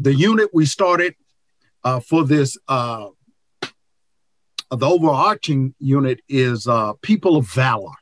the 0.00 0.14
unit 0.14 0.48
we 0.54 0.64
started 0.64 1.14
uh, 1.84 2.00
for 2.00 2.24
this, 2.24 2.56
uh, 2.68 3.08
the 4.70 4.86
overarching 4.86 5.74
unit 5.78 6.20
is 6.28 6.66
uh, 6.66 6.94
People 7.02 7.36
of 7.36 7.46
Valor. 7.48 7.92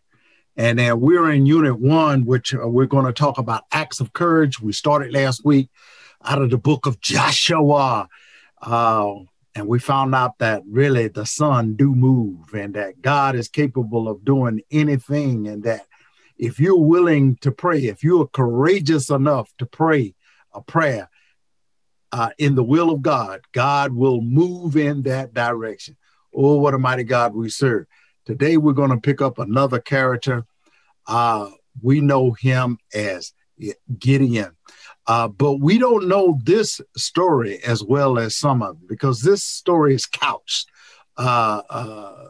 And 0.57 0.79
then 0.79 1.01
we're 1.01 1.31
in 1.31 1.47
unit 1.47 1.79
one, 1.79 2.25
which 2.25 2.55
uh, 2.55 2.69
we're 2.69 2.87
going 2.87 3.07
to 3.07 3.13
talk 3.13 3.39
about 3.39 3.65
acts 3.73 4.01
of 4.01 4.13
courage. 4.13 4.61
We 4.61 4.73
started 4.73 5.13
last 5.13 5.45
week 5.45 5.71
out 6.25 6.41
of 6.41 6.51
the 6.51 6.59
book 6.59 6.87
of 6.87 7.01
Joshua. 7.01 8.09
Uh, 8.63 9.15
and 9.57 9.67
we 9.67 9.81
found 9.81 10.15
out 10.15 10.39
that 10.39 10.63
really 10.69 11.09
the 11.09 11.27
sun 11.27 11.75
do 11.75 11.95
move 11.95 12.55
and 12.55 12.75
that 12.75 13.03
God 13.03 13.35
is 13.35 13.49
capable 13.49 14.09
of 14.09 14.25
doing 14.25 14.61
anything 14.71 15.49
and 15.49 15.65
that 15.65 15.85
if 16.37 16.61
you're 16.61 16.79
willing 16.79 17.37
to 17.39 17.51
pray, 17.51 17.87
if 17.87 18.05
you're 18.05 18.29
courageous 18.29 19.11
enough 19.11 19.53
to 19.59 19.67
pray 19.67 20.15
a 20.55 20.61
prayer 20.61 21.11
uh, 22.13 22.31
in 22.39 22.55
the 22.55 22.65
will 22.65 22.91
of 22.91 23.03
God, 23.03 23.41
God 23.53 23.93
will 23.93 24.21
move 24.21 24.77
in 24.77 25.03
that 25.03 25.35
direction. 25.35 25.97
Oh, 26.35 26.59
what 26.59 26.75
a 26.75 26.79
mighty 26.79 27.05
God 27.05 27.35
we 27.35 27.49
serve. 27.49 27.87
Today 28.25 28.57
we're 28.57 28.73
going 28.73 28.91
to 28.91 29.01
pick 29.01 29.23
up 29.23 29.39
another 29.39 29.81
character. 29.81 30.45
Uh, 31.07 31.51
we 31.83 32.01
know 32.01 32.33
him 32.33 32.79
as 32.95 33.33
Gideon. 33.99 34.57
Uh, 35.07 35.29
but 35.29 35.55
we 35.55 35.79
don't 35.79 36.07
know 36.07 36.39
this 36.45 36.81
story 36.97 37.59
as 37.65 37.83
well 37.83 38.19
as 38.19 38.37
some 38.37 38.63
of 38.63 38.79
them 38.79 38.87
because 38.87 39.23
this 39.23 39.43
story 39.43 39.95
is 39.95 40.05
couched, 40.05 40.69
uh, 41.17 41.63
uh, 41.71 42.29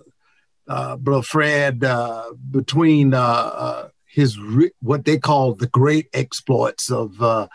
uh 0.68 0.96
Brother 0.96 1.22
Fred, 1.22 1.82
uh, 1.82 2.30
between 2.50 3.14
uh, 3.14 3.88
his 4.06 4.38
re- 4.38 4.70
what 4.80 5.04
they 5.04 5.18
call 5.18 5.54
the 5.54 5.66
great 5.66 6.08
exploits 6.12 6.90
of 6.90 7.48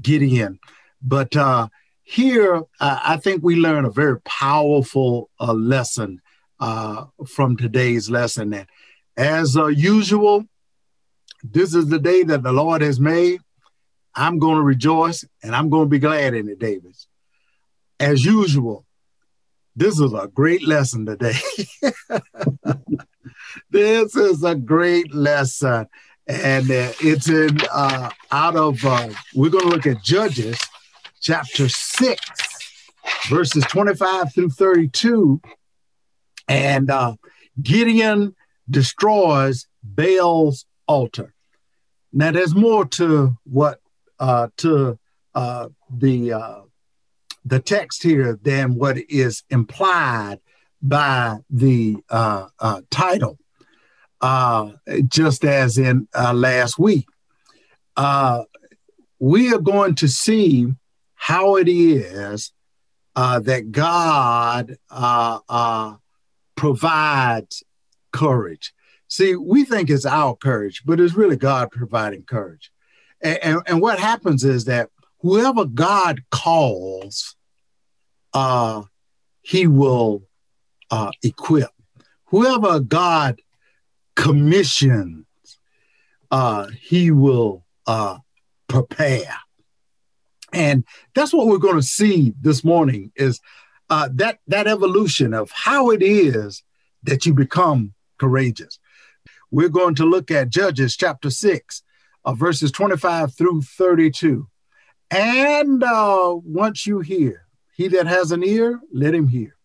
Gideon. 0.00 0.58
But 1.02 1.36
uh, 1.36 1.68
here, 2.02 2.62
I 2.80 3.16
think 3.16 3.42
we 3.42 3.56
learn 3.56 3.84
a 3.84 3.90
very 3.90 4.20
powerful 4.22 5.30
lesson 5.40 6.20
from 6.58 7.56
today's 7.56 8.10
lesson. 8.10 8.52
And 8.52 8.66
as 9.16 9.54
usual, 9.54 10.44
this 11.42 11.74
is 11.74 11.88
the 11.88 11.98
day 11.98 12.22
that 12.24 12.42
the 12.42 12.52
Lord 12.52 12.82
has 12.82 13.00
made 13.00 13.40
I'm 14.14 14.38
going 14.38 14.56
to 14.56 14.62
rejoice 14.62 15.24
and 15.42 15.54
I'm 15.54 15.70
going 15.70 15.86
to 15.86 15.90
be 15.90 15.98
glad 15.98 16.34
in 16.34 16.48
it, 16.48 16.58
Davis. 16.58 17.06
As 17.98 18.24
usual, 18.24 18.84
this 19.76 19.98
is 20.00 20.12
a 20.12 20.28
great 20.28 20.66
lesson 20.66 21.06
today. 21.06 21.38
this 23.70 24.16
is 24.16 24.42
a 24.42 24.54
great 24.54 25.14
lesson. 25.14 25.86
And 26.26 26.70
uh, 26.70 26.92
it's 27.00 27.28
in 27.28 27.58
uh, 27.72 28.10
out 28.30 28.56
of, 28.56 28.84
uh, 28.84 29.10
we're 29.34 29.50
going 29.50 29.64
to 29.64 29.70
look 29.70 29.86
at 29.86 30.02
Judges 30.02 30.58
chapter 31.20 31.68
6, 31.68 32.20
verses 33.28 33.64
25 33.64 34.34
through 34.34 34.50
32. 34.50 35.40
And 36.48 36.90
uh, 36.90 37.14
Gideon 37.62 38.34
destroys 38.68 39.66
Baal's 39.82 40.66
altar. 40.86 41.34
Now, 42.12 42.32
there's 42.32 42.54
more 42.54 42.84
to 42.86 43.36
what 43.44 43.80
uh, 44.18 44.48
to 44.58 44.98
uh, 45.34 45.68
the 45.88 46.32
uh, 46.32 46.60
the 47.44 47.60
text 47.60 48.02
here 48.02 48.38
than 48.42 48.74
what 48.74 48.98
is 49.08 49.44
implied 49.48 50.40
by 50.82 51.38
the 51.48 51.96
uh, 52.10 52.48
uh, 52.58 52.82
title. 52.90 53.38
Uh, 54.20 54.72
just 55.08 55.44
as 55.44 55.78
in 55.78 56.06
last 56.14 56.78
week, 56.78 57.06
we 59.18 59.54
are 59.54 59.60
going 59.60 59.94
to 59.94 60.08
see 60.08 60.74
how 61.20 61.56
it 61.56 61.68
is 61.68 62.52
that 63.14 63.70
God 63.70 64.76
provides 66.56 67.62
courage. 68.10 68.72
See, 69.08 69.36
we 69.36 69.64
think 69.64 69.90
it's 69.90 70.06
our 70.06 70.34
courage, 70.34 70.82
but 70.86 70.98
it's 71.00 71.14
really 71.14 71.36
God 71.36 71.70
providing 71.70 72.22
courage. 72.22 72.72
And, 73.20 73.38
and, 73.42 73.60
and 73.66 73.80
what 73.82 73.98
happens 73.98 74.44
is 74.44 74.64
that 74.64 74.88
whoever 75.18 75.64
God 75.66 76.22
calls, 76.30 77.36
uh, 78.32 78.82
he 79.42 79.66
will 79.66 80.22
uh, 80.90 81.10
equip. 81.22 81.70
Whoever 82.26 82.80
God 82.80 83.40
commissions, 84.16 85.26
uh, 86.30 86.68
he 86.80 87.10
will 87.10 87.64
uh, 87.86 88.18
prepare. 88.68 89.36
And 90.52 90.84
that's 91.14 91.32
what 91.32 91.46
we're 91.46 91.58
going 91.58 91.76
to 91.76 91.82
see 91.82 92.34
this 92.40 92.64
morning 92.64 93.12
is 93.16 93.40
uh, 93.88 94.08
that 94.14 94.38
that 94.46 94.66
evolution 94.66 95.34
of 95.34 95.50
how 95.50 95.90
it 95.90 96.02
is 96.02 96.62
that 97.02 97.26
you 97.26 97.34
become 97.34 97.94
courageous. 98.18 98.78
We're 99.50 99.68
going 99.68 99.96
to 99.96 100.04
look 100.04 100.30
at 100.30 100.48
Judges 100.48 100.96
chapter 100.96 101.30
6, 101.30 101.82
uh, 102.24 102.34
verses 102.34 102.70
25 102.70 103.34
through 103.34 103.62
32. 103.62 104.48
And 105.10 105.82
uh, 105.82 106.36
once 106.44 106.86
you 106.86 107.00
hear, 107.00 107.46
he 107.74 107.88
that 107.88 108.06
has 108.06 108.30
an 108.30 108.44
ear, 108.44 108.80
let 108.92 109.14
him 109.14 109.26
hear. 109.26 109.56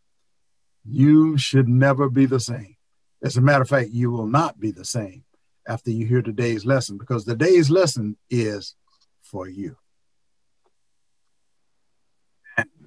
You 0.84 1.38
should 1.38 1.68
never 1.68 2.10
be 2.10 2.26
the 2.26 2.40
same. 2.40 2.76
As 3.24 3.38
a 3.38 3.42
matter 3.42 3.62
of 3.62 3.70
fact, 3.70 3.90
you 3.92 4.10
will 4.12 4.28
not 4.28 4.60
be 4.60 4.72
the 4.72 4.86
same 4.86 5.24
after 5.68 5.92
you 5.92 6.06
hear 6.06 6.22
today's 6.22 6.66
lesson 6.66 6.98
because 6.98 7.26
today's 7.26 7.70
lesson 7.70 8.18
is 8.30 8.76
for 9.22 9.48
you. 9.48 9.78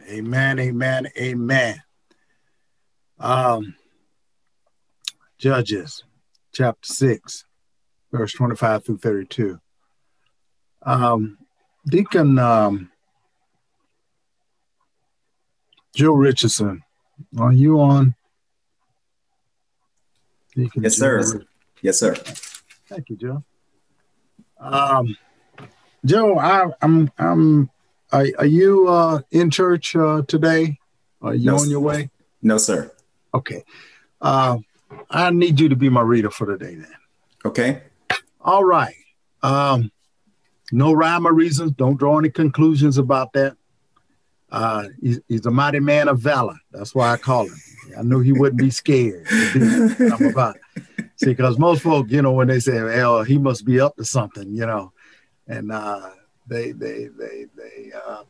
Amen, 0.08 0.58
amen, 0.58 1.08
amen. 1.18 1.82
Um, 3.18 3.74
Judges 5.36 6.02
chapter 6.52 6.92
6, 6.92 7.44
verse 8.10 8.32
25 8.32 8.84
through 8.84 8.98
32. 8.98 9.60
Um, 10.82 11.38
Deacon 11.86 12.38
um, 12.38 12.90
Joe 15.94 16.12
Richardson, 16.12 16.82
are 17.38 17.52
you 17.52 17.80
on? 17.80 18.14
Deacon 20.54 20.84
yes, 20.84 20.96
Joe 20.96 21.20
sir. 21.20 21.42
Yes, 21.82 21.98
sir. 21.98 22.14
Thank 22.88 23.10
you, 23.10 23.16
Joe. 23.16 23.44
Um, 24.58 25.16
Joe, 26.04 26.38
I, 26.38 26.66
I'm, 26.80 27.10
I'm. 27.18 27.70
Are, 28.12 28.26
are 28.38 28.46
you 28.46 28.88
uh, 28.88 29.20
in 29.30 29.50
church 29.50 29.94
uh, 29.94 30.22
today? 30.26 30.78
Are 31.20 31.34
you 31.34 31.46
no, 31.46 31.58
on 31.58 31.70
your 31.70 31.80
way? 31.80 32.10
No, 32.42 32.58
sir. 32.58 32.92
Okay. 33.34 33.64
Uh, 34.20 34.58
I 35.10 35.30
need 35.30 35.60
you 35.60 35.68
to 35.68 35.76
be 35.76 35.88
my 35.88 36.00
reader 36.00 36.30
for 36.30 36.46
today, 36.46 36.76
then. 36.76 36.94
Okay. 37.44 37.82
All 38.40 38.64
right. 38.64 38.94
Um, 39.42 39.90
no 40.72 40.92
rhyme 40.92 41.26
or 41.26 41.32
reasons. 41.32 41.72
Don't 41.72 41.98
draw 41.98 42.18
any 42.18 42.30
conclusions 42.30 42.98
about 42.98 43.32
that. 43.34 43.56
Uh, 44.50 44.84
he's, 45.00 45.20
he's, 45.28 45.44
a 45.44 45.50
mighty 45.50 45.80
man 45.80 46.08
of 46.08 46.20
valor. 46.20 46.56
That's 46.72 46.94
why 46.94 47.12
I 47.12 47.18
call 47.18 47.44
him. 47.44 47.56
I 47.98 48.02
knew 48.02 48.20
he 48.20 48.32
wouldn't 48.32 48.58
be 48.58 48.70
scared. 48.70 49.26
I'm 49.30 50.26
about. 50.26 50.56
See, 51.16 51.26
because 51.26 51.58
most 51.58 51.82
folk, 51.82 52.10
you 52.10 52.22
know, 52.22 52.32
when 52.32 52.48
they 52.48 52.60
say, 52.60 52.82
"Well, 52.82 53.24
he 53.24 53.36
must 53.36 53.66
be 53.66 53.78
up 53.78 53.96
to 53.96 54.04
something," 54.04 54.54
you 54.54 54.64
know, 54.64 54.92
and 55.46 55.70
uh, 55.70 56.10
they 56.48 56.72
they 56.72 57.08
they 57.18 57.46
they 57.56 57.92
uh, 57.92 58.22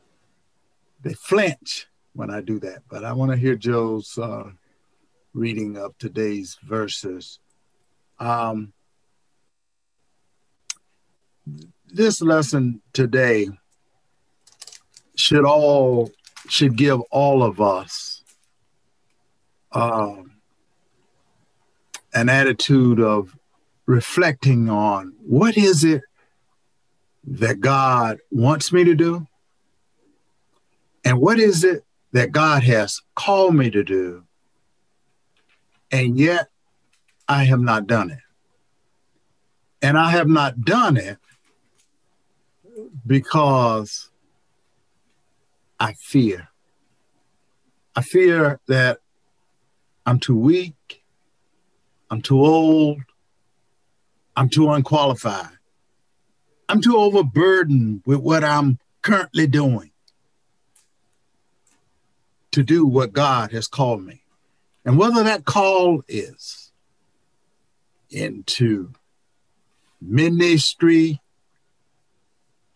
they 1.03 1.15
flinch 1.15 1.87
when 2.13 2.31
I 2.31 2.41
do 2.41 2.59
that. 2.61 2.83
But 2.91 3.05
I 3.05 3.13
want 3.13 3.31
to 3.31 3.37
hear 3.37 3.55
Joe's 3.55 4.19
uh, 4.19 4.51
reading 5.33 5.77
of 5.77 5.97
today's 5.99 6.59
verses. 6.63 7.39
Um, 8.19 8.73
this 11.87 12.21
lesson 12.21 12.83
today 12.93 13.49
should 15.15 15.45
all 15.45 16.11
should 16.49 16.77
give 16.77 17.01
all 17.11 17.43
of 17.43 17.61
us 17.61 18.23
um, 19.73 20.33
an 22.15 22.29
attitude 22.29 23.01
of 23.01 23.37
reflecting 23.87 24.69
on 24.69 25.15
what 25.21 25.57
is 25.57 25.85
it 25.85 26.03
that 27.25 27.61
God 27.61 28.19
wants 28.31 28.73
me 28.73 28.85
to 28.85 28.95
do 28.95 29.27
and 31.05 31.21
what 31.21 31.39
is 31.39 31.65
it 31.65 31.85
that 32.13 32.33
God 32.33 32.63
has 32.63 33.01
called 33.15 33.55
me 33.55 33.71
to 33.71 33.85
do 33.85 34.25
and 35.91 36.19
yet 36.19 36.49
I 37.29 37.45
have 37.45 37.61
not 37.61 37.87
done 37.87 38.11
it. 38.11 38.19
And 39.81 39.99
I 39.99 40.11
have 40.11 40.29
not 40.29 40.63
done 40.63 40.97
it 40.97 41.19
because 43.07 44.11
I 45.79 45.93
fear. 45.93 46.49
I 47.95 48.01
fear 48.01 48.61
that 48.67 48.99
I'm 50.07 50.19
too 50.19 50.37
weak, 50.37 51.03
I'm 52.11 52.23
too 52.23 52.45
old, 52.45 53.03
I'm 54.37 54.49
too 54.49 54.71
unqualified, 54.71 55.58
I'm 56.69 56.81
too 56.81 56.97
overburdened 56.97 58.03
with 58.05 58.21
what 58.21 58.45
I'm 58.45 58.79
currently 59.03 59.47
doing. 59.47 59.93
to 62.59 62.63
do 62.63 62.87
what 62.87 63.13
God 63.13 63.53
has 63.53 63.69
called 63.69 64.05
me. 64.05 64.23
And 64.85 64.99
whether 64.99 65.23
that 65.23 65.45
call 65.45 66.03
is 66.09 66.73
into 68.11 68.91
ministry 70.01 71.21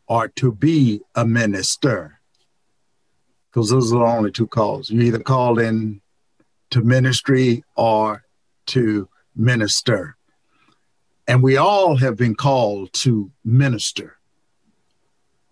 or 0.07 0.29
to 0.29 0.53
be 0.53 1.01
a 1.15 1.25
minister, 1.25 2.21
because 3.51 3.71
those 3.71 3.93
are 3.93 3.99
the 3.99 4.05
only 4.05 4.31
two 4.31 4.47
calls. 4.47 4.91
You 4.91 5.01
either 5.03 5.19
called 5.19 5.59
in 5.59 6.01
to 6.71 6.83
ministry 6.83 7.65
or 7.75 8.25
to 8.67 9.09
minister. 9.35 10.17
And 11.27 11.43
we 11.43 11.57
all 11.57 11.97
have 11.97 12.17
been 12.17 12.35
called 12.35 12.93
to 12.95 13.31
minister. 13.45 14.19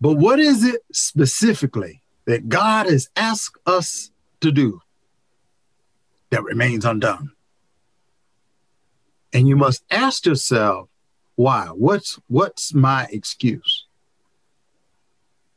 But 0.01 0.13
what 0.13 0.39
is 0.39 0.63
it 0.63 0.81
specifically 0.91 2.01
that 2.25 2.49
God 2.49 2.87
has 2.87 3.09
asked 3.15 3.57
us 3.65 4.11
to 4.41 4.51
do 4.51 4.81
that 6.31 6.43
remains 6.43 6.85
undone? 6.85 7.31
And 9.33 9.47
you 9.47 9.55
must 9.55 9.83
ask 9.89 10.25
yourself, 10.25 10.89
why? 11.35 11.67
What's 11.67 12.19
what's 12.27 12.73
my 12.73 13.07
excuse? 13.11 13.85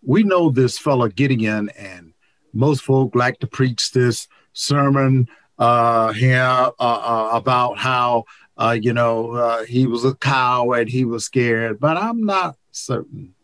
We 0.02 0.22
know 0.22 0.50
this 0.50 0.78
fellow 0.78 1.08
Gideon, 1.08 1.70
and 1.70 2.12
most 2.52 2.82
folk 2.82 3.14
like 3.14 3.40
to 3.40 3.46
preach 3.46 3.90
this 3.90 4.28
sermon 4.52 5.28
uh, 5.58 6.12
here 6.12 6.40
uh, 6.40 6.72
uh, 6.78 7.30
about 7.32 7.78
how 7.78 8.24
uh, 8.56 8.76
you 8.80 8.92
know 8.92 9.32
uh, 9.32 9.64
he 9.64 9.86
was 9.86 10.04
a 10.04 10.14
coward, 10.14 10.88
he 10.88 11.04
was 11.04 11.24
scared, 11.24 11.80
but 11.80 11.96
I'm 11.96 12.24
not 12.24 12.56
certain. 12.70 13.34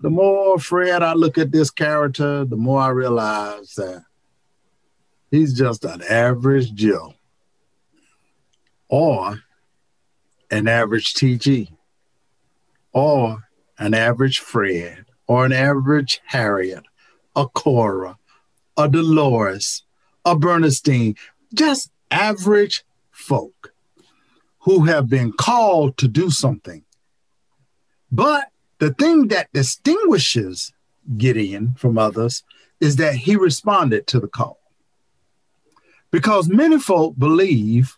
The 0.00 0.10
more 0.10 0.58
Fred 0.58 1.02
I 1.02 1.14
look 1.14 1.38
at 1.38 1.50
this 1.50 1.70
character, 1.70 2.44
the 2.44 2.56
more 2.56 2.80
I 2.80 2.88
realize 2.88 3.74
that 3.74 4.04
he's 5.30 5.54
just 5.54 5.84
an 5.84 6.02
average 6.08 6.72
Joe 6.74 7.14
or 8.88 9.40
an 10.50 10.68
average 10.68 11.14
TG 11.14 11.68
or 12.92 13.48
an 13.78 13.94
average 13.94 14.38
Fred 14.38 15.04
or 15.26 15.44
an 15.44 15.52
average 15.52 16.20
Harriet, 16.26 16.84
a 17.36 17.46
Cora, 17.46 18.18
a 18.76 18.88
Dolores, 18.88 19.82
a 20.24 20.36
Bernstein, 20.36 21.16
just 21.52 21.90
average 22.10 22.84
folk 23.10 23.72
who 24.68 24.84
have 24.84 25.08
been 25.08 25.32
called 25.32 25.96
to 25.96 26.06
do 26.06 26.28
something. 26.28 26.84
But 28.12 28.48
the 28.80 28.92
thing 28.92 29.28
that 29.28 29.50
distinguishes 29.54 30.74
Gideon 31.16 31.72
from 31.78 31.96
others 31.96 32.44
is 32.78 32.96
that 32.96 33.14
he 33.14 33.34
responded 33.34 34.06
to 34.08 34.20
the 34.20 34.28
call. 34.28 34.60
Because 36.10 36.50
many 36.50 36.78
folk 36.78 37.14
believe, 37.16 37.96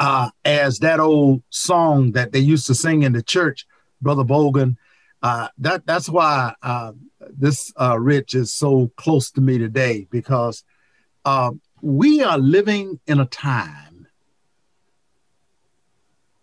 uh, 0.00 0.30
as 0.44 0.80
that 0.80 0.98
old 0.98 1.44
song 1.50 2.10
that 2.12 2.32
they 2.32 2.40
used 2.40 2.66
to 2.66 2.74
sing 2.74 3.04
in 3.04 3.12
the 3.12 3.22
church, 3.22 3.68
Brother 4.02 4.24
Bogan, 4.24 4.78
uh, 5.22 5.46
that 5.58 5.86
that's 5.86 6.08
why 6.08 6.54
uh, 6.60 6.90
this 7.20 7.72
uh, 7.80 7.96
Rich 7.96 8.34
is 8.34 8.52
so 8.52 8.90
close 8.96 9.30
to 9.30 9.40
me 9.40 9.58
today 9.58 10.08
because 10.10 10.64
uh, 11.24 11.52
we 11.82 12.20
are 12.20 12.36
living 12.36 12.98
in 13.06 13.20
a 13.20 13.26
time 13.26 13.87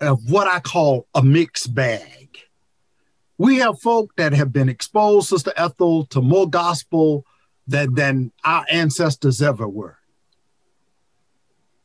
of 0.08 0.30
what 0.30 0.48
I 0.48 0.60
call 0.60 1.08
a 1.14 1.22
mixed 1.22 1.74
bag. 1.74 2.40
We 3.38 3.58
have 3.58 3.82
folk 3.82 4.16
that 4.16 4.34
have 4.34 4.54
been 4.54 4.70
exposed, 4.70 5.30
Sister 5.30 5.52
Ethel, 5.58 6.06
to 6.08 6.22
more 6.22 6.50
gospel 6.50 7.26
than, 7.68 7.94
than 7.96 8.32
our 8.44 8.66
ancestors 8.70 9.42
ever 9.42 9.68
were. 9.68 9.98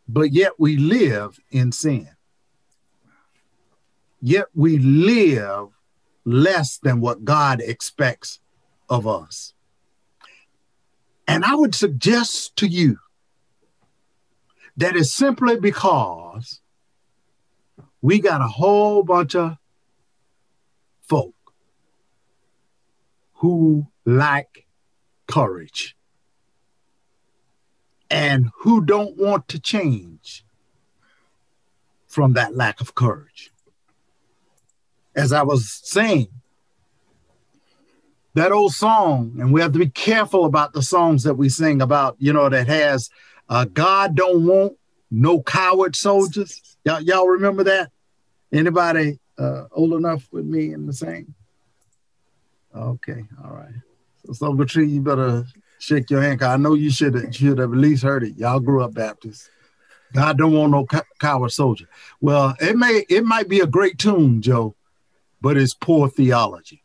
But 0.08 0.32
yet 0.32 0.52
we 0.58 0.76
live 0.76 1.38
in 1.50 1.72
sin. 1.72 2.08
Yet 4.20 4.46
we 4.54 4.78
live 4.78 5.68
less 6.24 6.78
than 6.78 7.00
what 7.00 7.24
God 7.24 7.60
expects 7.60 8.40
of 8.88 9.06
us. 9.06 9.54
And 11.26 11.44
I 11.44 11.54
would 11.54 11.74
suggest 11.74 12.56
to 12.56 12.66
you 12.66 12.98
that 14.76 14.96
it's 14.96 15.12
simply 15.12 15.58
because 15.58 16.60
we 18.02 18.20
got 18.20 18.40
a 18.40 18.48
whole 18.48 19.02
bunch 19.02 19.34
of 19.34 19.56
folk 21.02 21.34
who 23.34 23.86
lack 24.04 24.66
courage 25.26 25.96
and 28.10 28.50
who 28.60 28.84
don't 28.84 29.16
want 29.16 29.48
to 29.48 29.58
change 29.58 30.44
from 32.06 32.32
that 32.32 32.56
lack 32.56 32.80
of 32.80 32.94
courage. 32.94 33.52
As 35.14 35.32
I 35.32 35.42
was 35.42 35.70
saying, 35.70 36.28
that 38.34 38.52
old 38.52 38.72
song, 38.72 39.36
and 39.38 39.52
we 39.52 39.60
have 39.60 39.72
to 39.72 39.78
be 39.78 39.88
careful 39.88 40.44
about 40.44 40.72
the 40.72 40.82
songs 40.82 41.24
that 41.24 41.34
we 41.34 41.48
sing 41.48 41.82
about, 41.82 42.16
you 42.18 42.32
know, 42.32 42.48
that 42.48 42.68
has 42.68 43.10
uh, 43.48 43.64
God 43.64 44.14
don't 44.14 44.46
want 44.46 44.74
no 45.10 45.42
coward 45.42 45.96
soldiers. 45.96 46.76
Y'all, 46.84 47.00
y'all 47.00 47.26
remember 47.26 47.64
that? 47.64 47.90
Anybody 48.52 49.18
uh, 49.38 49.64
old 49.72 49.94
enough 49.94 50.28
with 50.32 50.44
me 50.44 50.72
in 50.72 50.86
the 50.86 50.92
same? 50.92 51.34
Okay, 52.74 53.24
all 53.44 53.52
right. 53.52 53.74
So, 54.32 54.56
Tree, 54.64 54.86
you 54.86 55.00
better 55.00 55.44
shake 55.78 56.10
your 56.10 56.22
hand. 56.22 56.40
Cause 56.40 56.48
I 56.48 56.56
know 56.56 56.74
you 56.74 56.90
should 56.90 57.14
have, 57.14 57.34
should 57.34 57.58
have 57.58 57.72
at 57.72 57.78
least 57.78 58.02
heard 58.02 58.22
it. 58.22 58.36
Y'all 58.36 58.60
grew 58.60 58.82
up 58.82 58.94
Baptist. 58.94 59.50
God 60.12 60.38
don't 60.38 60.52
want 60.52 60.72
no 60.72 60.86
coward 61.20 61.52
soldier. 61.52 61.88
Well, 62.20 62.54
it 62.60 62.76
may 62.76 63.04
it 63.08 63.24
might 63.24 63.48
be 63.48 63.60
a 63.60 63.66
great 63.66 63.98
tune, 63.98 64.42
Joe, 64.42 64.74
but 65.40 65.56
it's 65.56 65.74
poor 65.74 66.08
theology. 66.08 66.82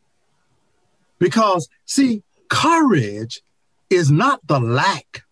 Because, 1.18 1.68
see, 1.86 2.24
courage 2.50 3.42
is 3.89 4.12
not 4.12 4.45
the 4.45 4.60
lack 4.60 5.24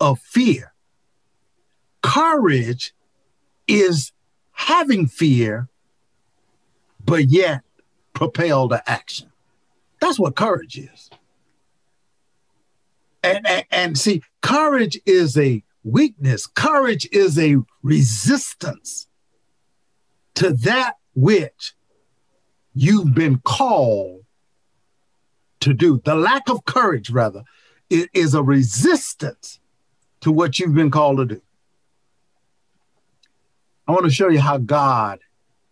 of 0.00 0.18
fear, 0.20 0.73
courage 2.04 2.92
is 3.66 4.12
having 4.52 5.06
fear, 5.06 5.68
but 7.02 7.28
yet 7.28 7.62
propel 8.12 8.68
to 8.68 8.88
action. 8.88 9.32
That's 10.00 10.18
what 10.18 10.36
courage 10.36 10.78
is. 10.78 11.10
And, 13.22 13.46
and, 13.46 13.64
and, 13.70 13.98
see, 13.98 14.22
courage 14.42 15.00
is 15.06 15.38
a 15.38 15.64
weakness, 15.82 16.46
courage 16.46 17.08
is 17.10 17.38
a 17.38 17.56
resistance 17.82 19.08
to 20.34 20.50
that 20.50 20.96
which 21.14 21.72
you've 22.74 23.14
been 23.14 23.38
called 23.38 24.24
to 25.60 25.72
do. 25.72 26.02
The 26.04 26.14
lack 26.14 26.50
of 26.50 26.66
courage, 26.66 27.08
rather, 27.08 27.44
is 27.88 28.34
a 28.34 28.42
resistance 28.42 29.58
to 30.20 30.30
what 30.30 30.58
you've 30.58 30.74
been 30.74 30.90
called 30.90 31.16
to 31.16 31.24
do. 31.24 31.40
I 33.86 33.92
want 33.92 34.04
to 34.04 34.10
show 34.10 34.28
you 34.28 34.40
how 34.40 34.58
God 34.58 35.20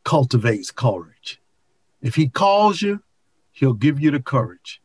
cultivates 0.05 0.71
courage. 0.71 1.41
If 2.01 2.15
He 2.15 2.29
calls 2.29 2.83
you, 2.83 3.03
He'll 3.53 3.75
give 3.75 4.01
you 4.01 4.11
the 4.11 4.21
courage. 4.21 4.81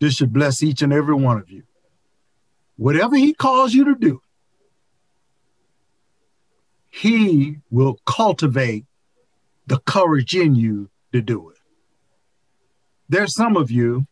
This 0.00 0.14
should 0.14 0.32
bless 0.32 0.62
each 0.62 0.82
and 0.82 0.92
every 0.92 1.14
one 1.14 1.38
of 1.38 1.50
you. 1.50 1.64
Whatever 2.76 3.16
He 3.16 3.34
calls 3.34 3.74
you 3.74 3.84
to 3.84 3.94
do, 3.94 4.22
He 6.88 7.58
will 7.70 7.98
cultivate 8.06 8.86
the 9.66 9.78
courage 9.80 10.34
in 10.34 10.54
you 10.54 10.90
to 11.12 11.20
do 11.20 11.50
it. 11.50 11.58
There's 13.08 13.34
some 13.34 13.56
of 13.56 13.70
you 13.70 14.06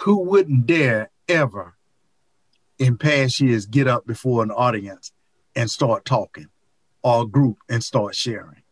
who 0.00 0.20
wouldn't 0.20 0.66
dare 0.66 1.10
ever 1.28 1.74
in 2.78 2.96
past 2.98 3.40
years 3.40 3.66
get 3.66 3.88
up 3.88 4.06
before 4.06 4.42
an 4.42 4.50
audience 4.50 5.12
and 5.58 5.68
start 5.68 6.04
talking 6.04 6.46
or 7.02 7.26
group 7.26 7.58
and 7.68 7.82
start 7.82 8.14
sharing. 8.14 8.62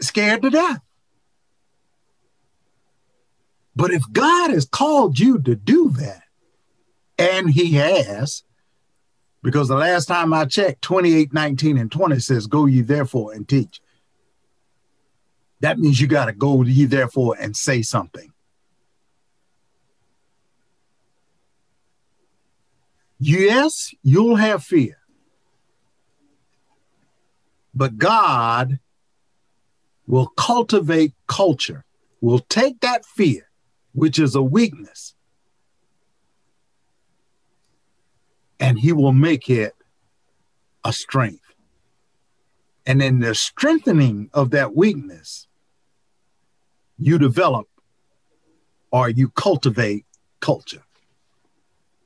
scared 0.00 0.42
to 0.42 0.50
death. 0.50 0.80
But 3.74 3.90
if 3.90 4.02
God 4.12 4.50
has 4.50 4.66
called 4.66 5.18
you 5.18 5.40
to 5.40 5.54
do 5.54 5.90
that, 5.98 6.22
and 7.16 7.50
He 7.50 7.72
has, 7.72 8.42
because 9.42 9.68
the 9.68 9.76
last 9.76 10.06
time 10.06 10.34
I 10.34 10.44
checked, 10.44 10.82
28, 10.82 11.32
19, 11.32 11.78
and 11.78 11.90
20 11.90 12.18
says, 12.18 12.46
Go 12.46 12.66
ye 12.66 12.82
therefore 12.82 13.32
and 13.32 13.48
teach. 13.48 13.80
That 15.60 15.78
means 15.78 16.00
you 16.00 16.06
got 16.06 16.26
to 16.26 16.32
go 16.32 16.62
ye 16.62 16.84
therefore 16.84 17.36
and 17.40 17.56
say 17.56 17.82
something. 17.82 18.32
Yes, 23.18 23.94
you'll 24.02 24.36
have 24.36 24.62
fear. 24.62 24.98
But 27.74 27.98
God 27.98 28.78
will 30.06 30.28
cultivate 30.28 31.14
culture, 31.26 31.84
will 32.20 32.38
take 32.38 32.80
that 32.80 33.04
fear, 33.04 33.50
which 33.92 34.18
is 34.18 34.34
a 34.34 34.42
weakness, 34.42 35.14
and 38.58 38.78
he 38.78 38.92
will 38.92 39.12
make 39.12 39.50
it 39.50 39.74
a 40.84 40.92
strength. 40.92 41.42
And 42.86 43.02
in 43.02 43.18
the 43.18 43.34
strengthening 43.34 44.30
of 44.32 44.50
that 44.50 44.74
weakness, 44.74 45.46
you 46.96 47.18
develop 47.18 47.68
or 48.90 49.10
you 49.10 49.28
cultivate 49.28 50.06
culture. 50.40 50.82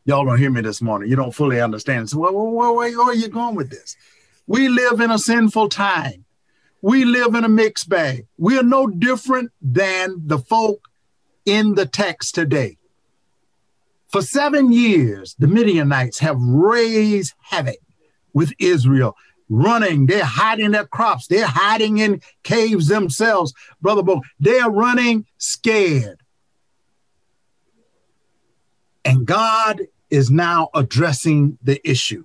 Y'all 0.05 0.25
don't 0.25 0.39
hear 0.39 0.51
me 0.51 0.61
this 0.61 0.83
morning. 0.83 1.09
You 1.09 1.17
don't 1.17 1.35
fully 1.35 1.61
understand. 1.61 2.11
So, 2.11 2.19
where, 2.19 2.33
where, 2.33 3.01
are 3.01 3.15
you 3.15 3.29
going 3.29 3.55
with 3.55 3.71
this? 3.71 3.97
We 4.47 4.69
live 4.69 5.01
in 5.01 5.11
a 5.11 5.19
sinful 5.19 5.69
time. 5.69 6.25
We 6.81 7.05
live 7.05 7.37
in 7.37 7.45
a 7.45 7.49
mixed 7.49 7.89
bag. 7.89 8.27
We 8.37 8.59
are 8.59 8.65
no 8.65 8.89
different 8.89 9.53
than 9.61 10.23
the 10.27 10.39
folk 10.39 10.89
in 11.45 11.75
the 11.75 11.87
text 11.87 12.35
today. 12.35 12.79
For 14.09 14.21
seven 14.21 14.73
years, 14.73 15.37
the 15.39 15.47
Midianites 15.47 16.19
have 16.19 16.37
raised 16.39 17.35
havoc 17.41 17.79
with 18.35 18.53
Israel, 18.59 19.17
running. 19.49 20.07
They're 20.07 20.25
hiding 20.25 20.73
their 20.73 20.87
crops. 20.87 21.29
They're 21.29 21.47
hiding 21.47 21.99
in 21.99 22.21
caves 22.43 22.89
themselves, 22.89 23.55
Brother 23.81 24.03
Bo. 24.03 24.23
They're 24.41 24.69
running 24.69 25.27
scared. 25.39 26.22
And 29.05 29.27
God 29.27 29.83
is 30.11 30.31
now 30.31 30.69
addressing 30.75 31.59
the 31.63 31.81
issue 31.89 32.25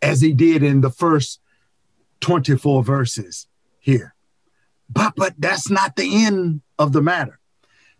as 0.00 0.20
he 0.20 0.32
did 0.32 0.62
in 0.62 0.80
the 0.80 0.90
first 0.90 1.40
24 2.20 2.82
verses 2.82 3.46
here. 3.78 4.14
But 4.88 5.14
but 5.16 5.34
that's 5.38 5.70
not 5.70 5.96
the 5.96 6.24
end 6.24 6.62
of 6.78 6.92
the 6.92 7.02
matter. 7.02 7.38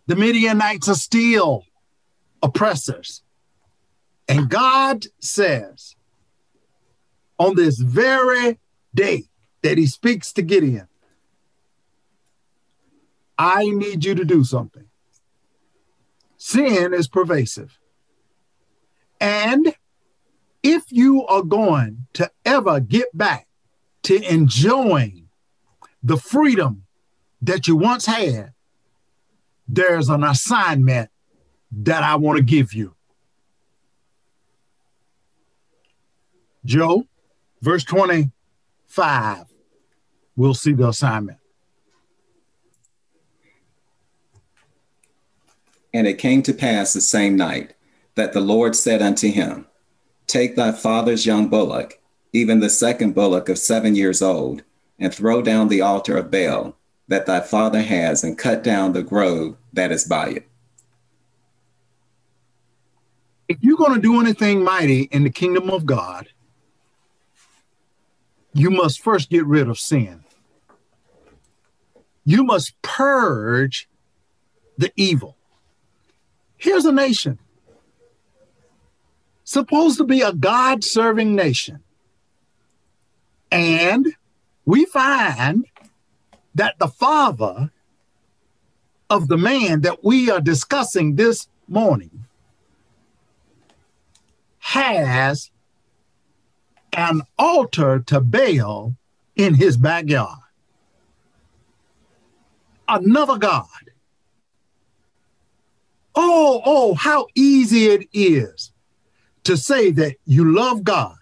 The 0.06 0.16
Midianites 0.16 0.88
are 0.88 0.94
still 0.94 1.64
oppressors. 2.42 3.22
And 4.28 4.48
God 4.48 5.06
says 5.20 5.96
on 7.38 7.54
this 7.56 7.78
very 7.78 8.58
day 8.94 9.24
that 9.62 9.78
he 9.78 9.86
speaks 9.86 10.32
to 10.34 10.42
Gideon, 10.42 10.88
I 13.38 13.64
need 13.64 14.04
you 14.04 14.14
to 14.14 14.24
do 14.24 14.44
something. 14.44 14.86
Sin 16.44 16.92
is 16.92 17.06
pervasive. 17.06 17.78
And 19.20 19.76
if 20.60 20.90
you 20.90 21.24
are 21.26 21.44
going 21.44 22.08
to 22.14 22.32
ever 22.44 22.80
get 22.80 23.16
back 23.16 23.46
to 24.02 24.20
enjoying 24.20 25.28
the 26.02 26.16
freedom 26.16 26.82
that 27.42 27.68
you 27.68 27.76
once 27.76 28.06
had, 28.06 28.54
there's 29.68 30.08
an 30.08 30.24
assignment 30.24 31.10
that 31.70 32.02
I 32.02 32.16
want 32.16 32.38
to 32.38 32.42
give 32.42 32.74
you. 32.74 32.96
Joe, 36.64 37.04
verse 37.60 37.84
25, 37.84 39.44
we'll 40.34 40.54
see 40.54 40.72
the 40.72 40.88
assignment. 40.88 41.38
And 45.94 46.06
it 46.06 46.18
came 46.18 46.42
to 46.42 46.54
pass 46.54 46.92
the 46.92 47.00
same 47.00 47.36
night 47.36 47.74
that 48.14 48.32
the 48.32 48.40
Lord 48.40 48.74
said 48.76 49.02
unto 49.02 49.30
him, 49.30 49.66
Take 50.26 50.56
thy 50.56 50.72
father's 50.72 51.26
young 51.26 51.48
bullock, 51.48 52.00
even 52.32 52.60
the 52.60 52.70
second 52.70 53.14
bullock 53.14 53.48
of 53.48 53.58
seven 53.58 53.94
years 53.94 54.22
old, 54.22 54.62
and 54.98 55.14
throw 55.14 55.42
down 55.42 55.68
the 55.68 55.82
altar 55.82 56.16
of 56.16 56.30
Baal 56.30 56.76
that 57.08 57.26
thy 57.26 57.40
father 57.40 57.82
has, 57.82 58.24
and 58.24 58.38
cut 58.38 58.62
down 58.62 58.92
the 58.92 59.02
grove 59.02 59.56
that 59.72 59.92
is 59.92 60.04
by 60.04 60.28
it. 60.28 60.48
If 63.48 63.58
you're 63.60 63.76
going 63.76 63.94
to 63.94 64.00
do 64.00 64.20
anything 64.20 64.64
mighty 64.64 65.02
in 65.02 65.24
the 65.24 65.30
kingdom 65.30 65.68
of 65.68 65.84
God, 65.84 66.28
you 68.54 68.70
must 68.70 69.02
first 69.02 69.28
get 69.28 69.44
rid 69.44 69.68
of 69.68 69.78
sin. 69.78 70.24
You 72.24 72.44
must 72.44 72.80
purge 72.80 73.88
the 74.78 74.92
evil. 74.96 75.36
Here's 76.62 76.84
a 76.84 76.92
nation 76.92 77.40
supposed 79.42 79.98
to 79.98 80.04
be 80.04 80.20
a 80.20 80.32
God 80.32 80.84
serving 80.84 81.34
nation. 81.34 81.80
And 83.50 84.14
we 84.64 84.84
find 84.84 85.66
that 86.54 86.78
the 86.78 86.86
father 86.86 87.72
of 89.10 89.26
the 89.26 89.36
man 89.36 89.80
that 89.80 90.04
we 90.04 90.30
are 90.30 90.40
discussing 90.40 91.16
this 91.16 91.48
morning 91.66 92.26
has 94.60 95.50
an 96.92 97.22
altar 97.36 97.98
to 98.06 98.20
Baal 98.20 98.94
in 99.34 99.54
his 99.54 99.76
backyard. 99.76 100.38
Another 102.86 103.36
God. 103.36 103.66
Oh, 106.14 106.62
oh, 106.64 106.94
how 106.94 107.26
easy 107.34 107.86
it 107.86 108.08
is 108.12 108.72
to 109.44 109.56
say 109.56 109.90
that 109.92 110.16
you 110.24 110.52
love 110.52 110.84
God, 110.84 111.16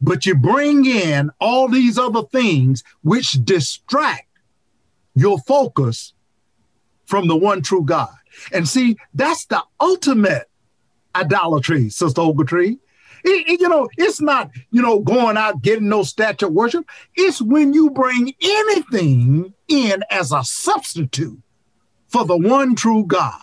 but 0.00 0.26
you 0.26 0.34
bring 0.34 0.86
in 0.86 1.30
all 1.40 1.68
these 1.68 1.98
other 1.98 2.22
things 2.22 2.82
which 3.02 3.32
distract 3.44 4.28
your 5.14 5.38
focus 5.40 6.14
from 7.04 7.28
the 7.28 7.36
one 7.36 7.62
true 7.62 7.84
God. 7.84 8.14
And 8.52 8.68
see, 8.68 8.96
that's 9.12 9.44
the 9.46 9.62
ultimate 9.80 10.48
idolatry, 11.14 11.90
Sister 11.90 12.22
Ogletree. 12.22 12.78
It, 13.24 13.48
it, 13.48 13.60
you 13.60 13.68
know, 13.68 13.88
it's 13.96 14.20
not, 14.20 14.50
you 14.70 14.82
know, 14.82 15.00
going 15.00 15.36
out 15.36 15.62
getting 15.62 15.88
no 15.88 16.02
statue 16.02 16.48
worship. 16.48 16.84
It's 17.14 17.40
when 17.40 17.72
you 17.72 17.90
bring 17.90 18.32
anything 18.42 19.54
in 19.68 20.02
as 20.10 20.32
a 20.32 20.42
substitute 20.42 21.40
for 22.08 22.24
the 22.24 22.36
one 22.36 22.74
true 22.74 23.04
God. 23.06 23.40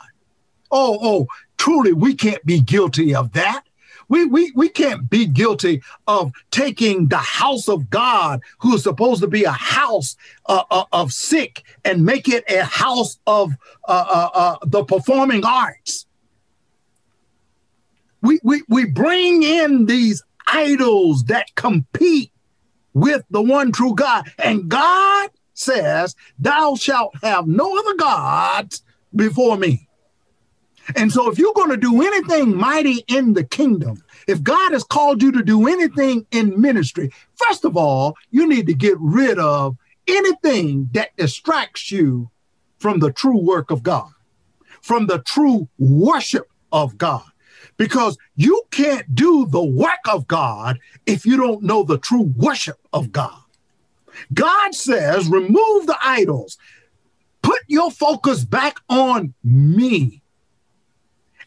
Oh, 0.72 1.00
oh, 1.02 1.28
truly, 1.58 1.94
we 1.94 2.16
can't 2.16 2.46
be 2.46 2.62
guilty 2.62 3.16
of 3.16 3.34
that. 3.34 3.64
We, 4.08 4.26
we, 4.26 4.52
we 4.56 4.70
can't 4.70 5.08
be 5.10 5.28
guilty 5.28 5.84
of 6.08 6.32
taking 6.50 7.10
the 7.10 7.18
house 7.18 7.70
of 7.70 7.90
God, 7.92 8.42
who 8.60 8.74
is 8.74 8.84
supposed 8.84 9.22
to 9.22 9.28
be 9.28 9.44
a 9.44 9.52
house 9.52 10.16
uh, 10.48 10.64
uh, 10.72 10.86
of 10.92 11.12
sick, 11.12 11.64
and 11.86 12.06
make 12.06 12.28
it 12.28 12.44
a 12.50 12.64
house 12.64 13.20
of 13.28 13.54
uh, 13.88 14.06
uh, 14.10 14.30
uh 14.34 14.58
the 14.66 14.84
performing 14.84 15.46
arts. 15.46 16.08
We, 18.22 18.40
we, 18.44 18.64
we 18.68 18.86
bring 18.86 19.44
in 19.44 19.86
these 19.86 20.24
idols 20.48 21.26
that 21.26 21.54
compete 21.56 22.32
with 22.94 23.24
the 23.30 23.42
one 23.42 23.72
true 23.72 23.96
God. 23.96 24.30
And 24.40 24.68
God 24.68 25.30
says, 25.54 26.16
Thou 26.38 26.76
shalt 26.76 27.16
have 27.22 27.48
no 27.48 27.78
other 27.78 27.96
gods 27.96 28.84
before 29.16 29.58
me. 29.58 29.89
And 30.96 31.12
so, 31.12 31.30
if 31.30 31.38
you're 31.38 31.54
going 31.54 31.70
to 31.70 31.78
do 31.78 32.02
anything 32.02 32.56
mighty 32.56 33.04
in 33.08 33.34
the 33.34 33.44
kingdom, 33.44 34.04
if 34.28 34.44
God 34.44 34.74
has 34.74 34.84
called 34.84 35.22
you 35.22 35.32
to 35.32 35.44
do 35.44 35.68
anything 35.68 36.26
in 36.32 36.60
ministry, 36.60 37.12
first 37.36 37.66
of 37.66 37.78
all, 37.78 38.16
you 38.32 38.48
need 38.48 38.68
to 38.68 38.74
get 38.74 38.98
rid 39.00 39.40
of 39.40 39.78
anything 40.08 40.90
that 40.94 41.16
distracts 41.18 41.92
you 41.92 42.30
from 42.78 43.00
the 43.00 43.12
true 43.12 43.38
work 43.38 43.72
of 43.72 43.84
God, 43.84 44.12
from 44.82 45.08
the 45.08 45.20
true 45.20 45.68
worship 45.78 46.50
of 46.72 46.98
God. 46.98 47.24
Because 47.78 48.18
you 48.36 48.64
can't 48.72 49.16
do 49.16 49.46
the 49.46 49.64
work 49.64 50.00
of 50.10 50.28
God 50.28 50.80
if 51.06 51.26
you 51.26 51.38
don't 51.38 51.64
know 51.64 51.84
the 51.84 51.98
true 51.98 52.34
worship 52.36 52.78
of 52.92 53.12
God. 53.12 53.40
God 54.34 54.76
says, 54.76 55.30
remove 55.30 55.88
the 55.88 55.98
idols, 56.02 56.58
put 57.42 57.60
your 57.68 57.92
focus 57.92 58.44
back 58.44 58.80
on 58.90 59.34
me. 59.44 60.22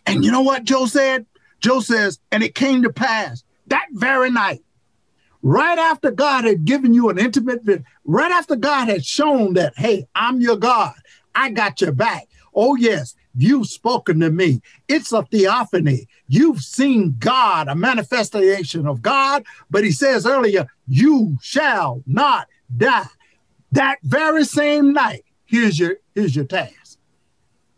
And 0.06 0.24
you 0.24 0.30
know 0.30 0.42
what 0.42 0.64
Joe 0.64 0.86
said? 0.86 1.26
Joe 1.60 1.80
says, 1.80 2.18
and 2.30 2.42
it 2.42 2.54
came 2.54 2.82
to 2.82 2.92
pass 2.92 3.44
that 3.68 3.86
very 3.92 4.30
night, 4.30 4.64
right 5.42 5.78
after 5.78 6.10
God 6.10 6.44
had 6.44 6.64
given 6.64 6.92
you 6.92 7.08
an 7.08 7.18
intimate 7.18 7.62
vision, 7.62 7.84
right 8.04 8.32
after 8.32 8.56
God 8.56 8.88
had 8.88 9.04
shown 9.04 9.54
that, 9.54 9.72
hey, 9.76 10.06
I'm 10.14 10.40
your 10.40 10.56
God, 10.56 10.94
I 11.34 11.50
got 11.50 11.80
your 11.80 11.92
back. 11.92 12.28
Oh, 12.54 12.74
yes, 12.74 13.14
you've 13.34 13.68
spoken 13.68 14.20
to 14.20 14.30
me. 14.30 14.60
It's 14.88 15.12
a 15.12 15.22
theophany. 15.22 16.06
You've 16.28 16.60
seen 16.60 17.16
God, 17.18 17.68
a 17.68 17.74
manifestation 17.74 18.86
of 18.86 19.00
God, 19.00 19.44
but 19.70 19.84
he 19.84 19.92
says 19.92 20.26
earlier, 20.26 20.66
you 20.86 21.38
shall 21.40 22.02
not 22.06 22.48
die. 22.76 23.06
That 23.70 23.98
very 24.02 24.44
same 24.44 24.92
night, 24.92 25.24
here's 25.46 25.78
your 25.78 25.96
here's 26.14 26.36
your 26.36 26.44
task. 26.44 26.98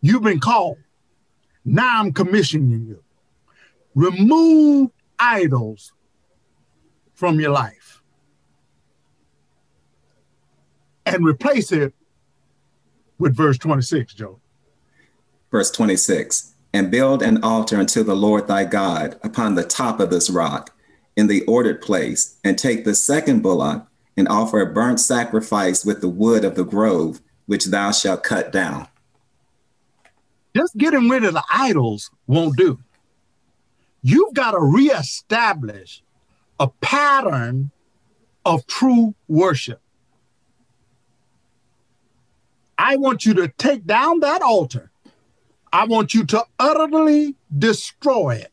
You've 0.00 0.24
been 0.24 0.40
called 0.40 0.78
now 1.64 2.00
I'm 2.00 2.12
commissioning 2.12 2.86
you. 2.86 3.02
Remove 3.94 4.90
idols 5.18 5.92
from 7.14 7.40
your 7.40 7.50
life 7.50 8.02
and 11.06 11.24
replace 11.24 11.72
it 11.72 11.94
with 13.18 13.36
verse 13.36 13.58
26, 13.58 14.14
Joe. 14.14 14.40
Verse 15.50 15.70
26 15.70 16.54
And 16.72 16.90
build 16.90 17.22
an 17.22 17.42
altar 17.42 17.76
unto 17.76 18.02
the 18.02 18.16
Lord 18.16 18.48
thy 18.48 18.64
God 18.64 19.18
upon 19.22 19.54
the 19.54 19.64
top 19.64 20.00
of 20.00 20.10
this 20.10 20.28
rock 20.28 20.70
in 21.16 21.28
the 21.28 21.44
ordered 21.44 21.80
place, 21.80 22.38
and 22.42 22.58
take 22.58 22.84
the 22.84 22.94
second 22.94 23.40
bullock 23.40 23.86
and 24.16 24.26
offer 24.26 24.60
a 24.60 24.72
burnt 24.72 24.98
sacrifice 24.98 25.84
with 25.84 26.00
the 26.00 26.08
wood 26.08 26.44
of 26.44 26.56
the 26.56 26.64
grove, 26.64 27.20
which 27.46 27.66
thou 27.66 27.92
shalt 27.92 28.24
cut 28.24 28.50
down. 28.50 28.88
Just 30.56 30.76
getting 30.76 31.08
rid 31.08 31.24
of 31.24 31.34
the 31.34 31.44
idols 31.52 32.10
won't 32.26 32.56
do. 32.56 32.78
You've 34.02 34.34
got 34.34 34.52
to 34.52 34.60
reestablish 34.60 36.02
a 36.60 36.68
pattern 36.68 37.70
of 38.44 38.66
true 38.66 39.14
worship. 39.26 39.80
I 42.78 42.96
want 42.96 43.24
you 43.24 43.34
to 43.34 43.48
take 43.48 43.86
down 43.86 44.20
that 44.20 44.42
altar. 44.42 44.90
I 45.72 45.86
want 45.86 46.14
you 46.14 46.24
to 46.26 46.44
utterly 46.58 47.34
destroy 47.56 48.36
it. 48.36 48.52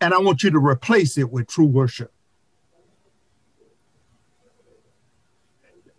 And 0.00 0.12
I 0.12 0.18
want 0.18 0.42
you 0.42 0.50
to 0.50 0.58
replace 0.58 1.18
it 1.18 1.32
with 1.32 1.48
true 1.48 1.66
worship. 1.66 2.12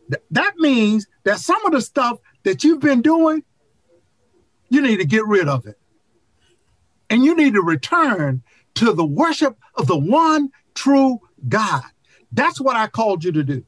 Th- 0.10 0.24
that 0.32 0.54
means 0.58 1.08
that 1.24 1.40
some 1.40 1.66
of 1.66 1.72
the 1.72 1.82
stuff 1.82 2.20
that 2.44 2.64
you've 2.64 2.80
been 2.80 3.02
doing, 3.02 3.44
you 4.70 4.82
need 4.82 4.98
to 4.98 5.06
get 5.06 5.26
rid 5.26 5.48
of 5.48 5.66
it. 5.66 5.80
And 7.10 7.24
you 7.24 7.36
need 7.36 7.54
to 7.54 7.62
return 7.62 8.44
to 8.76 8.94
the 8.94 9.06
worship 9.06 9.58
of 9.76 9.88
the 9.88 9.98
one 9.98 10.52
true 10.76 11.20
God. 11.48 11.84
That's 12.32 12.60
what 12.60 12.76
I 12.76 12.88
called 12.88 13.24
you 13.24 13.32
to 13.32 13.44
do. 13.44 13.64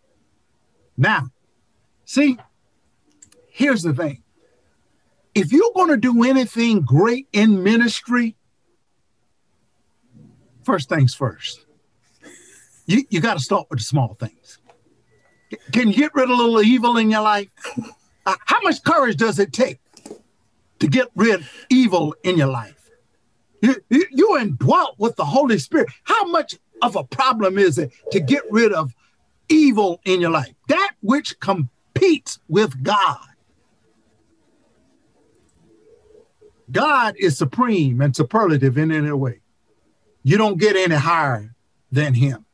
Now, 0.98 1.30
see, 2.06 2.38
here's 3.48 3.84
the 3.84 3.94
thing 3.94 4.24
if 5.34 5.54
you're 5.54 5.72
going 5.74 5.90
to 5.90 5.98
do 5.98 6.24
anything 6.24 6.82
great 6.82 7.28
in 7.32 7.64
ministry, 7.64 8.36
first 10.64 10.90
things 10.90 11.14
first, 11.14 11.66
you, 12.86 13.06
you 13.10 13.22
got 13.22 13.36
to 13.36 13.40
start 13.40 13.68
with 13.70 13.80
the 13.80 13.86
small 13.86 14.16
things. 14.16 14.58
Can 15.72 15.90
you 15.90 15.96
get 15.96 16.14
rid 16.14 16.26
of 16.26 16.32
a 16.32 16.36
little 16.36 16.62
evil 16.62 16.98
in 16.98 17.10
your 17.10 17.22
life? 17.22 17.50
Uh, 18.26 18.36
how 18.46 18.62
much 18.62 18.84
courage 18.84 19.16
does 19.16 19.40
it 19.40 19.54
take 19.54 19.80
to 20.80 20.88
get 20.88 21.08
rid 21.16 21.36
of 21.36 21.50
evil 21.70 22.16
in 22.24 22.38
your 22.38 22.48
life? 22.48 22.90
You, 23.62 23.76
you, 23.90 24.06
you 24.12 24.38
indwelt 24.38 24.96
with 24.98 25.16
the 25.16 25.26
Holy 25.26 25.60
Spirit. 25.60 25.90
How 26.04 26.26
much 26.26 26.56
of 26.82 26.96
a 26.96 27.04
problem 27.04 27.58
is 27.58 27.78
it 27.78 27.92
to 28.12 28.20
get 28.20 28.44
rid 28.50 28.72
of 28.72 28.94
evil 29.50 30.00
in 30.06 30.22
your 30.22 30.32
life? 30.32 30.54
That 30.68 30.94
which 31.02 31.40
competes 31.40 32.40
with 32.48 32.82
God. 32.84 33.20
God 36.72 37.16
is 37.18 37.38
supreme 37.38 38.00
and 38.00 38.16
superlative 38.16 38.78
in 38.78 38.92
any 38.92 39.12
way. 39.12 39.42
You 40.24 40.38
don't 40.38 40.60
get 40.60 40.76
any 40.76 40.96
higher 40.96 41.56
than 41.92 42.14
him. 42.14 42.46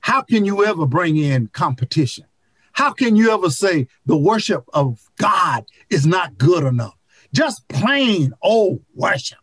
How 0.00 0.22
can 0.22 0.44
you 0.44 0.64
ever 0.64 0.86
bring 0.86 1.16
in 1.16 1.48
competition? 1.48 2.26
How 2.74 2.92
can 2.92 3.14
you 3.16 3.30
ever 3.32 3.50
say 3.50 3.86
the 4.04 4.16
worship 4.16 4.64
of 4.74 5.00
God 5.16 5.64
is 5.90 6.06
not 6.06 6.36
good 6.36 6.64
enough? 6.64 6.96
Just 7.32 7.66
plain 7.68 8.32
old 8.42 8.82
worship. 8.94 9.38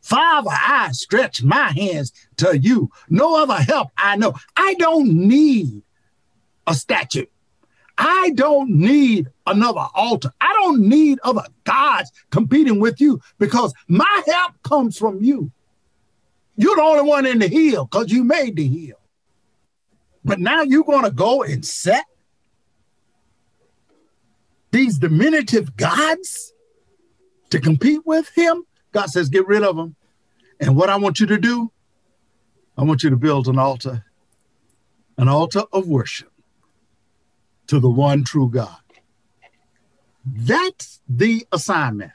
Father, 0.00 0.50
I 0.52 0.90
stretch 0.92 1.42
my 1.42 1.72
hands 1.72 2.12
to 2.36 2.56
you. 2.56 2.90
No 3.10 3.36
other 3.42 3.56
help 3.56 3.88
I 3.98 4.16
know. 4.16 4.34
I 4.56 4.74
don't 4.74 5.12
need 5.12 5.82
a 6.68 6.74
statue. 6.74 7.26
I 7.98 8.30
don't 8.34 8.70
need 8.70 9.28
another 9.46 9.86
altar. 9.94 10.30
I 10.40 10.52
don't 10.60 10.88
need 10.88 11.18
other 11.24 11.44
gods 11.64 12.12
competing 12.30 12.78
with 12.78 13.00
you 13.00 13.20
because 13.38 13.74
my 13.88 14.22
help 14.26 14.52
comes 14.62 14.96
from 14.96 15.20
you. 15.20 15.50
You're 16.56 16.76
the 16.76 16.82
only 16.82 17.02
one 17.02 17.26
in 17.26 17.40
the 17.40 17.48
hill 17.48 17.86
because 17.86 18.12
you 18.12 18.22
made 18.22 18.54
the 18.54 18.68
hill. 18.68 19.00
But 20.24 20.38
now 20.38 20.62
you're 20.62 20.84
going 20.84 21.04
to 21.04 21.10
go 21.10 21.42
and 21.42 21.64
set 21.64 22.04
these 24.76 24.98
diminutive 24.98 25.76
gods 25.76 26.52
to 27.50 27.58
compete 27.58 28.02
with 28.04 28.28
him? 28.34 28.64
God 28.92 29.06
says, 29.06 29.30
get 29.30 29.46
rid 29.46 29.62
of 29.62 29.76
them. 29.76 29.96
And 30.60 30.76
what 30.76 30.90
I 30.90 30.96
want 30.96 31.18
you 31.18 31.26
to 31.26 31.38
do, 31.38 31.72
I 32.76 32.84
want 32.84 33.02
you 33.02 33.10
to 33.10 33.16
build 33.16 33.48
an 33.48 33.58
altar, 33.58 34.04
an 35.16 35.28
altar 35.28 35.62
of 35.72 35.88
worship 35.88 36.30
to 37.68 37.80
the 37.80 37.90
one 37.90 38.22
true 38.22 38.50
God. 38.50 38.76
That's 40.24 41.00
the 41.08 41.46
assignment. 41.52 42.12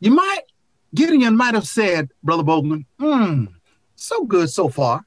You 0.00 0.12
might, 0.12 0.42
Gideon 0.94 1.36
might 1.36 1.54
have 1.54 1.68
said, 1.68 2.10
Brother 2.22 2.42
Bowman, 2.42 2.86
hmm, 2.98 3.44
so 3.96 4.24
good 4.24 4.48
so 4.48 4.68
far. 4.68 5.04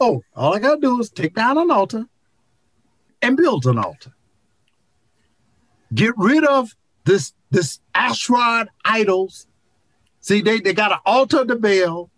Oh, 0.00 0.22
all 0.34 0.54
I 0.54 0.60
got 0.60 0.76
to 0.76 0.80
do 0.80 1.00
is 1.00 1.10
take 1.10 1.34
down 1.34 1.58
an 1.58 1.70
altar 1.70 2.06
and 3.20 3.36
build 3.36 3.66
an 3.66 3.78
altar. 3.78 4.12
Get 5.94 6.14
rid 6.16 6.44
of 6.44 6.74
this, 7.04 7.32
this 7.50 7.80
Asherah 7.94 8.68
idols. 8.84 9.46
See, 10.20 10.42
they, 10.42 10.60
they 10.60 10.72
got 10.72 10.92
an 10.92 10.98
altar 11.04 11.44
to 11.44 11.56
Baal, 11.56 12.10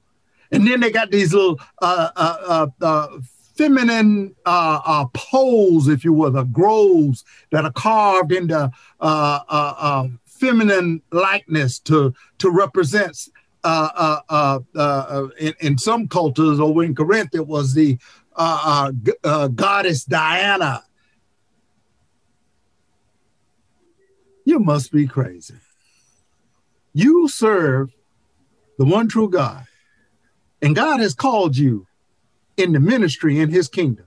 and 0.51 0.67
then 0.67 0.81
they 0.81 0.91
got 0.91 1.11
these 1.11 1.35
little 1.35 1.61
uh, 1.83 2.11
uh, 2.17 2.67
uh, 2.81 2.85
uh 2.85 3.19
feminine 3.57 4.35
uh, 4.45 4.81
uh, 4.85 5.07
poles, 5.15 5.89
if 5.89 6.05
you 6.05 6.13
will, 6.13 6.31
the 6.31 6.45
groves 6.45 7.25
that 7.51 7.65
are 7.65 7.73
carved 7.73 8.33
into 8.33 8.55
uh, 8.55 8.71
uh, 9.01 9.41
uh 9.49 10.09
feminine 10.27 11.03
likeness 11.11 11.79
to 11.81 12.15
to 12.39 12.51
represent. 12.51 13.29
Uh, 13.65 15.27
in, 15.41 15.55
in, 15.59 15.77
some 15.77 16.07
cultures, 16.07 16.61
over 16.61 16.85
in 16.85 16.95
Corinth, 16.95 17.35
it 17.35 17.49
was 17.49 17.75
the 17.75 17.99
goddess 19.57 20.05
Diana. 20.05 20.85
You 24.47 24.61
must 24.61 24.93
be 24.93 25.09
crazy. 25.09 25.57
You 26.95 27.27
serve 27.27 27.91
the 28.79 28.85
one 28.85 29.09
true 29.09 29.29
God, 29.29 29.67
and 30.63 30.75
God 30.75 31.01
has 31.01 31.15
called 31.15 31.57
you 31.57 31.89
in 32.57 32.73
the 32.73 32.79
ministry 32.79 33.41
in 33.41 33.51
his 33.51 33.69
kingdom. 33.69 34.07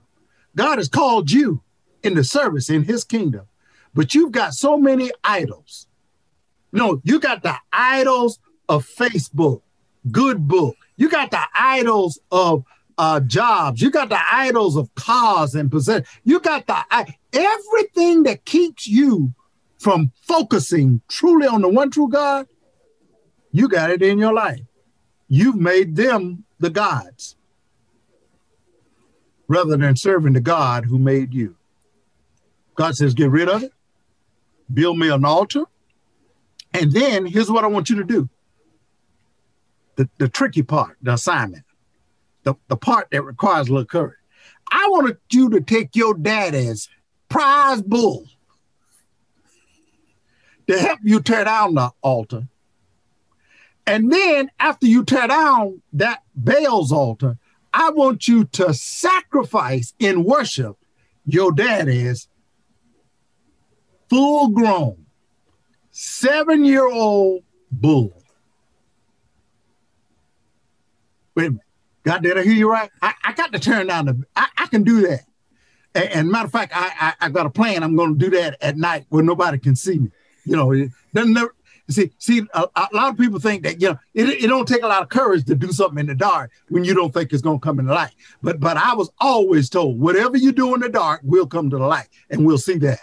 God 0.56 0.78
has 0.78 0.88
called 0.88 1.30
you 1.30 1.62
in 2.02 2.14
the 2.14 2.24
service 2.24 2.70
in 2.70 2.84
his 2.84 3.04
kingdom. 3.04 3.48
But 3.92 4.14
you've 4.14 4.32
got 4.32 4.54
so 4.54 4.78
many 4.78 5.10
idols. 5.22 5.86
No, 6.72 7.02
you 7.04 7.20
got 7.20 7.42
the 7.42 7.56
idols 7.70 8.38
of 8.66 8.86
Facebook, 8.86 9.60
good 10.10 10.48
book. 10.48 10.74
You 10.96 11.10
got 11.10 11.30
the 11.30 11.42
idols 11.54 12.18
of 12.32 12.64
uh, 12.96 13.20
jobs. 13.20 13.82
You 13.82 13.90
got 13.90 14.08
the 14.08 14.20
idols 14.32 14.76
of 14.76 14.94
cars 14.94 15.54
and 15.54 15.70
possession. 15.70 16.06
You 16.24 16.40
got 16.40 16.66
the 16.66 16.82
everything 17.34 18.22
that 18.22 18.46
keeps 18.46 18.88
you 18.88 19.34
from 19.80 20.12
focusing 20.20 21.00
truly 21.08 21.46
on 21.46 21.62
the 21.62 21.68
one 21.68 21.90
true 21.90 22.08
God. 22.08 22.46
You 23.50 23.68
got 23.68 23.90
it 23.90 24.02
in 24.02 24.18
your 24.18 24.34
life. 24.34 24.60
You've 25.26 25.56
made 25.56 25.96
them 25.96 26.44
the 26.58 26.70
gods 26.70 27.36
rather 29.48 29.76
than 29.76 29.96
serving 29.96 30.34
the 30.34 30.40
God 30.40 30.84
who 30.84 30.98
made 30.98 31.34
you. 31.34 31.56
God 32.74 32.94
says, 32.94 33.14
get 33.14 33.30
rid 33.30 33.48
of 33.48 33.62
it, 33.62 33.72
build 34.72 34.98
me 34.98 35.08
an 35.08 35.24
altar, 35.24 35.64
and 36.72 36.92
then 36.92 37.26
here's 37.26 37.50
what 37.50 37.64
I 37.64 37.66
want 37.66 37.90
you 37.90 37.96
to 37.96 38.04
do. 38.04 38.28
The, 39.96 40.08
the 40.18 40.28
tricky 40.28 40.62
part, 40.62 40.96
the 41.02 41.14
assignment, 41.14 41.64
the, 42.44 42.54
the 42.68 42.76
part 42.76 43.08
that 43.10 43.22
requires 43.22 43.68
a 43.68 43.72
little 43.72 43.86
courage. 43.86 44.16
I 44.70 44.86
wanted 44.90 45.16
you 45.32 45.50
to 45.50 45.60
take 45.60 45.96
your 45.96 46.14
daddy's 46.14 46.88
prize 47.28 47.82
bull 47.82 48.26
to 50.70 50.78
help 50.78 51.00
you 51.02 51.20
tear 51.20 51.44
down 51.44 51.74
the 51.74 51.90
altar. 52.00 52.46
And 53.86 54.12
then 54.12 54.50
after 54.60 54.86
you 54.86 55.04
tear 55.04 55.26
down 55.26 55.82
that 55.94 56.22
Baal's 56.34 56.92
altar, 56.92 57.38
I 57.74 57.90
want 57.90 58.28
you 58.28 58.44
to 58.44 58.72
sacrifice 58.72 59.94
in 59.98 60.22
worship 60.22 60.76
your 61.24 61.50
daddy's 61.50 62.28
full 64.08 64.50
grown 64.50 65.06
seven 65.90 66.64
year 66.64 66.88
old 66.88 67.42
bull. 67.72 68.22
Wait 71.34 71.46
a 71.46 71.50
minute. 71.50 71.64
God, 72.04 72.22
did 72.22 72.38
I 72.38 72.44
hear 72.44 72.52
you 72.52 72.70
right? 72.70 72.90
I, 73.02 73.14
I 73.24 73.32
got 73.32 73.52
to 73.52 73.58
turn 73.58 73.88
down 73.88 74.06
the, 74.06 74.24
I, 74.36 74.46
I 74.56 74.66
can 74.66 74.84
do 74.84 75.02
that. 75.02 75.24
And, 75.94 76.08
and, 76.10 76.30
matter 76.30 76.46
of 76.46 76.52
fact, 76.52 76.72
I, 76.74 76.92
I, 77.00 77.26
I 77.26 77.28
got 77.28 77.46
a 77.46 77.50
plan. 77.50 77.82
I'm 77.82 77.96
going 77.96 78.16
to 78.16 78.18
do 78.18 78.30
that 78.36 78.56
at 78.60 78.76
night 78.76 79.06
where 79.08 79.24
nobody 79.24 79.58
can 79.58 79.74
see 79.74 79.98
me. 79.98 80.10
You 80.50 80.56
know, 80.56 80.88
doesn't 81.14 81.32
never, 81.32 81.54
See, 81.90 82.12
see, 82.18 82.42
a, 82.54 82.68
a, 82.76 82.88
lot 82.92 83.10
of 83.10 83.18
people 83.18 83.40
think 83.40 83.64
that 83.64 83.80
you 83.80 83.88
know 83.88 83.98
it, 84.14 84.28
it 84.28 84.46
don't 84.46 84.66
take 84.66 84.84
a 84.84 84.86
lot 84.86 85.02
of 85.02 85.08
courage 85.08 85.44
to 85.46 85.56
do 85.56 85.72
something 85.72 85.98
in 85.98 86.06
the 86.06 86.14
dark 86.14 86.52
when 86.68 86.84
you 86.84 86.94
don't 86.94 87.12
think 87.12 87.32
it's 87.32 87.42
going 87.42 87.58
to 87.58 87.64
come 87.64 87.80
in 87.80 87.86
the 87.86 87.92
light. 87.92 88.12
But 88.42 88.60
but 88.60 88.76
I 88.76 88.94
was 88.94 89.10
always 89.18 89.68
told 89.68 89.98
whatever 89.98 90.36
you 90.36 90.52
do 90.52 90.72
in 90.74 90.80
the 90.80 90.88
dark 90.88 91.20
will 91.24 91.48
come 91.48 91.68
to 91.70 91.78
the 91.78 91.86
light, 91.86 92.06
and 92.30 92.46
we'll 92.46 92.58
see 92.58 92.78
that. 92.78 93.00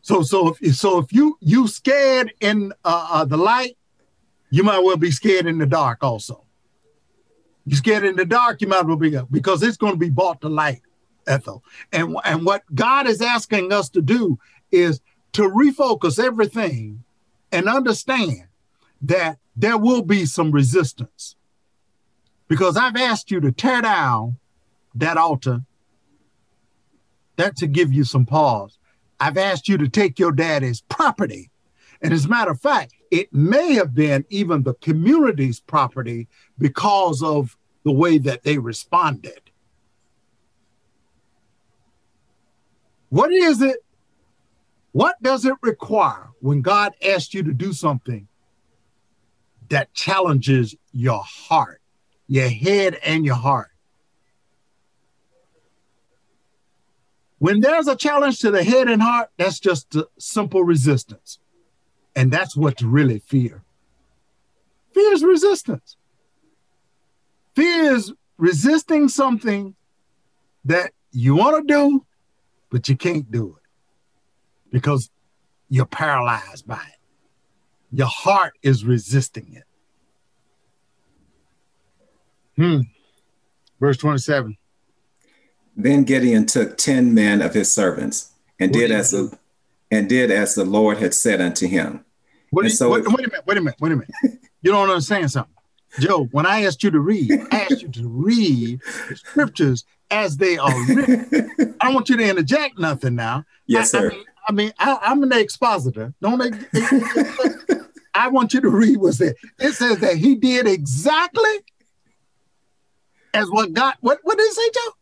So 0.00 0.22
so 0.22 0.56
if 0.60 0.74
so 0.74 0.98
if 0.98 1.12
you 1.12 1.38
you 1.40 1.68
scared 1.68 2.32
in 2.40 2.72
uh, 2.84 3.08
uh, 3.10 3.24
the 3.24 3.36
light, 3.36 3.76
you 4.50 4.64
might 4.64 4.80
well 4.80 4.96
be 4.96 5.12
scared 5.12 5.46
in 5.46 5.58
the 5.58 5.66
dark 5.66 6.02
also. 6.02 6.44
You 7.66 7.76
scared 7.76 8.04
in 8.04 8.16
the 8.16 8.24
dark, 8.24 8.62
you 8.62 8.66
might 8.66 8.84
well 8.84 8.96
be 8.96 9.16
because 9.30 9.62
it's 9.62 9.76
going 9.76 9.92
to 9.92 9.98
be 9.98 10.10
brought 10.10 10.40
to 10.40 10.48
light, 10.48 10.82
Ethel. 11.28 11.62
And 11.92 12.16
and 12.24 12.44
what 12.44 12.62
God 12.74 13.06
is 13.06 13.22
asking 13.22 13.72
us 13.72 13.88
to 13.90 14.02
do 14.02 14.40
is 14.72 15.00
to 15.36 15.42
refocus 15.42 16.22
everything 16.22 17.04
and 17.52 17.68
understand 17.68 18.44
that 19.00 19.38
there 19.54 19.78
will 19.78 20.02
be 20.02 20.26
some 20.26 20.50
resistance. 20.50 21.36
Because 22.48 22.76
I've 22.76 22.96
asked 22.96 23.30
you 23.30 23.40
to 23.40 23.52
tear 23.52 23.82
down 23.82 24.36
that 24.94 25.16
altar. 25.16 25.62
That 27.36 27.56
to 27.56 27.66
give 27.66 27.92
you 27.92 28.04
some 28.04 28.24
pause 28.24 28.78
I've 29.18 29.38
asked 29.38 29.68
you 29.68 29.78
to 29.78 29.88
take 29.88 30.18
your 30.18 30.32
daddy's 30.32 30.80
property. 30.82 31.50
And 32.02 32.12
as 32.12 32.26
a 32.26 32.28
matter 32.28 32.50
of 32.50 32.60
fact, 32.60 32.92
it 33.10 33.32
may 33.32 33.74
have 33.74 33.94
been 33.94 34.24
even 34.28 34.62
the 34.62 34.74
community's 34.74 35.60
property 35.60 36.28
because 36.58 37.22
of 37.22 37.56
the 37.84 37.92
way 37.92 38.18
that 38.18 38.42
they 38.42 38.58
responded. 38.58 39.40
What 43.08 43.32
is 43.32 43.62
it? 43.62 43.78
What 44.96 45.22
does 45.22 45.44
it 45.44 45.52
require 45.60 46.30
when 46.40 46.62
God 46.62 46.94
asks 47.04 47.34
you 47.34 47.42
to 47.42 47.52
do 47.52 47.74
something 47.74 48.28
that 49.68 49.92
challenges 49.92 50.74
your 50.90 51.22
heart, 51.22 51.82
your 52.26 52.48
head, 52.48 52.98
and 53.04 53.22
your 53.22 53.34
heart? 53.34 53.72
When 57.36 57.60
there's 57.60 57.88
a 57.88 57.94
challenge 57.94 58.38
to 58.38 58.50
the 58.50 58.64
head 58.64 58.88
and 58.88 59.02
heart, 59.02 59.28
that's 59.36 59.60
just 59.60 59.94
simple 60.18 60.64
resistance. 60.64 61.40
And 62.14 62.32
that's 62.32 62.56
what's 62.56 62.80
really 62.80 63.18
fear. 63.18 63.64
Fear 64.94 65.12
is 65.12 65.22
resistance. 65.22 65.98
Fear 67.54 67.96
is 67.96 68.14
resisting 68.38 69.10
something 69.10 69.74
that 70.64 70.92
you 71.12 71.34
want 71.34 71.68
to 71.68 71.74
do, 71.74 72.06
but 72.70 72.88
you 72.88 72.96
can't 72.96 73.30
do 73.30 73.58
it 73.58 73.65
because 74.70 75.10
you're 75.68 75.86
paralyzed 75.86 76.66
by 76.66 76.74
it. 76.74 76.98
Your 77.92 78.08
heart 78.08 78.54
is 78.62 78.84
resisting 78.84 79.54
it. 79.54 79.64
Hmm. 82.56 82.80
Verse 83.80 83.96
27. 83.96 84.56
Then 85.76 86.04
Gideon 86.04 86.46
took 86.46 86.78
ten 86.78 87.12
men 87.12 87.42
of 87.42 87.52
his 87.52 87.72
servants 87.72 88.32
and 88.58 88.70
what 88.70 88.80
did 88.80 88.90
as 88.90 89.10
the 89.10 89.36
and 89.90 90.08
did 90.08 90.30
as 90.30 90.54
the 90.54 90.64
Lord 90.64 90.98
had 90.98 91.12
said 91.12 91.40
unto 91.40 91.66
him. 91.66 92.04
What 92.50 92.64
and 92.64 92.72
so 92.72 92.90
wait, 92.90 93.04
it, 93.04 93.08
wait 93.08 93.26
a 93.26 93.30
minute, 93.30 93.46
wait 93.46 93.58
a 93.58 93.60
minute, 93.60 93.80
wait 93.80 93.92
a 93.92 93.96
minute. 93.96 94.10
you 94.62 94.72
don't 94.72 94.88
understand 94.88 95.30
something. 95.30 95.52
Joe, 96.00 96.24
when 96.32 96.46
I 96.46 96.64
asked 96.64 96.82
you 96.82 96.90
to 96.90 97.00
read, 97.00 97.30
I 97.50 97.66
asked 97.70 97.82
you 97.82 97.88
to 97.88 98.08
read 98.08 98.80
the 99.08 99.16
scriptures 99.16 99.84
as 100.10 100.36
they 100.36 100.58
are 100.58 100.86
written. 100.86 101.76
I 101.80 101.86
don't 101.86 101.94
want 101.94 102.08
you 102.08 102.16
to 102.16 102.28
interject 102.28 102.78
nothing 102.78 103.14
now. 103.14 103.44
Yes, 103.66 103.94
I, 103.94 103.98
sir. 103.98 104.10
I 104.10 104.14
mean, 104.14 104.24
I 104.48 104.52
mean 104.52 104.72
I, 104.78 104.98
am 105.02 105.22
an 105.22 105.32
expositor. 105.32 106.12
Don't 106.20 106.42
I, 108.14 108.28
want 108.28 108.54
you 108.54 108.60
to 108.60 108.70
read 108.70 108.98
what's 108.98 109.18
there. 109.18 109.34
It 109.58 109.72
says 109.72 109.98
that 109.98 110.16
he 110.16 110.34
did 110.34 110.66
exactly 110.66 111.50
as 113.34 113.50
what 113.50 113.72
God. 113.72 113.94
What 114.00 114.20
what 114.22 114.38
did 114.38 114.44
it 114.44 114.54
say, 114.54 114.70
Joe? 114.74 114.92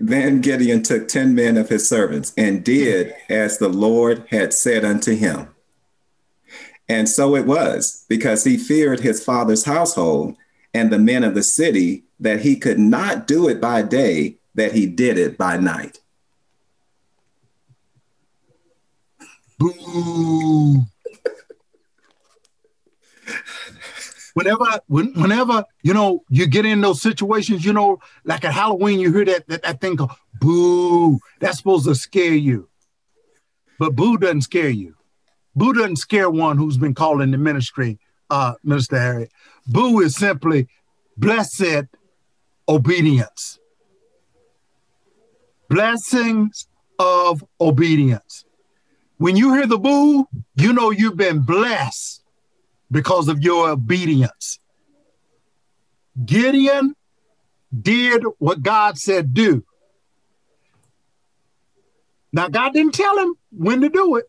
Then 0.00 0.40
Gideon 0.40 0.82
took 0.82 1.08
ten 1.08 1.34
men 1.34 1.56
of 1.56 1.68
his 1.68 1.88
servants 1.88 2.32
and 2.36 2.64
did 2.64 3.14
as 3.28 3.58
the 3.58 3.68
Lord 3.68 4.24
had 4.30 4.52
said 4.52 4.84
unto 4.84 5.14
him. 5.14 5.48
And 6.88 7.08
so 7.08 7.34
it 7.34 7.46
was, 7.46 8.04
because 8.08 8.44
he 8.44 8.56
feared 8.56 9.00
his 9.00 9.24
father's 9.24 9.64
household 9.64 10.36
and 10.74 10.92
the 10.92 10.98
men 10.98 11.24
of 11.24 11.34
the 11.34 11.42
city, 11.42 12.04
that 12.20 12.40
he 12.40 12.56
could 12.56 12.78
not 12.78 13.26
do 13.26 13.48
it 13.48 13.60
by 13.60 13.82
day, 13.82 14.36
that 14.54 14.72
he 14.72 14.86
did 14.86 15.18
it 15.18 15.38
by 15.38 15.56
night. 15.56 16.00
Boom 19.58 20.86
whenever 24.34 24.64
when, 24.86 25.12
whenever 25.14 25.64
you 25.82 25.94
know 25.94 26.22
you 26.28 26.46
get 26.46 26.66
in 26.66 26.80
those 26.80 27.00
situations, 27.00 27.64
you 27.64 27.72
know, 27.72 27.98
like 28.24 28.44
at 28.44 28.52
Halloween, 28.52 29.00
you 29.00 29.12
hear 29.12 29.24
that 29.24 29.48
that, 29.48 29.62
that 29.62 29.80
thing 29.80 29.96
called 29.96 30.12
boo. 30.40 31.18
That's 31.40 31.58
supposed 31.58 31.86
to 31.86 31.94
scare 31.94 32.34
you. 32.34 32.68
But 33.78 33.96
boo 33.96 34.18
doesn't 34.18 34.42
scare 34.42 34.68
you. 34.68 34.94
Boo 35.56 35.72
doesn't 35.72 35.96
scare 35.96 36.30
one 36.30 36.58
who's 36.58 36.76
been 36.76 36.94
called 36.94 37.22
in 37.22 37.30
the 37.30 37.38
ministry, 37.38 37.98
uh, 38.28 38.54
Minister 38.62 38.98
Harry. 38.98 39.28
Boo 39.66 40.00
is 40.00 40.14
simply 40.16 40.68
blessed 41.16 41.86
obedience. 42.68 43.58
Blessings 45.68 46.68
of 46.98 47.44
obedience. 47.60 48.43
When 49.18 49.36
you 49.36 49.54
hear 49.54 49.66
the 49.66 49.78
boo, 49.78 50.28
you 50.56 50.72
know 50.72 50.90
you've 50.90 51.16
been 51.16 51.40
blessed 51.40 52.22
because 52.90 53.28
of 53.28 53.40
your 53.40 53.70
obedience. 53.70 54.58
Gideon 56.24 56.94
did 57.82 58.24
what 58.38 58.62
God 58.62 58.98
said 58.98 59.34
do. 59.34 59.64
Now, 62.32 62.48
God 62.48 62.72
didn't 62.72 62.94
tell 62.94 63.16
him 63.16 63.34
when 63.50 63.80
to 63.80 63.88
do 63.88 64.16
it. 64.16 64.24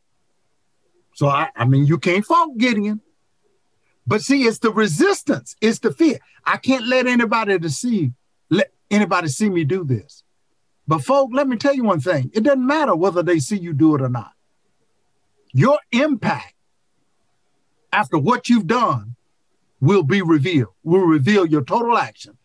So, 1.16 1.28
I, 1.28 1.50
I 1.56 1.66
mean, 1.66 1.88
you 1.88 1.98
can't 1.98 2.26
fault 2.26 2.58
Gideon. 2.58 3.02
But 4.06 4.22
see, 4.22 4.44
it's 4.44 4.60
the 4.60 4.72
resistance, 4.72 5.56
it's 5.62 5.80
the 5.80 5.92
fear. 5.92 6.20
I 6.46 6.58
can't 6.58 6.86
let 6.86 7.08
anybody 7.08 7.68
see, 7.70 8.12
let 8.52 8.72
anybody 8.92 9.30
see 9.30 9.50
me 9.50 9.64
do 9.64 9.84
this. 9.84 10.24
But 10.88 11.04
folk, 11.04 11.32
let 11.34 11.48
me 11.48 11.58
tell 11.58 11.74
you 11.74 11.84
one 11.84 12.00
thing. 12.00 12.30
It 12.34 12.44
doesn't 12.44 12.66
matter 12.66 12.96
whether 12.96 13.24
they 13.24 13.40
see 13.40 13.58
you 13.58 13.74
do 13.74 13.96
it 13.96 14.02
or 14.04 14.10
not. 14.10 14.35
Your 15.56 15.80
impact 15.94 16.54
after 17.94 18.18
what 18.18 18.50
you've 18.50 18.68
done 18.68 19.16
will 19.80 20.04
be 20.04 20.22
revealed, 20.22 20.74
will 20.84 21.06
reveal 21.06 21.46
your 21.46 21.64
total 21.64 21.98
action. 21.98 22.38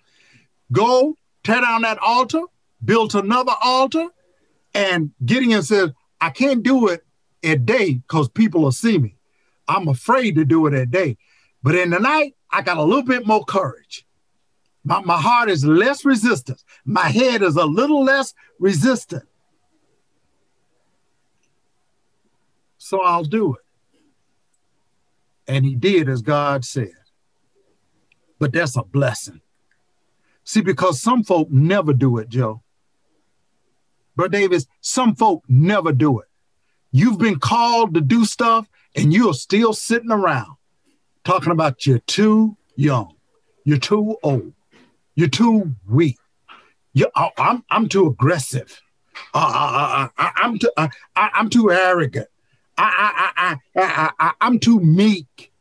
Go 0.70 1.16
tear 1.42 1.60
down 1.60 1.82
that 1.82 1.98
altar, 1.98 2.42
build 2.84 3.16
another 3.16 3.54
altar, 3.60 4.06
and 4.74 5.10
Gideon 5.24 5.64
says, 5.64 5.90
I 6.20 6.30
can't 6.30 6.62
do 6.62 6.86
it 6.86 7.04
at 7.42 7.66
day 7.66 7.94
because 7.94 8.28
people 8.28 8.62
will 8.62 8.70
see 8.70 8.96
me. 8.96 9.16
I'm 9.66 9.88
afraid 9.88 10.36
to 10.36 10.44
do 10.44 10.68
it 10.68 10.74
at 10.74 10.92
day. 10.92 11.16
But 11.64 11.74
in 11.74 11.90
the 11.90 11.98
night, 11.98 12.36
I 12.48 12.62
got 12.62 12.76
a 12.76 12.84
little 12.84 13.02
bit 13.02 13.26
more 13.26 13.44
courage. 13.44 14.06
My, 14.84 15.00
my 15.00 15.20
heart 15.20 15.50
is 15.50 15.64
less 15.64 16.04
resistant. 16.04 16.62
My 16.84 17.08
head 17.08 17.42
is 17.42 17.56
a 17.56 17.66
little 17.66 18.04
less 18.04 18.34
resistant. 18.60 19.24
So 22.90 23.03
I'll 23.03 23.22
do 23.22 23.55
it. 23.55 23.61
And 25.46 25.64
he 25.64 25.76
did 25.76 26.09
as 26.09 26.22
God 26.22 26.64
said. 26.64 26.90
But 28.40 28.53
that's 28.53 28.76
a 28.76 28.83
blessing. 28.83 29.42
See, 30.42 30.61
because 30.61 31.00
some 31.00 31.22
folk 31.22 31.48
never 31.53 31.92
do 31.92 32.18
it, 32.18 32.29
Joe. 32.29 32.64
But 34.16 34.33
Davis, 34.33 34.66
some 34.81 35.14
folk 35.14 35.44
never 35.46 35.92
do 35.92 36.18
it. 36.18 36.26
You've 36.90 37.18
been 37.18 37.38
called 37.38 37.94
to 37.94 38.00
do 38.00 38.24
stuff 38.24 38.68
and 38.96 39.14
you're 39.14 39.35
still 39.35 39.72
sitting 39.72 40.11
around 40.11 40.57
talking 41.22 41.53
about 41.53 41.87
you're 41.87 42.00
too 42.00 42.57
young, 42.74 43.14
you're 43.62 43.79
too 43.79 44.16
old, 44.24 44.53
you're 45.14 45.29
too 45.29 45.76
weak. 45.88 46.18
You, 46.92 47.07
I, 47.14 47.31
I'm, 47.38 47.64
I'm 47.70 47.88
too 47.88 48.09
aggressive. 48.09 48.81
Uh, 49.33 49.38
uh, 49.38 50.09
uh, 50.18 50.22
uh 50.24 50.31
I, 50.35 50.44
am 50.44 50.59
too, 50.59 50.72
I, 50.76 50.90
I'm 51.14 51.50
too 51.50 51.70
arrogant. 51.70 52.26
I, 52.82 53.32
I, 53.36 53.56
I, 53.76 54.10
I, 54.18 54.32
I'm 54.40 54.58
too 54.58 54.80
meek. 54.80 55.52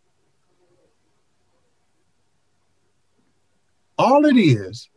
All 3.97 4.25
it 4.25 4.37
is 4.37 4.89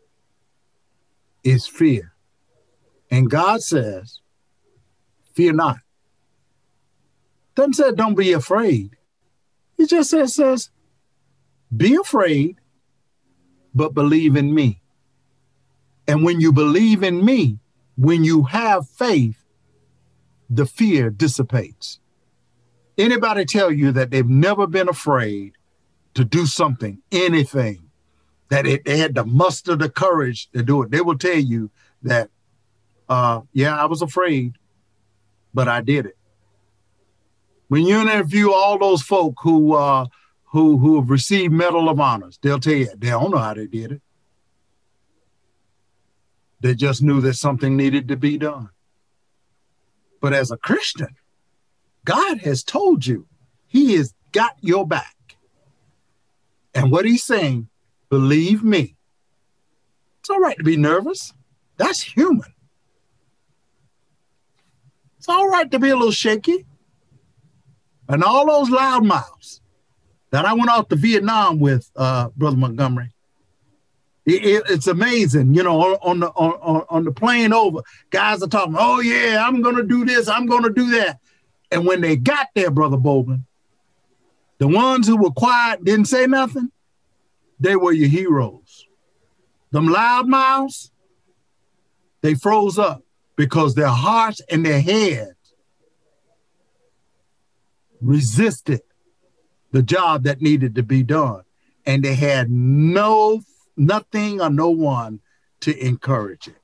is 1.42 1.66
fear. 1.66 2.12
And 3.10 3.28
God 3.28 3.62
says, 3.62 4.20
fear 5.34 5.52
not. 5.52 5.78
Doesn't 7.54 7.74
say 7.74 7.92
don't 7.92 8.14
be 8.14 8.32
afraid. 8.32 8.96
He 9.76 9.86
just 9.86 10.10
says, 10.10 10.34
says 10.34 10.70
be 11.76 11.96
afraid, 11.96 12.56
but 13.74 13.94
believe 13.94 14.36
in 14.36 14.54
me. 14.54 14.80
And 16.06 16.24
when 16.24 16.40
you 16.40 16.52
believe 16.52 17.02
in 17.02 17.24
me, 17.24 17.58
when 17.96 18.22
you 18.22 18.44
have 18.44 18.88
faith, 18.88 19.44
the 20.48 20.66
fear 20.66 21.10
dissipates 21.10 21.98
anybody 22.98 23.44
tell 23.44 23.70
you 23.70 23.92
that 23.92 24.10
they've 24.10 24.28
never 24.28 24.66
been 24.66 24.88
afraid 24.88 25.52
to 26.14 26.24
do 26.24 26.46
something, 26.46 26.98
anything, 27.10 27.90
that 28.48 28.66
it, 28.66 28.84
they 28.84 28.98
had 28.98 29.14
to 29.14 29.24
muster 29.24 29.76
the 29.76 29.88
courage 29.88 30.50
to 30.52 30.62
do 30.62 30.82
it, 30.82 30.90
they 30.90 31.00
will 31.00 31.16
tell 31.16 31.38
you 31.38 31.70
that, 32.02 32.30
uh, 33.08 33.40
yeah, 33.52 33.76
I 33.76 33.86
was 33.86 34.02
afraid, 34.02 34.54
but 35.54 35.68
I 35.68 35.80
did 35.80 36.06
it. 36.06 36.16
When 37.68 37.86
you 37.86 38.00
interview 38.00 38.52
all 38.52 38.78
those 38.78 39.00
folk 39.00 39.36
who 39.42 39.72
uh, 39.72 40.06
who 40.44 40.76
who 40.76 41.00
have 41.00 41.08
received 41.08 41.54
Medal 41.54 41.88
of 41.88 41.98
Honors, 41.98 42.38
they'll 42.42 42.60
tell 42.60 42.74
you 42.74 42.88
they 42.98 43.08
don't 43.08 43.30
know 43.30 43.38
how 43.38 43.54
they 43.54 43.66
did 43.66 43.92
it. 43.92 44.02
They 46.60 46.74
just 46.74 47.02
knew 47.02 47.22
that 47.22 47.34
something 47.34 47.74
needed 47.74 48.08
to 48.08 48.16
be 48.16 48.36
done. 48.36 48.68
But 50.20 50.34
as 50.34 50.50
a 50.50 50.58
Christian, 50.58 51.16
God 52.04 52.38
has 52.40 52.62
told 52.62 53.06
you 53.06 53.26
He 53.66 53.94
has 53.94 54.14
got 54.32 54.56
your 54.60 54.86
back. 54.86 55.36
And 56.74 56.90
what 56.90 57.04
He's 57.04 57.24
saying, 57.24 57.68
believe 58.08 58.62
me, 58.62 58.96
it's 60.20 60.30
all 60.30 60.40
right 60.40 60.56
to 60.56 60.64
be 60.64 60.76
nervous. 60.76 61.32
That's 61.76 62.00
human. 62.02 62.52
It's 65.18 65.28
all 65.28 65.48
right 65.48 65.70
to 65.70 65.78
be 65.78 65.90
a 65.90 65.96
little 65.96 66.12
shaky. 66.12 66.66
And 68.08 68.24
all 68.24 68.46
those 68.46 68.70
loud 68.70 69.04
mouths 69.04 69.60
that 70.30 70.44
I 70.44 70.52
went 70.52 70.70
off 70.70 70.88
to 70.88 70.96
Vietnam 70.96 71.60
with, 71.60 71.90
uh, 71.96 72.30
Brother 72.36 72.56
Montgomery, 72.56 73.12
it, 74.24 74.44
it, 74.44 74.62
it's 74.68 74.86
amazing, 74.86 75.54
you 75.54 75.62
know, 75.62 75.80
on, 75.80 76.20
the 76.20 76.28
on, 76.28 76.84
on 76.88 77.04
the 77.04 77.12
plane 77.12 77.52
over, 77.52 77.80
guys 78.10 78.42
are 78.42 78.48
talking, 78.48 78.76
oh 78.78 79.00
yeah, 79.00 79.44
I'm 79.46 79.62
gonna 79.62 79.82
do 79.82 80.04
this, 80.04 80.28
I'm 80.28 80.46
gonna 80.46 80.70
do 80.70 80.90
that. 80.92 81.18
And 81.72 81.86
when 81.86 82.02
they 82.02 82.16
got 82.16 82.48
there, 82.54 82.70
Brother 82.70 82.98
Bowman, 82.98 83.46
the 84.58 84.68
ones 84.68 85.08
who 85.08 85.16
were 85.16 85.30
quiet, 85.30 85.82
didn't 85.82 86.04
say 86.04 86.26
nothing, 86.26 86.70
they 87.58 87.76
were 87.76 87.92
your 87.92 88.10
heroes. 88.10 88.86
Them 89.70 89.88
loud 89.88 90.28
mouths, 90.28 90.92
they 92.20 92.34
froze 92.34 92.78
up 92.78 93.02
because 93.36 93.74
their 93.74 93.88
hearts 93.88 94.42
and 94.50 94.64
their 94.64 94.82
heads 94.82 95.54
resisted 98.02 98.82
the 99.70 99.82
job 99.82 100.24
that 100.24 100.42
needed 100.42 100.74
to 100.74 100.82
be 100.82 101.02
done. 101.02 101.42
And 101.86 102.04
they 102.04 102.14
had 102.14 102.50
no 102.50 103.42
nothing 103.76 104.40
or 104.42 104.50
no 104.50 104.68
one 104.68 105.20
to 105.60 105.76
encourage 105.84 106.48
it. 106.48 106.61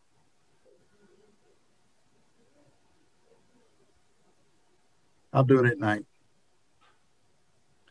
I'll 5.38 5.44
do 5.44 5.64
it 5.64 5.70
at 5.70 5.78
night. 5.78 6.04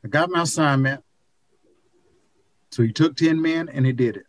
I 0.03 0.09
got 0.09 0.29
my 0.29 0.41
assignment. 0.41 1.01
So 2.71 2.83
he 2.83 2.91
took 2.91 3.15
10 3.15 3.41
men 3.41 3.69
and 3.69 3.85
he 3.85 3.93
did 3.93 4.17
it. 4.17 4.25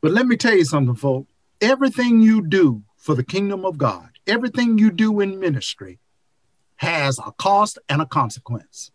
But 0.00 0.12
let 0.12 0.26
me 0.26 0.36
tell 0.36 0.54
you 0.54 0.64
something, 0.64 0.94
folks. 0.94 1.32
Everything 1.60 2.20
you 2.20 2.46
do 2.46 2.84
for 2.96 3.16
the 3.16 3.24
kingdom 3.24 3.64
of 3.64 3.76
God, 3.76 4.10
everything 4.24 4.78
you 4.78 4.92
do 4.92 5.18
in 5.18 5.40
ministry 5.40 5.98
has 6.76 7.18
a 7.18 7.32
cost 7.32 7.76
and 7.88 8.00
a 8.00 8.06
consequence 8.06 8.92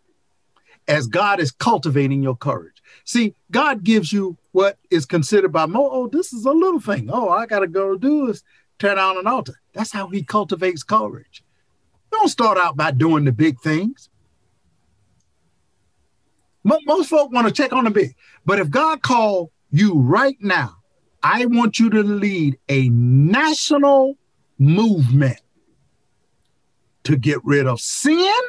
as 0.86 1.06
God 1.06 1.40
is 1.40 1.50
cultivating 1.50 2.22
your 2.22 2.36
courage. 2.36 2.82
See, 3.04 3.34
God 3.50 3.84
gives 3.84 4.10
you 4.10 4.38
what 4.52 4.78
is 4.90 5.04
considered 5.04 5.52
by 5.52 5.66
most, 5.66 5.90
oh, 5.92 6.08
this 6.08 6.32
is 6.32 6.46
a 6.46 6.52
little 6.52 6.80
thing. 6.80 7.10
Oh, 7.12 7.28
I 7.28 7.44
got 7.44 7.58
to 7.58 7.66
go 7.66 7.98
do 7.98 8.30
is 8.30 8.42
tear 8.78 8.94
down 8.94 9.18
an 9.18 9.26
altar. 9.26 9.60
That's 9.74 9.92
how 9.92 10.08
he 10.08 10.22
cultivates 10.22 10.82
courage. 10.82 11.42
Don't 12.18 12.28
start 12.28 12.58
out 12.58 12.76
by 12.76 12.90
doing 12.90 13.22
the 13.22 13.30
big 13.30 13.60
things. 13.60 14.10
Most 16.64 17.08
folk 17.08 17.30
want 17.30 17.46
to 17.46 17.52
check 17.52 17.72
on 17.72 17.84
the 17.84 17.90
big, 17.90 18.16
but 18.44 18.58
if 18.58 18.68
God 18.70 19.02
called 19.02 19.50
you 19.70 19.94
right 19.94 20.36
now, 20.40 20.78
I 21.22 21.46
want 21.46 21.78
you 21.78 21.88
to 21.90 22.02
lead 22.02 22.58
a 22.68 22.88
national 22.88 24.16
movement 24.58 25.40
to 27.04 27.16
get 27.16 27.38
rid 27.44 27.68
of 27.68 27.80
sin 27.80 28.42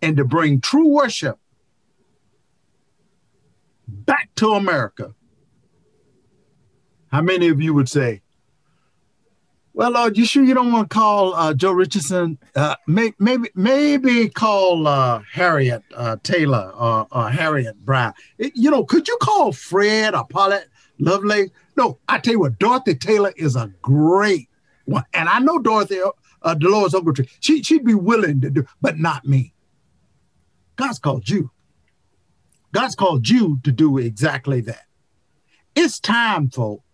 and 0.00 0.16
to 0.16 0.24
bring 0.24 0.62
true 0.62 0.88
worship 0.88 1.38
back 3.86 4.30
to 4.36 4.52
America, 4.52 5.14
how 7.12 7.20
many 7.20 7.48
of 7.48 7.60
you 7.60 7.74
would 7.74 7.90
say, 7.90 8.22
well, 9.74 9.90
Lord, 9.90 10.16
you 10.16 10.24
sure 10.24 10.44
you 10.44 10.54
don't 10.54 10.70
want 10.70 10.88
to 10.88 10.94
call 10.94 11.34
uh, 11.34 11.52
Joe 11.52 11.72
Richardson? 11.72 12.38
Uh, 12.54 12.76
may, 12.86 13.12
maybe 13.18 13.50
maybe 13.56 14.28
call 14.28 14.86
uh, 14.86 15.20
Harriet 15.32 15.82
uh, 15.96 16.16
Taylor 16.22 16.72
or, 16.76 17.08
or, 17.10 17.28
Harriet 17.28 17.84
Brown. 17.84 18.14
It, 18.38 18.52
you 18.54 18.70
know, 18.70 18.84
could 18.84 19.08
you 19.08 19.18
call 19.20 19.50
Fred 19.50 20.14
or 20.14 20.26
Paulette 20.26 20.68
Lovelace? 21.00 21.50
No, 21.76 21.98
I 22.08 22.20
tell 22.20 22.34
you 22.34 22.40
what, 22.40 22.60
Dorothy 22.60 22.94
Taylor 22.94 23.32
is 23.36 23.56
a 23.56 23.72
great 23.82 24.48
one, 24.84 25.04
and 25.12 25.28
I 25.28 25.40
know 25.40 25.58
Dorothy 25.58 26.00
uh, 26.42 26.54
Dolores 26.54 26.92
Ogletree. 26.92 27.28
She 27.40 27.64
she'd 27.64 27.84
be 27.84 27.94
willing 27.94 28.40
to 28.42 28.50
do, 28.50 28.64
but 28.80 28.98
not 28.98 29.24
me. 29.24 29.54
God's 30.76 31.00
called 31.00 31.28
you. 31.28 31.50
God's 32.70 32.94
called 32.94 33.28
you 33.28 33.58
to 33.64 33.72
do 33.72 33.98
exactly 33.98 34.60
that. 34.62 34.84
It's 35.74 35.98
time, 35.98 36.48
folks, 36.50 36.84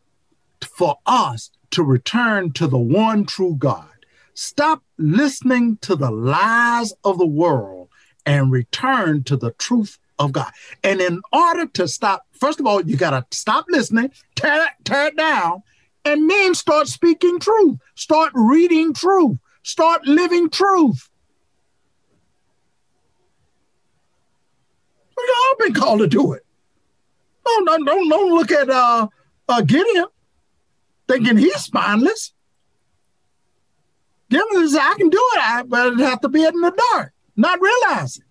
for 0.66 0.96
us 1.04 1.50
to 1.70 1.82
return 1.82 2.52
to 2.52 2.66
the 2.66 2.78
one 2.78 3.24
true 3.24 3.56
God. 3.58 3.88
Stop 4.34 4.82
listening 4.98 5.76
to 5.82 5.96
the 5.96 6.10
lies 6.10 6.92
of 7.04 7.18
the 7.18 7.26
world 7.26 7.88
and 8.26 8.52
return 8.52 9.22
to 9.24 9.36
the 9.36 9.52
truth 9.52 9.98
of 10.18 10.32
God. 10.32 10.50
And 10.84 11.00
in 11.00 11.20
order 11.32 11.66
to 11.66 11.88
stop, 11.88 12.26
first 12.32 12.60
of 12.60 12.66
all, 12.66 12.80
you 12.82 12.96
got 12.96 13.10
to 13.10 13.36
stop 13.36 13.66
listening, 13.68 14.12
tear, 14.34 14.68
tear 14.84 15.06
it 15.08 15.16
down, 15.16 15.62
and 16.04 16.30
then 16.30 16.54
start 16.54 16.88
speaking 16.88 17.38
truth. 17.38 17.78
Start 17.94 18.32
reading 18.34 18.94
truth. 18.94 19.38
Start 19.62 20.06
living 20.06 20.48
truth. 20.50 21.08
We 25.16 25.34
all 25.36 25.56
been 25.58 25.74
called 25.74 26.00
to 26.00 26.06
do 26.06 26.32
it. 26.32 26.44
Don't, 27.44 27.84
don't, 27.84 28.08
don't, 28.08 28.34
look 28.34 28.50
at 28.50 28.70
uh, 28.70 29.08
uh, 29.48 29.60
Gideon 29.62 30.06
thinking 31.10 31.36
he's 31.36 31.56
spineless. 31.56 32.32
Gideon 34.28 34.68
says, 34.68 34.76
I 34.76 34.94
can 34.96 35.08
do 35.08 35.22
it, 35.32 35.68
but 35.68 35.94
it 35.94 35.98
have 35.98 36.20
to 36.20 36.28
be 36.28 36.44
in 36.44 36.60
the 36.60 36.70
dark, 36.92 37.12
not 37.36 37.58
realizing. 37.60 38.24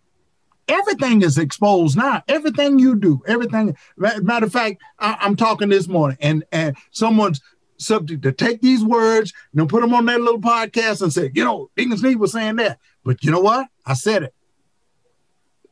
Everything 0.69 1.23
is 1.23 1.37
exposed 1.37 1.97
now. 1.97 2.23
Everything 2.27 2.79
you 2.79 2.95
do, 2.95 3.21
everything. 3.27 3.75
Matter 3.97 4.45
of 4.45 4.51
fact, 4.51 4.81
I, 4.99 5.17
am 5.21 5.35
talking 5.35 5.69
this 5.69 5.87
morning, 5.87 6.17
and 6.21 6.43
and 6.51 6.77
someone's 6.91 7.41
subject 7.77 8.21
to 8.21 8.31
take 8.31 8.61
these 8.61 8.83
words 8.83 9.33
and 9.53 9.67
put 9.67 9.81
them 9.81 9.93
on 9.93 10.05
that 10.05 10.21
little 10.21 10.39
podcast 10.39 11.01
and 11.01 11.11
say, 11.11 11.31
you 11.33 11.43
know, 11.43 11.71
Deacon 11.75 11.97
Sneed 11.97 12.17
was 12.17 12.33
saying 12.33 12.57
that, 12.57 12.77
but 13.03 13.23
you 13.23 13.31
know 13.31 13.39
what? 13.39 13.67
I 13.85 13.93
said 13.95 14.23
it. 14.23 14.33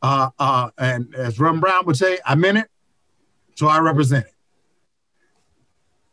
Uh, 0.02 0.30
uh, 0.40 0.72
and 0.78 1.14
as 1.16 1.40
Reverend 1.40 1.62
Brown 1.62 1.86
would 1.86 1.98
say, 1.98 2.18
I 2.26 2.36
meant 2.36 2.58
it, 2.58 2.70
so 3.56 3.68
I 3.68 3.80
represent 3.80 4.26
it. 4.26 4.34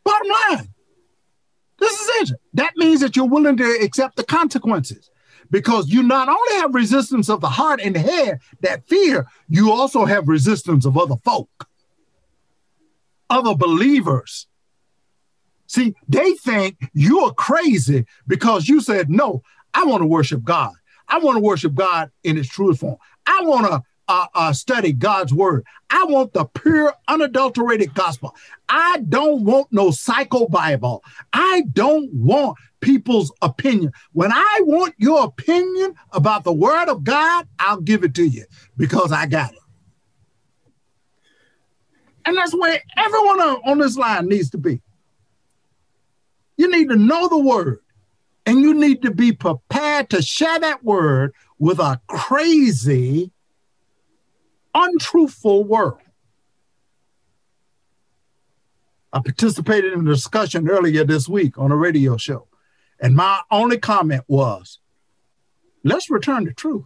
Bottom 0.05 0.29
line, 0.29 0.74
this 1.85 2.01
is 2.01 2.31
it. 2.31 2.39
That 2.55 2.73
means 2.77 3.01
that 3.01 3.17
you're 3.17 3.27
willing 3.27 3.57
to 3.59 3.79
accept 3.83 4.17
the 4.17 4.25
consequences 4.25 5.11
because 5.51 5.89
you 5.89 6.03
not 6.03 6.29
only 6.29 6.55
have 6.55 6.75
resistance 6.75 7.29
of 7.29 7.41
the 7.41 7.49
heart 7.49 7.81
and 7.83 7.95
the 7.95 8.01
head, 8.01 8.41
that 8.61 8.87
fear, 8.89 9.27
you 9.49 9.71
also 9.71 10.05
have 10.05 10.29
resistance 10.29 10.87
of 10.87 10.97
other 10.97 11.17
folk, 11.25 11.69
other 13.29 13.55
believers. 13.55 14.47
See, 15.67 15.95
they 16.09 16.33
think 16.35 16.77
you're 16.93 17.33
crazy 17.33 18.07
because 18.27 18.69
you 18.69 18.81
said, 18.81 19.11
No, 19.11 19.43
I 19.75 19.85
want 19.85 20.03
to 20.03 20.07
worship 20.07 20.43
God. 20.43 20.73
I 21.09 21.19
want 21.19 21.37
to 21.37 21.43
worship 21.43 21.75
God 21.75 22.11
in 22.23 22.39
its 22.39 22.49
truest 22.49 22.81
form. 22.81 22.97
I 23.27 23.41
want 23.43 23.67
to 23.67 23.83
uh, 24.09 24.27
uh, 24.35 24.53
study 24.53 24.93
God's 24.93 25.33
word. 25.33 25.65
I 25.91 26.05
want 26.05 26.33
the 26.33 26.45
pure, 26.45 26.95
unadulterated 27.09 27.95
gospel. 27.95 28.35
I 28.69 29.03
don't 29.09 29.45
want 29.45 29.69
no 29.71 29.91
psycho 29.91 30.47
Bible. 30.49 31.03
I 31.33 31.65
don't 31.73 32.13
want 32.13 32.59
people's 32.81 33.33
opinion. 33.43 33.93
When 34.13 34.33
I 34.33 34.61
want 34.63 34.95
your 34.99 35.25
opinion 35.25 35.95
about 36.13 36.45
the 36.45 36.53
word 36.53 36.89
of 36.89 37.05
God, 37.05 37.49
I'll 37.59 37.81
give 37.81 38.05
it 38.05 38.15
to 38.15 38.25
you 38.25 38.45
because 38.77 39.13
I 39.13 39.27
got 39.27 39.53
it. 39.53 39.59
And 42.27 42.37
that's 42.37 42.55
where 42.55 42.81
everyone 42.97 43.41
on 43.41 43.79
this 43.79 43.97
line 43.97 44.29
needs 44.29 44.51
to 44.51 44.59
be. 44.59 44.81
You 46.57 46.71
need 46.71 46.89
to 46.89 46.97
know 46.97 47.29
the 47.29 47.39
word 47.39 47.81
and 48.47 48.61
you 48.61 48.75
need 48.75 49.03
to 49.03 49.11
be 49.11 49.33
prepared 49.33 50.11
to 50.11 50.23
share 50.23 50.59
that 50.61 50.85
word 50.85 51.35
with 51.59 51.79
a 51.79 52.01
crazy, 52.07 53.31
untruthful 54.75 55.65
world. 55.65 56.01
I 59.13 59.21
participated 59.21 59.93
in 59.93 60.01
a 60.01 60.13
discussion 60.13 60.69
earlier 60.69 61.05
this 61.05 61.29
week 61.29 61.57
on 61.57 61.71
a 61.71 61.77
radio 61.77 62.17
show, 62.17 62.49
and 63.01 63.15
my 63.15 63.41
only 63.51 63.79
comment 63.79 64.25
was 64.27 64.81
let's 65.85 66.11
return 66.11 66.47
to 66.47 66.53
truth. 66.53 66.85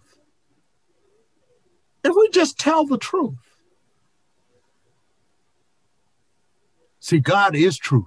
If 2.05 2.15
we 2.15 2.29
just 2.31 2.59
tell 2.59 2.85
the 2.85 2.99
truth, 2.99 3.39
see, 7.01 7.19
God 7.19 7.57
is 7.57 7.79
truth. 7.79 8.05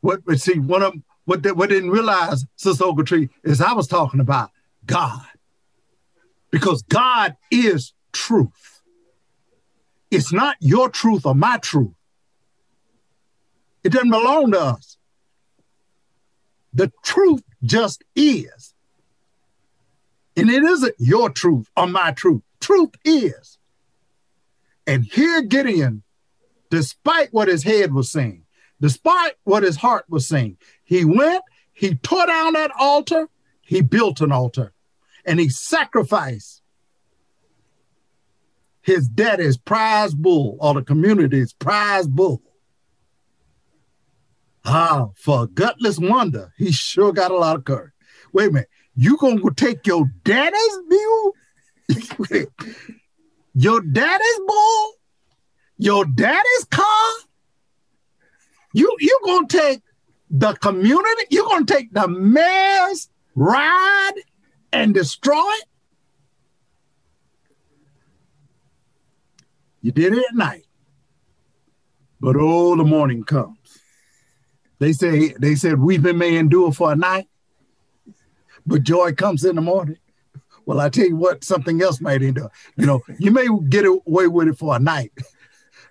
What 0.00 0.20
see 0.38 0.58
one 0.58 0.82
of 0.82 0.94
what 1.24 1.42
they, 1.42 1.52
what 1.52 1.68
didn't 1.68 1.90
realize, 1.90 2.46
Sister 2.56 2.84
Ogletree, 2.84 3.28
is 3.44 3.60
I 3.60 3.74
was 3.74 3.86
talking 3.86 4.20
about 4.20 4.50
God. 4.86 5.27
Because 6.50 6.82
God 6.82 7.36
is 7.50 7.92
truth. 8.12 8.82
It's 10.10 10.32
not 10.32 10.56
your 10.60 10.88
truth 10.88 11.26
or 11.26 11.34
my 11.34 11.58
truth. 11.58 11.92
It 13.84 13.92
doesn't 13.92 14.10
belong 14.10 14.52
to 14.52 14.60
us. 14.60 14.96
The 16.72 16.92
truth 17.04 17.42
just 17.62 18.04
is. 18.14 18.74
And 20.36 20.50
it 20.50 20.62
isn't 20.62 20.94
your 20.98 21.30
truth 21.30 21.68
or 21.76 21.86
my 21.86 22.12
truth. 22.12 22.42
Truth 22.60 22.90
is. 23.04 23.58
And 24.86 25.04
here 25.04 25.42
Gideon, 25.42 26.02
despite 26.70 27.32
what 27.32 27.48
his 27.48 27.62
head 27.62 27.92
was 27.92 28.10
saying, 28.10 28.44
despite 28.80 29.34
what 29.44 29.62
his 29.62 29.76
heart 29.76 30.06
was 30.08 30.26
saying, 30.26 30.56
he 30.84 31.04
went, 31.04 31.42
he 31.72 31.94
tore 31.96 32.26
down 32.26 32.54
that 32.54 32.70
altar, 32.78 33.28
he 33.60 33.80
built 33.80 34.20
an 34.20 34.32
altar, 34.32 34.72
and 35.28 35.38
he 35.38 35.50
sacrificed 35.50 36.62
his 38.80 39.06
daddy's 39.08 39.58
prize 39.58 40.14
bull 40.14 40.56
or 40.58 40.72
the 40.72 40.82
community's 40.82 41.52
prize 41.52 42.06
bull. 42.06 42.40
Ah, 44.64 45.08
for 45.14 45.46
gutless 45.46 45.98
wonder, 45.98 46.52
he 46.56 46.72
sure 46.72 47.12
got 47.12 47.30
a 47.30 47.36
lot 47.36 47.56
of 47.56 47.64
courage. 47.64 47.92
Wait 48.32 48.48
a 48.48 48.52
minute, 48.52 48.68
you 48.96 49.18
gonna 49.18 49.42
take 49.54 49.86
your 49.86 50.06
daddy's 50.24 50.78
mule? 50.88 51.32
your 53.54 53.82
daddy's 53.82 54.40
bull? 54.46 54.92
Your 55.76 56.06
daddy's 56.06 56.64
car? 56.70 57.12
You 58.72 58.96
you 58.98 59.18
gonna 59.26 59.46
take 59.46 59.82
the 60.30 60.54
community? 60.54 61.22
You 61.30 61.44
gonna 61.44 61.66
take 61.66 61.92
the 61.92 62.08
mayor's 62.08 63.10
ride 63.34 64.14
and 64.72 64.94
destroy 64.94 65.34
it? 65.34 65.64
You 69.80 69.92
did 69.92 70.12
it 70.12 70.24
at 70.28 70.34
night. 70.34 70.64
But 72.20 72.36
oh, 72.38 72.76
the 72.76 72.84
morning 72.84 73.22
comes. 73.24 73.56
They 74.78 74.92
say 74.92 75.34
they 75.38 75.54
said 75.54 75.80
weeping 75.80 76.18
may 76.18 76.36
endure 76.36 76.72
for 76.72 76.92
a 76.92 76.96
night, 76.96 77.28
but 78.66 78.82
joy 78.82 79.12
comes 79.12 79.44
in 79.44 79.56
the 79.56 79.62
morning. 79.62 79.98
Well, 80.66 80.80
I 80.80 80.88
tell 80.88 81.06
you 81.06 81.16
what, 81.16 81.44
something 81.44 81.80
else 81.80 82.00
might 82.00 82.22
endure. 82.22 82.50
You 82.76 82.86
know, 82.86 83.02
you 83.18 83.30
may 83.30 83.48
get 83.68 83.86
away 83.86 84.26
with 84.26 84.48
it 84.48 84.58
for 84.58 84.76
a 84.76 84.78
night, 84.78 85.12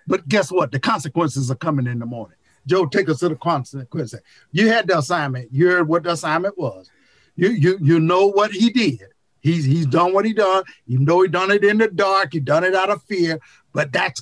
but 0.05 0.27
guess 0.27 0.51
what? 0.51 0.71
The 0.71 0.79
consequences 0.79 1.49
are 1.49 1.55
coming 1.55 1.87
in 1.87 1.99
the 1.99 2.05
morning. 2.05 2.37
Joe, 2.65 2.85
take 2.85 3.09
us 3.09 3.19
to 3.19 3.29
the 3.29 3.35
consequences. 3.35 4.21
You 4.51 4.67
had 4.67 4.87
the 4.87 4.97
assignment. 4.97 5.51
You 5.51 5.69
heard 5.69 5.87
what 5.87 6.03
the 6.03 6.11
assignment 6.11 6.57
was. 6.57 6.89
You 7.38 7.50
you 7.50 7.78
you 7.80 8.00
know 8.00 8.28
what 8.28 8.52
he 8.52 8.69
did. 8.71 9.06
He's 9.39 9.63
he's 9.63 9.86
done 9.86 10.13
what 10.13 10.26
he 10.26 10.34
done. 10.34 10.63
Even 10.88 11.06
though 11.06 11.21
he 11.21 11.30
done 11.30 11.52
it 11.52 11.63
in 11.63 11.78
the 11.78 11.88
dark, 11.88 12.34
he 12.34 12.41
done 12.41 12.65
it 12.65 12.76
out 12.76 12.89
of 12.89 13.04
fear. 13.04 13.39
But 13.73 13.93
that's 13.93 14.21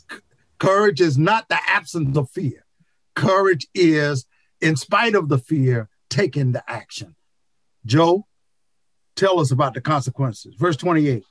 courage 0.60 1.02
is 1.02 1.18
not 1.18 1.50
the 1.50 1.58
absence 1.68 2.16
of 2.18 2.30
fear. 2.30 2.66
Courage 3.16 3.68
is, 3.74 4.26
in 4.60 4.76
spite 4.76 5.16
of 5.16 5.30
the 5.30 5.38
fear, 5.38 5.90
taking 6.10 6.52
the 6.52 6.64
action. 6.70 7.16
Joe, 7.86 8.28
tell 9.16 9.40
us 9.40 9.52
about 9.52 9.74
the 9.74 9.82
consequences. 9.82 10.56
Verse 10.56 10.76
28. 10.76 11.24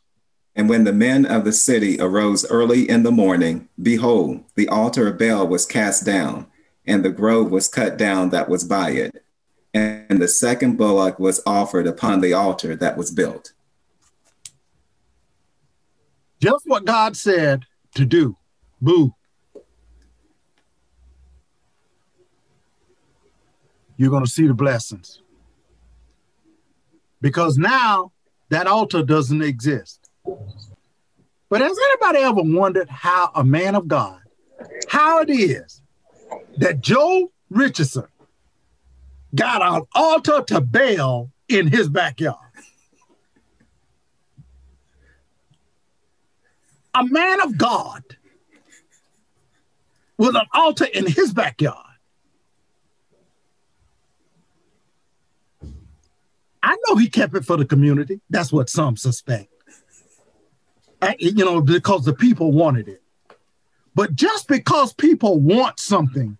And 0.56 0.68
when 0.68 0.84
the 0.84 0.92
men 0.92 1.26
of 1.26 1.44
the 1.44 1.52
city 1.52 2.00
arose 2.00 2.46
early 2.46 2.88
in 2.88 3.02
the 3.02 3.10
morning, 3.10 3.68
behold, 3.80 4.44
the 4.54 4.68
altar 4.68 5.08
of 5.08 5.18
Baal 5.18 5.46
was 5.46 5.66
cast 5.66 6.06
down, 6.06 6.46
and 6.86 7.04
the 7.04 7.10
grove 7.10 7.50
was 7.50 7.68
cut 7.68 7.98
down 7.98 8.30
that 8.30 8.48
was 8.48 8.64
by 8.64 8.90
it. 8.90 9.23
And 9.74 10.22
the 10.22 10.28
second 10.28 10.76
bullock 10.76 11.18
was 11.18 11.42
offered 11.44 11.88
upon 11.88 12.20
the 12.20 12.32
altar 12.32 12.76
that 12.76 12.96
was 12.96 13.10
built. 13.10 13.52
Just 16.40 16.64
what 16.66 16.84
God 16.84 17.16
said 17.16 17.64
to 17.96 18.06
do. 18.06 18.36
Boo. 18.80 19.14
You're 23.96 24.10
going 24.10 24.24
to 24.24 24.30
see 24.30 24.46
the 24.46 24.54
blessings. 24.54 25.20
Because 27.20 27.58
now 27.58 28.12
that 28.50 28.66
altar 28.66 29.02
doesn't 29.02 29.42
exist. 29.42 30.10
But 31.48 31.60
has 31.60 31.76
anybody 31.90 32.24
ever 32.24 32.42
wondered 32.42 32.88
how 32.90 33.30
a 33.34 33.42
man 33.42 33.74
of 33.74 33.88
God, 33.88 34.20
how 34.88 35.20
it 35.20 35.30
is 35.30 35.82
that 36.58 36.80
Joe 36.80 37.32
Richardson 37.50 38.06
got 39.34 39.62
an 39.62 39.82
altar 39.94 40.42
to 40.48 40.60
Baal 40.60 41.30
in 41.48 41.66
his 41.66 41.88
backyard? 41.88 42.38
a 46.94 47.04
man 47.04 47.40
of 47.42 47.58
God 47.58 48.02
with 50.16 50.36
an 50.36 50.46
altar 50.52 50.86
in 50.86 51.06
his 51.06 51.32
backyard. 51.32 51.78
I 56.62 56.76
know 56.86 56.96
he 56.96 57.10
kept 57.10 57.34
it 57.34 57.44
for 57.44 57.56
the 57.56 57.66
community. 57.66 58.20
That's 58.30 58.52
what 58.52 58.70
some 58.70 58.96
suspect. 58.96 59.48
I, 61.02 61.16
you 61.18 61.44
know, 61.44 61.60
because 61.60 62.04
the 62.04 62.14
people 62.14 62.52
wanted 62.52 62.88
it. 62.88 63.02
But 63.94 64.14
just 64.14 64.48
because 64.48 64.94
people 64.94 65.40
want 65.40 65.78
something 65.78 66.38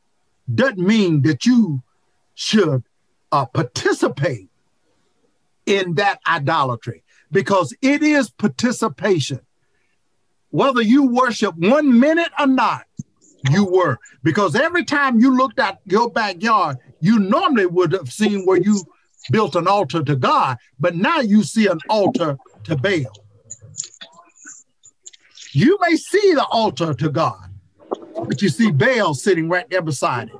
doesn't 0.53 0.79
mean 0.79 1.23
that 1.23 1.45
you 1.45 1.83
should 2.35 2.85
uh, 3.33 3.47
participate 3.47 4.49
in 5.66 5.94
that 5.94 6.20
idolatry 6.27 7.03
because 7.31 7.75
it 7.81 8.03
is 8.03 8.31
participation 8.31 9.40
whether 10.55 10.83
you 10.83 11.03
worship 11.03 11.53
one 11.57 11.99
minute 11.99 12.31
or 12.38 12.47
not, 12.47 12.85
you 13.51 13.64
were. 13.64 13.99
Because 14.23 14.55
every 14.55 14.85
time 14.85 15.18
you 15.18 15.37
looked 15.37 15.59
at 15.59 15.81
your 15.85 16.09
backyard, 16.09 16.77
you 17.01 17.18
normally 17.18 17.66
would 17.66 17.90
have 17.90 18.12
seen 18.12 18.44
where 18.44 18.59
you 18.59 18.81
built 19.33 19.57
an 19.57 19.66
altar 19.66 20.05
to 20.05 20.14
God, 20.14 20.59
but 20.79 20.94
now 20.94 21.18
you 21.18 21.42
see 21.42 21.66
an 21.66 21.81
altar 21.88 22.38
to 22.62 22.77
Baal. 22.77 23.12
You 25.51 25.77
may 25.81 25.97
see 25.97 26.35
the 26.35 26.44
altar 26.44 26.94
to 26.94 27.11
God, 27.11 27.51
but 28.29 28.40
you 28.40 28.49
see 28.49 28.70
Baal 28.70 29.14
sitting 29.14 29.49
right 29.49 29.68
there 29.68 29.83
beside 29.83 30.29
it. 30.29 30.37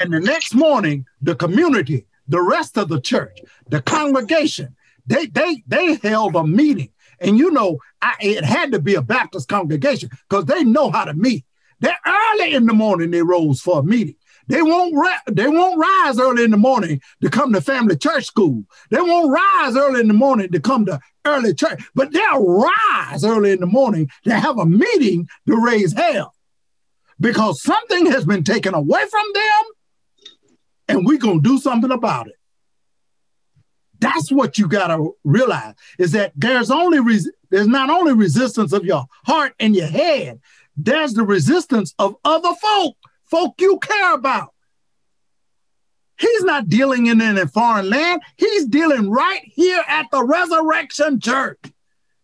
And 0.00 0.12
the 0.12 0.20
next 0.20 0.54
morning, 0.54 1.06
the 1.20 1.36
community, 1.36 2.06
the 2.26 2.42
rest 2.42 2.76
of 2.76 2.88
the 2.88 3.00
church, 3.00 3.38
the 3.68 3.82
congregation, 3.82 4.74
they 5.06 5.26
they 5.26 5.62
they 5.66 5.94
held 5.96 6.34
a 6.34 6.44
meeting 6.46 6.90
and 7.20 7.38
you 7.38 7.50
know, 7.50 7.78
I, 8.00 8.14
it 8.20 8.44
had 8.44 8.72
to 8.72 8.80
be 8.80 8.94
a 8.94 9.02
Baptist 9.02 9.48
congregation 9.48 10.10
because 10.28 10.46
they 10.46 10.64
know 10.64 10.90
how 10.90 11.04
to 11.04 11.14
meet. 11.14 11.44
They're 11.80 11.98
early 12.06 12.54
in 12.54 12.66
the 12.66 12.72
morning, 12.72 13.10
they 13.10 13.22
rose 13.22 13.60
for 13.60 13.80
a 13.80 13.82
meeting. 13.82 14.16
They 14.48 14.62
won't 14.62 14.94
they 15.30 15.46
won't 15.46 15.78
rise 15.78 16.18
early 16.18 16.42
in 16.42 16.50
the 16.50 16.56
morning 16.56 17.00
to 17.22 17.30
come 17.30 17.52
to 17.52 17.60
family 17.60 17.96
church 17.96 18.24
school. 18.24 18.64
They 18.90 19.00
won't 19.00 19.30
rise 19.30 19.76
early 19.76 20.00
in 20.00 20.08
the 20.08 20.14
morning 20.14 20.50
to 20.50 20.60
come 20.60 20.86
to 20.86 20.98
early 21.24 21.54
church, 21.54 21.80
but 21.94 22.12
they'll 22.12 22.44
rise 22.44 23.24
early 23.24 23.52
in 23.52 23.60
the 23.60 23.66
morning 23.66 24.10
to 24.24 24.34
have 24.34 24.58
a 24.58 24.66
meeting 24.66 25.28
to 25.46 25.56
raise 25.56 25.92
hell 25.92 26.34
because 27.20 27.62
something 27.62 28.06
has 28.06 28.24
been 28.24 28.42
taken 28.42 28.74
away 28.74 29.02
from 29.08 29.26
them, 29.34 29.64
and 30.90 31.06
we're 31.06 31.18
gonna 31.18 31.40
do 31.40 31.58
something 31.58 31.90
about 31.90 32.28
it. 32.28 32.36
That's 34.00 34.32
what 34.32 34.58
you 34.58 34.66
got 34.66 34.88
to 34.88 35.14
realize 35.24 35.74
is 35.98 36.12
that 36.12 36.32
there's 36.34 36.70
only 36.70 37.00
res- 37.00 37.30
there's 37.50 37.66
not 37.66 37.90
only 37.90 38.14
resistance 38.14 38.72
of 38.72 38.84
your 38.84 39.04
heart 39.26 39.54
and 39.60 39.76
your 39.76 39.86
head, 39.86 40.40
there's 40.76 41.12
the 41.12 41.22
resistance 41.22 41.94
of 41.98 42.16
other 42.24 42.54
folk, 42.54 42.96
folk 43.26 43.60
you 43.60 43.78
care 43.78 44.14
about. 44.14 44.54
He's 46.18 46.44
not 46.44 46.68
dealing 46.68 47.06
in 47.06 47.20
a 47.20 47.46
foreign 47.46 47.88
land. 47.88 48.22
He's 48.36 48.66
dealing 48.66 49.10
right 49.10 49.40
here 49.44 49.82
at 49.86 50.06
the 50.10 50.22
resurrection 50.24 51.20
church. 51.20 51.58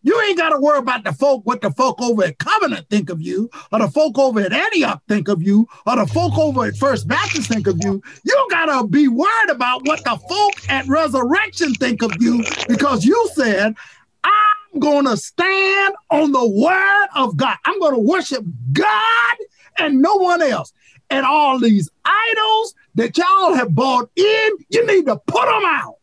You 0.07 0.23
ain't 0.29 0.39
got 0.39 0.51
to 0.51 0.61
worry 0.61 0.79
about 0.79 1.03
the 1.03 1.13
folk, 1.13 1.45
what 1.45 1.63
the 1.63 1.73
folk 1.73 2.01
over 2.01 2.23
at 2.23 2.39
Covenant 2.39 2.89
think 2.89 3.11
of 3.11 3.21
you, 3.21 3.51
or 3.73 3.81
the 3.81 3.89
folk 3.89 4.17
over 4.17 4.39
at 4.39 4.53
Antioch 4.53 5.03
think 5.09 5.27
of 5.27 5.43
you, 5.43 5.67
or 5.85 5.97
the 5.97 6.07
folk 6.07 6.39
over 6.39 6.65
at 6.65 6.77
First 6.77 7.09
Baptist 7.09 7.49
think 7.49 7.67
of 7.67 7.77
you. 7.83 8.01
You 8.23 8.47
got 8.49 8.67
to 8.67 8.87
be 8.87 9.09
worried 9.09 9.51
about 9.51 9.85
what 9.85 10.05
the 10.05 10.17
folk 10.29 10.71
at 10.71 10.87
Resurrection 10.87 11.75
think 11.75 12.03
of 12.03 12.13
you 12.21 12.45
because 12.69 13.05
you 13.05 13.31
said, 13.35 13.75
I'm 14.23 14.79
going 14.79 15.07
to 15.07 15.17
stand 15.17 15.97
on 16.09 16.31
the 16.31 16.49
word 16.49 17.09
of 17.17 17.37
God. 17.37 17.57
I'm 17.65 17.81
going 17.81 17.95
to 17.95 18.01
worship 18.01 18.45
God 18.71 19.37
and 19.81 20.01
no 20.01 20.15
one 20.15 20.41
else. 20.41 20.73
And 21.11 21.27
all 21.27 21.59
these 21.59 21.91
idols 22.05 22.77
that 22.95 23.19
y'all 23.19 23.55
have 23.55 23.75
bought 23.75 24.09
in, 24.15 24.51
you 24.69 24.87
need 24.87 25.07
to 25.07 25.17
put 25.27 25.47
them 25.47 25.63
out. 25.65 25.97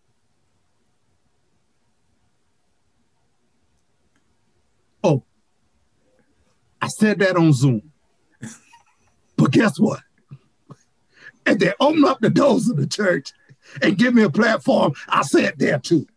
Oh, 5.04 5.24
I 6.82 6.88
said 6.88 7.20
that 7.20 7.36
on 7.36 7.54
Zoom. 7.54 7.92
But 9.38 9.52
guess 9.52 9.80
what? 9.80 10.02
and 11.46 11.60
they 11.60 11.74
open 11.80 12.06
up 12.06 12.20
the 12.20 12.30
doors 12.30 12.70
of 12.70 12.78
the 12.78 12.88
church 12.88 13.32
and 13.82 13.98
give 13.98 14.14
me 14.14 14.24
a 14.24 14.30
platform, 14.30 14.94
I 15.08 15.24
said 15.24 15.56
there 15.58 15.80
too. 15.80 16.08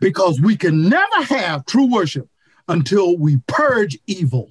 Because 0.00 0.40
we 0.40 0.56
can 0.56 0.88
never 0.88 1.22
have 1.22 1.66
true 1.66 1.90
worship 1.90 2.28
until 2.68 3.16
we 3.16 3.38
purge 3.46 3.98
evil. 4.06 4.50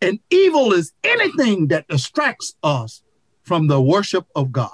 And 0.00 0.20
evil 0.30 0.72
is 0.72 0.92
anything 1.04 1.68
that 1.68 1.88
distracts 1.88 2.54
us 2.62 3.02
from 3.42 3.66
the 3.66 3.80
worship 3.80 4.26
of 4.34 4.52
God. 4.52 4.70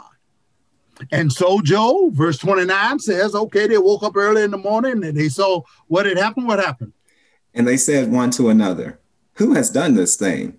And 1.13 1.33
so, 1.33 1.61
Joe, 1.61 2.11
verse 2.13 2.39
29 2.39 2.99
says, 2.99 3.35
okay, 3.35 3.67
they 3.67 3.79
woke 3.79 4.03
up 4.03 4.17
early 4.17 4.43
in 4.43 4.51
the 4.51 4.59
morning 4.59 5.05
and 5.05 5.17
they 5.17 5.29
saw 5.29 5.63
what 5.89 6.07
had 6.07 6.19
happened. 6.19 6.47
What 6.47 6.59
happened? 6.59 6.93
And 7.55 7.67
they 7.67 7.77
said 7.77 8.13
one 8.13 8.31
to 8.33 8.51
another, 8.51 8.99
Who 9.35 9.55
has 9.55 9.71
done 9.71 9.95
this 9.95 10.17
thing? 10.17 10.59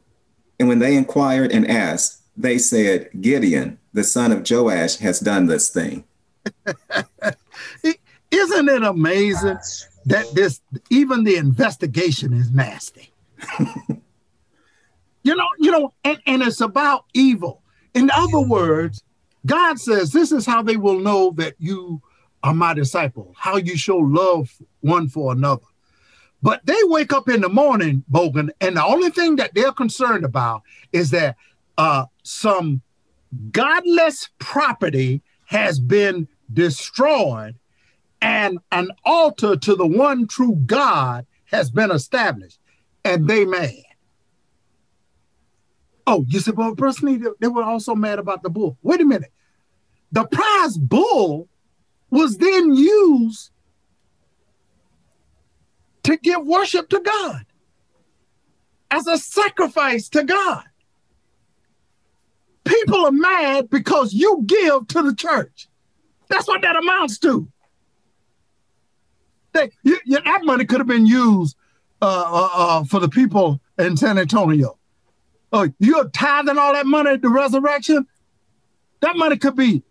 And 0.60 0.68
when 0.68 0.80
they 0.80 0.96
inquired 0.96 1.52
and 1.52 1.70
asked, 1.70 2.24
they 2.36 2.58
said, 2.58 3.10
Gideon, 3.22 3.80
the 3.94 4.04
son 4.04 4.32
of 4.32 4.50
Joash, 4.50 4.98
has 4.98 5.20
done 5.20 5.46
this 5.46 5.70
thing. 5.70 6.04
Isn't 8.32 8.70
it 8.70 8.84
amazing 8.84 9.58
that 10.06 10.26
this, 10.34 10.62
even 10.90 11.24
the 11.24 11.36
investigation 11.36 12.34
is 12.34 12.52
nasty? 12.52 13.12
you 15.24 15.36
know, 15.36 15.48
you 15.60 15.72
know, 15.72 15.94
and, 16.04 16.20
and 16.26 16.42
it's 16.42 16.62
about 16.62 17.06
evil. 17.14 17.62
In 17.94 18.10
other 18.12 18.42
words, 18.42 19.04
God 19.48 19.80
says, 19.80 20.12
This 20.12 20.32
is 20.32 20.46
how 20.46 20.62
they 20.62 20.78
will 20.78 21.00
know 21.00 21.32
that 21.38 21.56
you 21.58 22.02
are 22.44 22.54
my 22.54 22.74
disciple, 22.74 23.34
how 23.38 23.58
you 23.58 23.76
show 23.76 23.98
love 23.98 24.52
one 24.82 25.08
for 25.08 25.32
another. 25.32 25.64
But 26.44 26.66
they 26.66 26.78
wake 26.84 27.14
up 27.14 27.28
in 27.30 27.42
the 27.42 27.50
morning, 27.50 28.04
Bogan, 28.12 28.50
and 28.62 28.78
the 28.78 28.86
only 28.86 29.10
thing 29.10 29.38
that 29.38 29.56
they're 29.56 29.72
concerned 29.72 30.24
about 30.24 30.62
is 30.92 31.10
that 31.12 31.36
uh, 31.78 32.06
some 32.24 32.82
godless 33.52 34.30
property 34.38 35.24
has 35.46 35.80
been 35.80 36.28
destroyed 36.54 37.56
and 38.22 38.60
an 38.72 38.90
altar 39.06 39.56
to 39.56 39.76
the 39.76 39.88
one 39.88 40.28
true 40.28 40.56
God 40.66 41.26
has 41.46 41.70
been 41.72 41.92
established, 41.92 42.60
and 43.04 43.28
they 43.28 43.46
mad. 43.46 43.74
Oh, 46.06 46.26
you 46.28 46.40
said, 46.40 46.56
well, 46.56 46.76
personally, 46.76 47.22
they 47.40 47.48
were 47.48 47.64
also 47.64 47.96
mad 47.96 48.20
about 48.20 48.44
the 48.44 48.50
bull. 48.50 48.78
Wait 48.82 49.02
a 49.02 49.06
minute. 49.06 49.32
The 50.12 50.26
prize 50.26 50.78
bull 50.78 51.48
was 52.10 52.38
then 52.38 52.74
used 52.74 53.52
to 56.04 56.18
give 56.18 56.46
worship 56.46 56.90
to 56.90 57.02
God 57.02 57.46
as 58.90 59.08
a 59.08 59.18
sacrifice 59.18 60.08
to 60.10 60.24
God. 60.24 60.64
People 62.64 63.06
are 63.06 63.12
mad 63.12 63.70
because 63.70 64.14
you 64.14 64.44
give 64.46 64.88
to 64.88 65.02
the 65.02 65.16
church. 65.16 65.68
That's 66.30 66.48
what 66.48 66.62
that 66.62 66.76
amounts 66.76 67.18
to. 67.20 67.48
They, 69.54 69.72
you, 69.84 69.98
you, 70.06 70.20
that 70.22 70.44
money 70.44 70.66
could 70.66 70.80
have 70.80 70.88
been 70.88 71.06
used 71.06 71.56
uh, 72.02 72.06
uh, 72.06 72.50
uh, 72.54 72.84
for 72.84 73.00
the 73.00 73.10
people 73.10 73.60
in 73.78 73.98
San 73.98 74.18
Antonio. 74.18 74.78
Oh, 75.52 75.70
you're 75.80 76.10
tithing 76.10 76.58
all 76.58 76.74
that 76.74 76.86
money 76.86 77.12
at 77.12 77.22
the 77.22 77.30
resurrection? 77.30 78.06
That 79.00 79.16
money 79.16 79.38
could 79.38 79.56
be. 79.56 79.84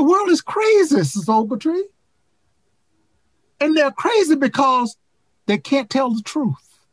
The 0.00 0.04
world 0.04 0.30
is 0.30 0.40
crazy, 0.40 0.96
Ogletree. 0.96 1.82
And 3.60 3.76
they're 3.76 3.90
crazy 3.90 4.34
because 4.34 4.96
they 5.44 5.58
can't 5.58 5.90
tell 5.90 6.14
the 6.14 6.22
truth. 6.22 6.86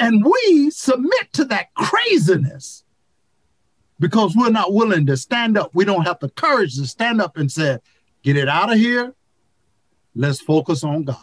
And 0.00 0.24
we 0.24 0.70
submit 0.70 1.32
to 1.34 1.44
that 1.44 1.72
craziness 1.74 2.82
because 4.00 4.34
we're 4.34 4.50
not 4.50 4.72
willing 4.72 5.06
to 5.06 5.16
stand 5.16 5.56
up. 5.56 5.70
We 5.72 5.84
don't 5.84 6.04
have 6.04 6.18
the 6.18 6.30
courage 6.30 6.74
to 6.78 6.86
stand 6.88 7.20
up 7.20 7.36
and 7.36 7.48
say, 7.48 7.78
get 8.24 8.36
it 8.36 8.48
out 8.48 8.72
of 8.72 8.76
here. 8.76 9.14
Let's 10.16 10.40
focus 10.40 10.82
on 10.82 11.04
God. 11.04 11.16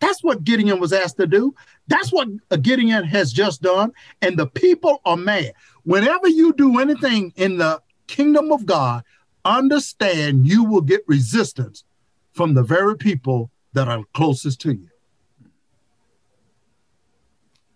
That's 0.00 0.24
what 0.24 0.44
Gideon 0.44 0.80
was 0.80 0.94
asked 0.94 1.18
to 1.18 1.26
do. 1.26 1.54
That's 1.88 2.10
what 2.10 2.26
Gideon 2.62 3.04
has 3.04 3.32
just 3.32 3.60
done. 3.60 3.92
And 4.22 4.38
the 4.38 4.46
people 4.46 5.02
are 5.04 5.16
mad. 5.16 5.52
Whenever 5.84 6.28
you 6.28 6.52
do 6.52 6.78
anything 6.78 7.32
in 7.36 7.58
the 7.58 7.80
kingdom 8.06 8.52
of 8.52 8.66
God, 8.66 9.02
understand 9.44 10.46
you 10.46 10.64
will 10.64 10.80
get 10.80 11.02
resistance 11.06 11.84
from 12.32 12.54
the 12.54 12.62
very 12.62 12.96
people 12.96 13.50
that 13.72 13.88
are 13.88 14.04
closest 14.14 14.60
to 14.60 14.72
you. 14.72 14.88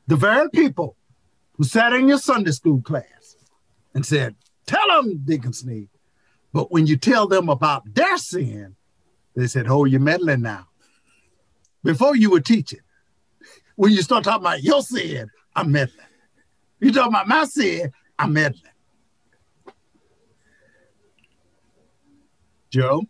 The 0.07 0.17
very 0.17 0.49
people 0.51 0.97
who 1.55 1.65
sat 1.65 1.93
in 1.93 2.09
your 2.09 2.19
Sunday 2.19 2.53
school 2.53 2.81
class 2.81 3.37
and 3.95 4.07
said, 4.07 4.37
Tell 4.67 4.87
them, 4.89 5.23
Deacon 5.25 5.53
Sneed. 5.53 5.89
But 6.53 6.71
when 6.71 6.87
you 6.87 6.97
tell 6.97 7.27
them 7.27 7.49
about 7.49 7.83
their 7.95 8.17
sin, 8.19 8.77
they 9.35 9.47
said, 9.47 9.67
Oh, 9.69 9.85
you're 9.85 10.01
meddling 10.01 10.43
now. 10.43 10.69
Before 11.83 12.17
you 12.17 12.31
were 12.31 12.41
teaching, 12.41 12.81
when 13.75 13.93
you 13.93 14.03
start 14.03 14.25
talking 14.25 14.43
about 14.43 14.63
your 14.63 14.83
sin, 14.83 15.31
I'm 15.55 15.73
meddling. 15.73 16.07
You 16.81 16.93
talking 16.93 17.13
about 17.13 17.29
my 17.29 17.45
sin, 17.45 17.93
I'm 18.19 18.33
meddling. 18.33 18.63
Joe? 22.71 23.03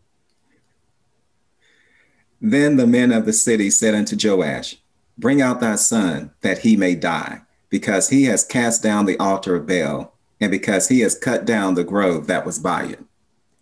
Then 2.41 2.77
the 2.77 2.87
men 2.87 3.13
of 3.13 3.27
the 3.27 3.33
city 3.33 3.71
said 3.71 3.95
unto 3.95 4.17
Joash, 4.17 4.77
Bring 5.19 5.41
out 5.41 5.61
thy 5.61 5.77
son, 5.77 6.31
that 6.43 6.59
he 6.59 6.77
may 6.77 6.95
die, 6.95 7.41
because 7.71 8.11
he 8.11 8.25
has 8.25 8.45
cast 8.45 8.83
down 8.83 9.07
the 9.07 9.19
altar 9.19 9.57
of 9.57 9.67
Baal, 9.67 10.15
and 10.41 10.51
because 10.51 10.89
he 10.89 11.01
has 11.01 11.19
cut 11.19 11.45
down 11.47 11.75
the 11.75 11.85
grove 11.85 12.27
that 12.27 12.45
was 12.45 12.59
by 12.59 12.85
it. 12.85 13.01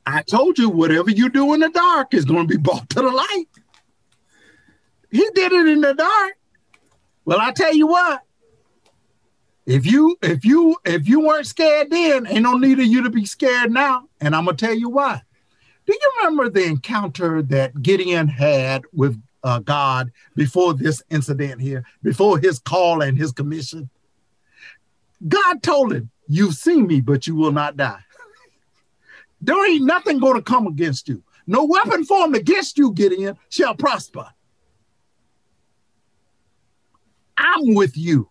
I 0.04 0.22
told 0.22 0.58
you, 0.58 0.68
whatever 0.68 1.10
you 1.10 1.30
do 1.30 1.54
in 1.54 1.60
the 1.60 1.70
dark 1.70 2.12
is 2.12 2.24
going 2.24 2.46
to 2.46 2.56
be 2.56 2.60
brought 2.60 2.90
to 2.90 3.00
the 3.00 3.10
light. 3.10 3.46
He 5.10 5.26
did 5.34 5.52
it 5.52 5.68
in 5.68 5.80
the 5.80 5.94
dark. 5.94 6.32
Well, 7.24 7.38
I 7.40 7.52
tell 7.52 7.72
you 7.72 7.86
what. 7.86 8.20
If 9.66 9.86
you 9.86 10.16
if 10.22 10.44
you 10.44 10.76
if 10.84 11.08
you 11.08 11.20
weren't 11.20 11.46
scared 11.46 11.90
then, 11.90 12.26
ain't 12.26 12.42
no 12.42 12.58
need 12.58 12.78
of 12.78 12.86
you 12.86 13.02
to 13.02 13.10
be 13.10 13.24
scared 13.24 13.72
now. 13.72 14.08
And 14.20 14.36
I'm 14.36 14.44
gonna 14.44 14.56
tell 14.56 14.74
you 14.74 14.90
why. 14.90 15.22
Do 15.86 15.92
you 15.92 16.12
remember 16.18 16.48
the 16.48 16.64
encounter 16.64 17.42
that 17.42 17.82
Gideon 17.82 18.28
had 18.28 18.82
with 18.92 19.20
uh, 19.42 19.58
God 19.60 20.12
before 20.34 20.74
this 20.74 21.02
incident 21.10 21.60
here, 21.60 21.84
before 22.02 22.38
his 22.38 22.58
call 22.58 23.02
and 23.02 23.16
his 23.16 23.32
commission? 23.32 23.90
God 25.26 25.62
told 25.62 25.92
him, 25.92 26.10
You've 26.28 26.54
seen 26.54 26.86
me, 26.86 27.00
but 27.00 27.26
you 27.26 27.34
will 27.34 27.52
not 27.52 27.76
die. 27.76 28.00
There 29.40 29.70
ain't 29.70 29.84
nothing 29.84 30.20
to 30.20 30.40
come 30.40 30.66
against 30.66 31.06
you. 31.06 31.22
No 31.46 31.64
weapon 31.64 32.04
formed 32.04 32.34
against 32.34 32.78
you, 32.78 32.92
Gideon, 32.92 33.36
shall 33.50 33.74
prosper. 33.74 34.26
I'm 37.36 37.74
with 37.74 37.94
you. 37.94 38.30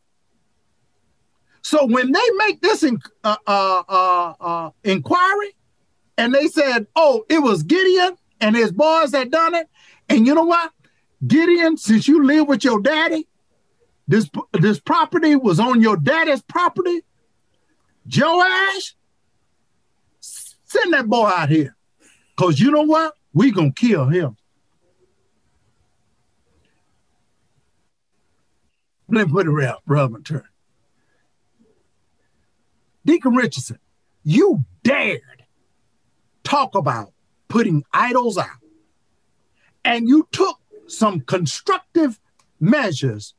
So 1.64 1.86
when 1.86 2.11
they 2.11 2.30
make 2.38 2.61
this 2.61 2.84
in, 2.84 2.99
uh, 3.24 3.38
uh, 3.47 3.84
uh, 3.88 4.34
uh 4.39 4.70
inquiry, 4.84 5.55
and 6.18 6.34
they 6.34 6.47
said, 6.47 6.88
oh, 6.95 7.26
it 7.30 7.39
was 7.39 7.64
Gideon 7.64 8.16
and 8.39 8.55
his 8.55 8.72
boys 8.72 9.11
that 9.11 9.32
done 9.32 9.55
it. 9.55 9.68
And 10.09 10.28
you 10.28 10.36
know 10.36 10.43
what? 10.43 10.72
Gideon, 11.26 11.78
since 11.78 12.07
you 12.07 12.24
live 12.24 12.47
with 12.47 12.64
your 12.64 12.80
daddy, 12.80 13.28
this, 14.07 14.30
this 14.51 14.80
property 14.80 15.36
was 15.36 15.59
on 15.59 15.82
your 15.82 15.97
daddy's 15.97 16.43
property. 16.43 17.01
Joash, 18.05 18.95
send 20.20 20.93
that 20.93 21.07
boy 21.07 21.26
out 21.28 21.49
here. 21.49 21.76
Because 22.36 22.59
you 22.59 22.70
know 22.70 22.84
what? 22.84 23.16
we 23.34 23.51
to 23.51 23.72
kill 23.72 24.07
him. 24.07 24.38
Let 29.09 29.28
me 29.28 29.34
put 29.34 29.47
it 29.47 29.49
around, 29.49 29.80
relevant 29.86 30.26
turn. 30.26 30.43
Deacon 33.05 33.35
Richardson, 33.35 33.79
you 34.23 34.63
dared 34.83 35.21
talk 36.43 36.75
about 36.75 37.13
putting 37.47 37.83
idols 37.93 38.37
out. 38.37 38.49
And 39.83 40.07
you 40.07 40.27
took 40.31 40.59
some 40.87 41.21
constructive 41.21 42.19
measures 42.59 43.33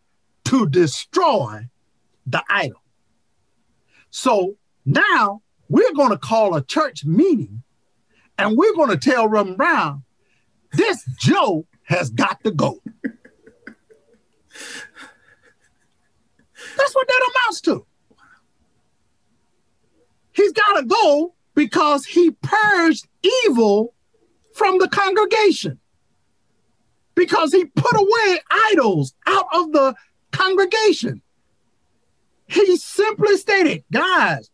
to 0.44 0.68
destroy 0.68 1.68
the 2.26 2.42
idol. 2.48 2.82
So 4.10 4.56
now 4.84 5.42
we're 5.68 5.92
going 5.94 6.10
to 6.10 6.18
call 6.18 6.54
a 6.54 6.62
church 6.62 7.04
meeting 7.04 7.62
and 8.36 8.56
we're 8.56 8.74
going 8.74 8.90
to 8.90 8.96
tell 8.96 9.28
Reverend 9.28 9.56
Brown, 9.56 10.04
this 10.72 11.04
Joe 11.18 11.66
has 11.84 12.10
got 12.10 12.42
to 12.44 12.50
go. 12.50 12.80
That's 16.76 16.94
what 16.94 17.06
that 17.06 17.30
amounts 17.30 17.60
to. 17.62 17.86
He's 20.34 20.52
got 20.52 20.80
to 20.80 20.86
go 20.86 21.34
because 21.54 22.04
he 22.06 22.32
purged 22.32 23.06
evil 23.46 23.94
from 24.54 24.78
the 24.78 24.88
congregation. 24.88 25.78
because 27.14 27.52
he 27.52 27.64
put 27.64 27.94
away 27.96 28.40
idols 28.72 29.14
out 29.26 29.46
of 29.54 29.70
the 29.72 29.94
congregation. 30.32 31.22
He 32.48 32.76
simply 32.76 33.36
stated, 33.36 33.84
guys, 33.92 34.50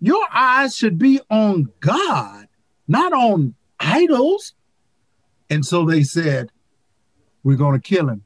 your 0.00 0.24
eyes 0.32 0.76
should 0.76 0.98
be 0.98 1.20
on 1.30 1.66
God, 1.80 2.46
not 2.86 3.12
on 3.12 3.56
idols. 3.80 4.54
And 5.50 5.66
so 5.66 5.84
they 5.84 6.04
said, 6.04 6.52
We're 7.42 7.56
going 7.56 7.80
to 7.80 7.88
kill 7.88 8.08
him. 8.08 8.22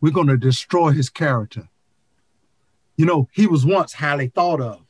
We're 0.00 0.12
going 0.12 0.28
to 0.28 0.38
destroy 0.38 0.92
his 0.92 1.10
character. 1.10 1.68
You 2.96 3.04
know, 3.04 3.28
he 3.32 3.46
was 3.46 3.66
once 3.66 3.92
highly 3.92 4.28
thought 4.28 4.62
of, 4.62 4.85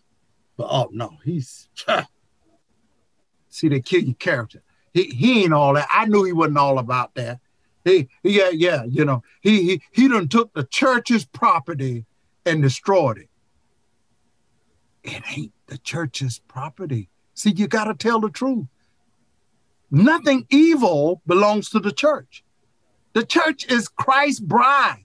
but 0.57 0.69
oh 0.71 0.89
no, 0.93 1.17
he's 1.25 1.69
see, 3.49 3.69
they 3.69 3.81
kill 3.81 4.03
your 4.03 4.15
character. 4.15 4.63
He, 4.93 5.05
he 5.05 5.45
ain't 5.45 5.53
all 5.53 5.75
that. 5.75 5.89
I 5.93 6.07
knew 6.07 6.25
he 6.25 6.33
wasn't 6.33 6.59
all 6.59 6.79
about 6.79 7.15
that. 7.15 7.41
He, 7.85 8.09
yeah, 8.23 8.51
yeah, 8.51 8.85
you 8.85 9.05
know, 9.05 9.23
he 9.41 9.63
he 9.63 9.83
he 9.93 10.09
done 10.09 10.29
took 10.29 10.53
the 10.55 10.65
church's 10.65 11.25
property 11.25 12.05
and 12.45 12.63
destroyed 12.63 13.19
it. 13.19 13.29
It 15.05 15.23
ain't 15.37 15.53
the 15.67 15.79
church's 15.79 16.41
property. 16.49 17.11
See, 17.35 17.51
you 17.51 17.69
got 17.69 17.85
to 17.85 17.95
tell 17.95 18.21
the 18.21 18.31
truth. 18.31 18.67
Nothing 19.91 20.47
evil 20.51 21.23
belongs 21.27 21.71
to 21.71 21.79
the 21.79 21.93
church. 21.93 22.43
The 23.13 23.25
church 23.25 23.71
is 23.71 23.89
Christ's 23.89 24.41
bride. 24.41 25.05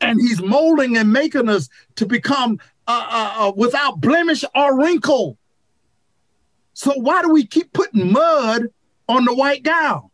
And 0.00 0.20
he's 0.20 0.42
molding 0.42 0.96
and 0.96 1.12
making 1.12 1.48
us 1.48 1.68
to 1.96 2.06
become 2.06 2.58
uh, 2.86 3.06
uh, 3.10 3.34
uh, 3.48 3.52
without 3.56 4.00
blemish 4.00 4.44
or 4.54 4.78
wrinkle. 4.78 5.38
So 6.74 6.92
why 6.94 7.22
do 7.22 7.30
we 7.30 7.46
keep 7.46 7.72
putting 7.72 8.12
mud 8.12 8.68
on 9.08 9.24
the 9.24 9.34
white 9.34 9.62
gown? 9.62 10.10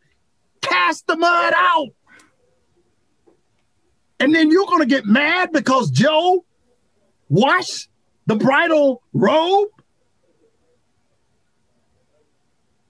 Cast 0.60 1.06
the 1.06 1.16
mud 1.16 1.52
out. 1.56 1.88
And 4.20 4.34
then 4.34 4.50
you're 4.50 4.66
going 4.66 4.80
to 4.80 4.86
get 4.86 5.06
mad 5.06 5.52
because 5.52 5.90
Joe 5.90 6.44
washed 7.28 7.88
the 8.26 8.36
bridal 8.36 9.02
robe? 9.12 9.68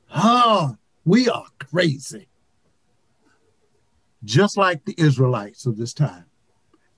Huh, 0.06 0.72
we 1.04 1.28
are 1.28 1.46
crazy. 1.58 2.28
Just 4.24 4.56
like 4.56 4.84
the 4.84 4.94
Israelites 4.96 5.66
of 5.66 5.76
this 5.76 5.92
time. 5.92 6.24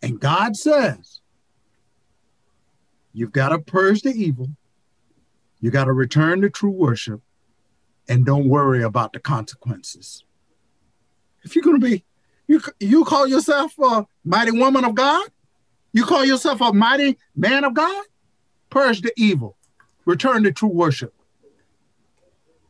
And 0.01 0.19
God 0.19 0.57
says, 0.57 1.20
you've 3.21 3.33
got 3.33 3.51
to 3.51 3.59
purge 3.59 4.01
the 4.01 4.15
evil, 4.15 4.49
you 5.61 5.71
got 5.71 5.85
to 5.85 5.93
return 5.93 6.41
to 6.41 6.49
true 6.49 6.71
worship, 6.71 7.21
and 8.09 8.25
don't 8.25 8.49
worry 8.49 8.83
about 8.83 9.13
the 9.13 9.21
consequences. 9.21 10.25
If 11.43 11.55
you're 11.55 11.63
going 11.63 11.79
to 11.79 11.87
be 11.87 12.03
you 12.49 12.63
you 12.81 13.05
call 13.05 13.27
yourself 13.27 13.79
a 13.79 14.07
mighty 14.25 14.53
woman 14.53 14.87
of 14.87 14.95
God? 14.95 15.29
You 15.93 16.07
call 16.07 16.25
yourself 16.25 16.63
a 16.63 16.73
mighty 16.73 17.19
man 17.37 17.65
of 17.65 17.75
God? 17.75 18.05
Purge 18.71 19.03
the 19.03 19.13
evil, 19.19 19.59
return 20.07 20.43
to 20.45 20.53
true 20.53 20.71
worship, 20.71 21.13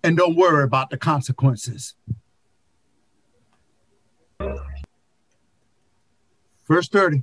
and 0.02 0.16
don't 0.16 0.34
worry 0.34 0.64
about 0.64 0.90
the 0.90 0.96
consequences. 0.96 1.94
Verse 6.66 6.88
30. 6.88 7.22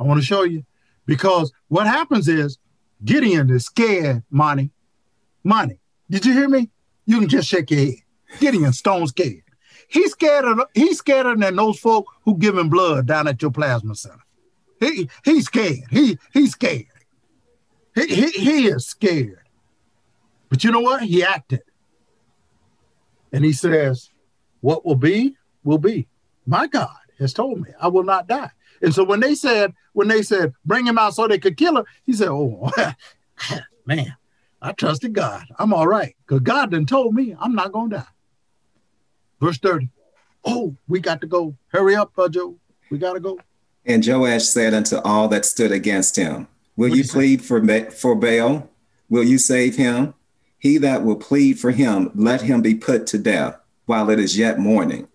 I 0.00 0.02
want 0.02 0.20
to 0.20 0.26
show 0.26 0.42
you 0.42 0.64
because 1.06 1.52
what 1.68 1.86
happens 1.86 2.28
is 2.28 2.58
Gideon 3.04 3.50
is 3.50 3.66
scared, 3.66 4.22
Monty. 4.30 4.70
Monty, 5.44 5.78
did 6.08 6.24
you 6.24 6.32
hear 6.32 6.48
me? 6.48 6.70
You 7.06 7.20
can 7.20 7.28
just 7.28 7.48
shake 7.48 7.70
your 7.70 7.80
head. 7.80 7.94
Gideon 8.38 8.72
stone 8.72 9.06
scared. 9.06 9.42
He's 9.88 10.12
scared 10.12 10.44
of 10.44 10.60
he's 10.74 10.98
scared 10.98 11.40
than 11.40 11.56
those 11.56 11.78
folk 11.78 12.06
who 12.24 12.38
giving 12.38 12.70
blood 12.70 13.06
down 13.06 13.28
at 13.28 13.42
your 13.42 13.50
plasma 13.50 13.94
center. 13.94 14.24
He 14.80 15.08
he's 15.24 15.46
scared. 15.46 15.84
He 15.90 16.18
he's 16.32 16.52
scared. 16.52 16.86
He, 17.94 18.06
he, 18.06 18.26
he 18.30 18.66
is 18.68 18.86
scared. 18.86 19.42
But 20.48 20.64
you 20.64 20.70
know 20.70 20.80
what? 20.80 21.02
He 21.02 21.22
acted. 21.22 21.62
And 23.32 23.44
he 23.44 23.52
says, 23.52 24.10
What 24.60 24.84
will 24.84 24.96
be, 24.96 25.36
will 25.64 25.78
be. 25.78 26.08
My 26.46 26.66
God 26.66 26.96
has 27.18 27.32
told 27.32 27.60
me 27.60 27.70
I 27.80 27.88
will 27.88 28.04
not 28.04 28.26
die. 28.26 28.50
And 28.82 28.94
so 28.94 29.04
when 29.04 29.20
they 29.20 29.34
said, 29.34 29.72
when 29.92 30.08
they 30.08 30.22
said, 30.22 30.52
bring 30.64 30.86
him 30.86 30.98
out 30.98 31.14
so 31.14 31.26
they 31.28 31.38
could 31.38 31.56
kill 31.56 31.78
him, 31.78 31.84
he 32.04 32.12
said, 32.12 32.28
Oh 32.28 32.70
man, 33.86 34.16
I 34.60 34.72
trusted 34.72 35.12
God. 35.12 35.44
I'm 35.58 35.72
all 35.72 35.86
right. 35.86 36.14
Because 36.26 36.40
God 36.40 36.72
done 36.72 36.86
told 36.86 37.14
me 37.14 37.34
I'm 37.40 37.54
not 37.54 37.72
gonna 37.72 37.98
die. 37.98 38.06
Verse 39.40 39.58
30. 39.58 39.88
Oh, 40.44 40.76
we 40.88 41.00
got 41.00 41.20
to 41.20 41.26
go. 41.26 41.56
Hurry 41.68 41.94
up, 41.94 42.12
uh, 42.18 42.28
Joe. 42.28 42.56
We 42.90 42.98
got 42.98 43.14
to 43.14 43.20
go. 43.20 43.38
And 43.84 44.06
Joash 44.06 44.44
said 44.44 44.74
unto 44.74 44.96
all 44.98 45.28
that 45.28 45.44
stood 45.44 45.72
against 45.72 46.16
him, 46.16 46.48
Will 46.76 46.90
what 46.90 46.98
you 46.98 47.04
plead 47.04 47.44
for, 47.44 47.60
for 47.90 48.14
Baal? 48.14 48.68
Will 49.08 49.24
you 49.24 49.38
save 49.38 49.76
him? 49.76 50.14
He 50.58 50.78
that 50.78 51.04
will 51.04 51.16
plead 51.16 51.58
for 51.58 51.72
him, 51.72 52.10
let 52.14 52.42
him 52.42 52.62
be 52.62 52.74
put 52.74 53.06
to 53.08 53.18
death 53.18 53.56
while 53.86 54.10
it 54.10 54.20
is 54.20 54.38
yet 54.38 54.60
morning. 54.60 55.08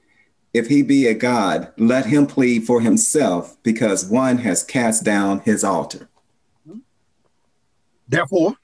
If 0.58 0.70
he 0.70 0.82
be 0.82 1.05
a 1.05 1.14
God, 1.14 1.72
let 1.78 2.08
him 2.08 2.26
plead 2.26 2.66
for 2.66 2.82
himself, 2.82 3.62
because 3.62 4.10
one 4.10 4.39
has 4.39 4.64
cast 4.64 5.03
down 5.03 5.41
his 5.41 5.64
altar. 5.64 6.10
Therefore, 8.08 8.55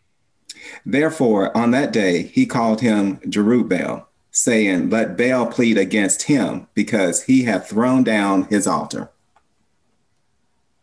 therefore, 0.84 1.56
on 1.56 1.70
that 1.70 1.94
day 1.94 2.24
he 2.24 2.48
called 2.48 2.82
him 2.82 3.18
Jerubbaal, 3.18 4.08
saying, 4.32 4.90
Let 4.90 5.16
Baal 5.16 5.46
plead 5.46 5.78
against 5.78 6.24
him 6.24 6.66
because 6.74 7.22
he 7.26 7.44
hath 7.44 7.70
thrown 7.70 8.04
down 8.04 8.46
his 8.46 8.66
altar. 8.66 9.12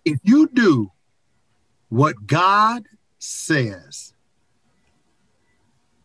If 0.05 0.21
you 0.23 0.49
do 0.55 0.93
what 1.89 2.29
God 2.29 2.85
says, 3.19 4.15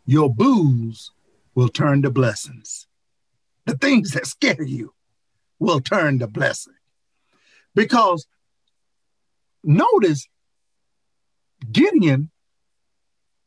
your 0.07 0.33
boos 0.33 1.11
will 1.53 1.69
turn 1.69 2.01
to 2.01 2.09
blessings. 2.09 2.87
The 3.65 3.77
things 3.77 4.11
that 4.11 4.25
scare 4.25 4.63
you 4.63 4.94
will 5.65 5.81
turn 5.81 6.19
to 6.19 6.27
blessing. 6.27 6.75
Because 7.73 8.27
notice 9.63 10.27
Gideon, 11.71 12.29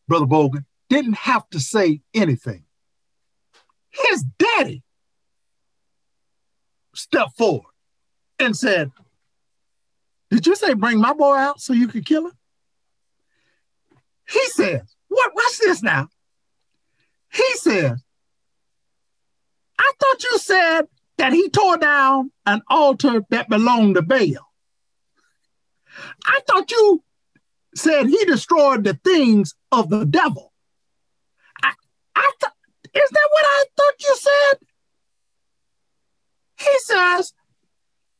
Brother 0.09 0.27
Bogan, 0.27 0.65
didn't 0.91 1.15
have 1.15 1.49
to 1.51 1.61
say 1.61 2.01
anything. 2.13 2.65
His 3.91 4.25
daddy 4.39 4.83
stepped 6.95 7.37
forward 7.37 7.73
and 8.39 8.57
said, 8.57 8.91
Did 10.31 10.47
you 10.47 10.57
say 10.57 10.75
bring 10.75 11.01
my 11.01 11.13
boy 11.13 11.37
out 11.37 11.61
so 11.61 11.73
you 11.73 11.87
could 11.87 12.05
kill 12.05 12.27
him? 12.27 12.33
He 14.29 14.45
says, 14.49 14.83
What? 15.07 15.35
Watch 15.35 15.59
this 15.59 15.83
now. 15.83 16.09
He 17.33 17.55
says, 17.55 18.03
I 19.79 19.93
thought 20.01 20.23
you 20.25 20.39
said 20.39 20.89
that 21.19 21.33
he 21.33 21.49
tore 21.51 21.77
down 21.77 22.31
an 22.47 22.63
altar 22.69 23.25
that 23.31 23.49
belonged 23.49 23.97
to 23.97 24.03
Baal. 24.03 24.49
I 26.25 26.41
thought 26.47 26.71
you 26.71 27.03
said 27.75 28.07
he 28.07 28.25
destroyed 28.25 28.85
the 28.85 28.95
things 28.95 29.55
of 29.71 29.91
the 29.91 30.05
devil. 30.05 30.53
I, 31.63 31.73
I 32.15 32.31
thought 32.41 32.53
is 32.95 33.11
that 33.11 33.29
what 33.31 33.45
I 33.47 33.65
thought 33.77 33.95
you 34.01 34.17
said? 34.17 34.59
He 36.59 36.79
says, 36.81 37.33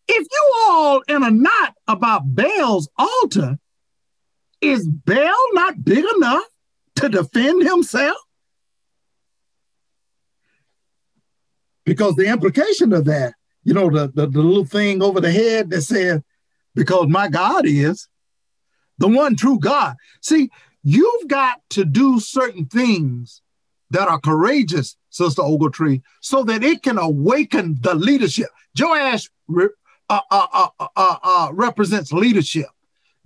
if 0.09 0.27
you 0.31 0.53
all 0.61 1.03
in 1.09 1.23
a 1.23 1.31
knot 1.31 1.75
about 1.87 2.35
Baal's 2.35 2.89
altar, 2.97 3.59
is 4.61 4.87
Baal 4.89 5.47
not 5.53 5.85
big 5.85 6.05
enough 6.17 6.45
to 6.97 7.09
defend 7.09 7.63
himself? 7.63 8.17
Because 11.89 12.17
the 12.17 12.27
implication 12.27 12.93
of 12.93 13.07
that, 13.07 13.33
you 13.65 13.73
know, 13.73 13.89
the, 13.89 14.13
the, 14.15 14.27
the 14.27 14.43
little 14.43 14.67
thing 14.67 15.03
over 15.03 15.23
the 15.23 15.33
head 15.33 15.71
that 15.71 15.81
says, 15.81 16.21
because 16.75 17.09
my 17.09 17.29
God 17.29 17.65
is 17.67 18.09
the 18.99 19.09
one 19.09 19.37
true 19.37 19.59
God. 19.59 19.97
See, 20.21 20.51
you've 20.83 21.29
got 21.29 21.63
to 21.71 21.87
do 21.87 22.21
certain 22.21 22.67
things 22.67 23.41
that 23.91 24.07
are 24.07 24.21
courageous, 24.21 24.99
Sister 25.09 25.41
Ogletree, 25.41 26.03
so 26.21 26.45
that 26.45 26.63
it 26.63 26.83
can 26.83 26.99
awaken 26.99 27.79
the 27.81 27.95
leadership. 27.95 28.49
Joash 28.79 29.31
re, 29.47 29.69
uh, 30.11 30.21
uh, 30.31 30.69
uh, 30.95 31.49
represents 31.55 32.13
leadership. 32.13 32.67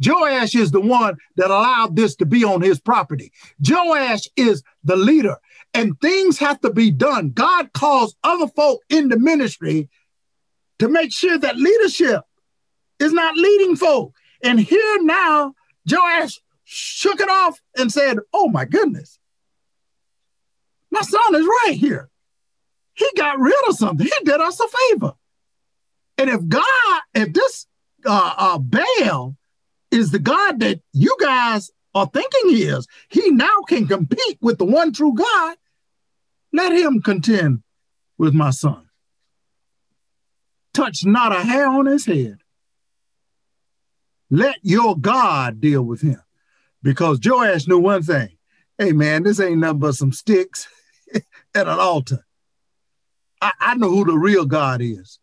Joash 0.05 0.55
is 0.55 0.71
the 0.71 0.81
one 0.81 1.17
that 1.37 1.51
allowed 1.51 1.97
this 1.97 2.15
to 2.17 2.27
be 2.27 2.45
on 2.45 2.61
his 2.61 2.81
property. 2.81 3.33
Joash 3.69 4.29
is 4.37 4.63
the 4.85 4.97
leader, 4.97 5.37
and 5.75 5.99
things 6.01 6.39
have 6.39 6.61
to 6.61 6.73
be 6.73 6.91
done. 6.91 7.31
God 7.31 7.73
calls 7.73 8.16
other 8.23 8.47
folk 8.49 8.81
in 8.89 9.09
the 9.09 9.18
ministry 9.18 9.89
to 10.79 10.89
make 10.89 11.12
sure 11.12 11.39
that 11.39 11.57
leadership 11.57 12.23
is 12.99 13.12
not 13.12 13.37
leading 13.37 13.77
folk. 13.77 14.14
And 14.43 14.61
here 14.61 15.03
now, 15.03 15.55
Joash 15.91 16.41
shook 16.64 17.20
it 17.20 17.29
off 17.29 17.61
and 17.77 17.93
said, 17.93 18.18
Oh 18.33 18.49
my 18.49 18.64
goodness, 18.64 19.18
my 20.91 21.01
son 21.03 21.35
is 21.35 21.47
right 21.47 21.75
here. 21.75 22.11
he 22.95 23.09
got 23.16 23.39
rid 23.39 23.55
of 23.68 23.77
something. 23.77 24.07
He 24.07 24.25
did 24.25 24.41
us 24.41 24.61
a 24.61 24.66
favor. 24.68 25.14
And 26.18 26.31
if 26.31 26.47
God, 26.47 27.01
if 27.14 27.33
this 27.33 27.66
uh, 28.05 28.35
uh, 28.37 28.59
Baal 28.59 29.37
is 29.91 30.11
the 30.11 30.18
God 30.18 30.61
that 30.61 30.81
you 30.93 31.16
guys 31.20 31.70
are 31.95 32.07
thinking 32.07 32.51
he 32.51 32.64
is, 32.64 32.87
he 33.09 33.31
now 33.31 33.62
can 33.68 33.87
compete 33.87 34.39
with 34.41 34.59
the 34.59 34.64
one 34.64 34.93
true 34.93 35.14
God. 35.14 35.57
Let 36.53 36.72
him 36.72 37.00
contend 37.00 37.62
with 38.18 38.34
my 38.34 38.50
son. 38.50 38.88
Touch 40.74 41.05
not 41.05 41.32
a 41.34 41.42
hair 41.42 41.66
on 41.66 41.86
his 41.86 42.07
head. 42.07 42.38
Let 44.30 44.57
your 44.62 44.96
God 44.96 45.61
deal 45.61 45.82
with 45.82 46.00
him. 46.00 46.22
Because 46.82 47.20
Joash 47.22 47.68
knew 47.68 47.78
one 47.78 48.03
thing. 48.03 48.30
Hey 48.78 48.92
man, 48.92 49.22
this 49.22 49.38
ain't 49.38 49.59
nothing 49.59 49.78
but 49.78 49.94
some 49.94 50.12
sticks 50.12 50.66
at 51.14 51.68
an 51.68 51.68
altar. 51.68 52.24
I, 53.40 53.53
I 53.61 53.74
know 53.74 53.90
who 53.90 54.05
the 54.05 54.16
real 54.16 54.46
God 54.46 54.80
is. 54.80 55.18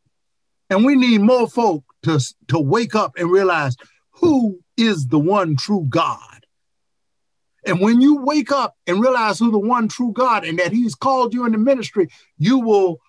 And 0.69 0.85
we 0.85 0.95
need 0.95 1.21
more 1.21 1.47
folk 1.47 1.83
to, 2.03 2.19
to 2.49 2.59
wake 2.59 2.95
up 2.95 3.13
and 3.17 3.31
realize 3.31 3.75
who 4.11 4.59
is 4.77 5.07
the 5.07 5.19
one 5.19 5.55
true 5.55 5.85
God. 5.89 6.28
And 7.65 7.79
when 7.79 8.01
you 8.01 8.21
wake 8.21 8.51
up 8.51 8.75
and 8.87 9.01
realize 9.01 9.39
who 9.39 9.51
the 9.51 9.59
one 9.59 9.87
true 9.87 10.11
God 10.13 10.45
and 10.45 10.59
that 10.59 10.71
He's 10.71 10.95
called 10.95 11.33
you 11.33 11.45
in 11.45 11.51
the 11.51 11.57
ministry, 11.57 12.09
you 12.37 12.59
will 12.59 12.99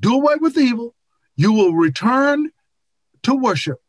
do 0.00 0.14
away 0.14 0.34
with 0.40 0.58
evil, 0.58 0.94
you 1.36 1.52
will 1.52 1.72
return 1.72 2.50
to 3.22 3.34
worship, 3.34 3.80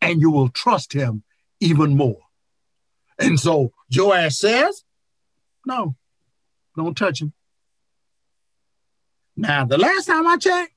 and 0.00 0.20
you 0.20 0.30
will 0.30 0.48
trust 0.48 0.92
Him 0.92 1.22
even 1.60 1.96
more. 1.96 2.20
And 3.18 3.38
so 3.38 3.72
Joash 3.94 4.36
says, 4.36 4.84
No, 5.66 5.96
don't 6.76 6.96
touch 6.96 7.20
him. 7.20 7.32
Now, 9.36 9.64
the 9.64 9.78
last 9.78 10.06
time 10.06 10.26
I 10.26 10.36
checked, 10.36 10.72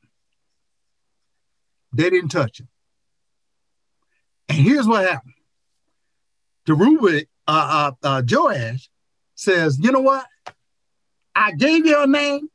they 1.94 2.10
didn't 2.10 2.30
touch 2.30 2.60
him. 2.60 2.68
And 4.50 4.58
here's 4.58 4.88
what 4.88 5.08
happened. 5.08 5.34
Jerubbaal, 6.68 7.26
uh, 7.48 7.92
uh, 8.04 8.08
uh, 8.08 8.22
Joash 8.30 8.90
says, 9.36 9.80
you 9.82 9.92
know 9.92 10.02
what? 10.02 10.26
I 11.36 11.52
gave 11.54 11.86
you 11.86 12.02
a 12.02 12.08
name. 12.08 12.50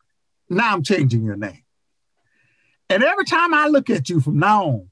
Now 0.49 0.73
I'm 0.73 0.83
changing 0.83 1.25
your 1.25 1.37
name. 1.37 1.63
And 2.91 3.03
every 3.03 3.25
time 3.25 3.55
I 3.55 3.69
look 3.69 3.89
at 3.89 4.11
you 4.11 4.21
from 4.21 4.39
now 4.39 4.65
on, 4.65 4.91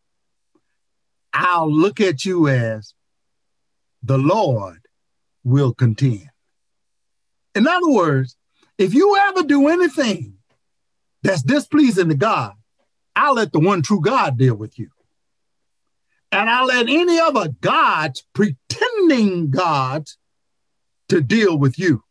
I'll 1.32 1.70
look 1.70 2.00
at 2.00 2.24
you 2.24 2.48
as 2.48 2.94
the 4.02 4.16
Lord 4.16 4.80
will 5.44 5.74
contend. 5.74 6.30
In 7.54 7.68
other 7.68 7.90
words, 7.90 8.36
if 8.78 8.94
you 8.94 9.16
ever 9.28 9.42
do 9.42 9.68
anything 9.68 10.38
that's 11.22 11.42
displeasing 11.42 12.08
to 12.08 12.14
God, 12.14 12.54
I'll 13.14 13.34
let 13.34 13.52
the 13.52 13.60
one 13.60 13.82
true 13.82 14.00
God 14.00 14.38
deal 14.38 14.54
with 14.54 14.78
you. 14.78 14.88
And 16.32 16.48
I'll 16.48 16.66
let 16.66 16.88
any 16.88 17.18
other 17.18 17.48
gods, 17.60 18.24
pretending 19.00 19.50
gods, 19.50 20.16
to 21.08 21.20
deal 21.20 21.58
with 21.58 21.78
you, 21.78 22.04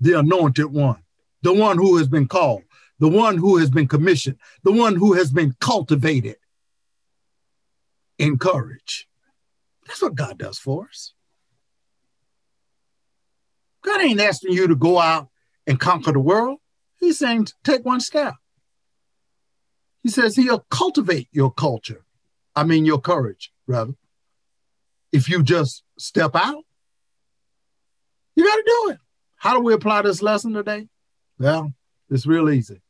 the 0.00 0.18
anointed 0.18 0.66
one, 0.66 1.02
the 1.42 1.52
one 1.52 1.76
who 1.76 1.96
has 1.96 2.08
been 2.08 2.28
called, 2.28 2.62
the 3.00 3.08
one 3.08 3.36
who 3.36 3.56
has 3.56 3.70
been 3.70 3.88
commissioned, 3.88 4.36
the 4.62 4.72
one 4.72 4.94
who 4.94 5.14
has 5.14 5.32
been 5.32 5.54
cultivated 5.60 6.36
in 8.18 8.38
courage. 8.38 9.08
That's 9.86 10.00
what 10.00 10.14
God 10.14 10.38
does 10.38 10.58
for 10.58 10.86
us. 10.86 11.12
God 13.84 14.00
ain't 14.00 14.20
asking 14.20 14.52
you 14.52 14.68
to 14.68 14.76
go 14.76 15.00
out 15.00 15.28
and 15.66 15.80
conquer 15.80 16.12
the 16.12 16.20
world. 16.20 16.60
He's 17.00 17.18
saying 17.18 17.48
take 17.64 17.84
one 17.84 17.98
step. 17.98 18.34
He 20.04 20.08
says 20.08 20.36
he'll 20.36 20.64
cultivate 20.70 21.28
your 21.32 21.52
culture. 21.52 22.04
I 22.54 22.62
mean, 22.62 22.84
your 22.84 23.00
courage, 23.00 23.52
rather. 23.66 23.94
If 25.12 25.28
you 25.28 25.42
just 25.42 25.82
step 25.98 26.34
out, 26.34 26.64
you 28.34 28.44
got 28.44 28.56
to 28.56 28.62
do 28.64 28.92
it. 28.92 28.98
How 29.36 29.54
do 29.54 29.60
we 29.60 29.74
apply 29.74 30.02
this 30.02 30.22
lesson 30.22 30.52
today? 30.52 30.88
Well, 31.38 31.74
it's 32.08 32.26
real 32.26 32.48
easy. 32.48 32.80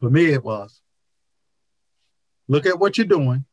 For 0.00 0.10
me, 0.10 0.26
it 0.26 0.44
was. 0.44 0.80
Look 2.48 2.66
at 2.66 2.78
what 2.78 2.98
you're 2.98 3.06
doing. 3.06 3.44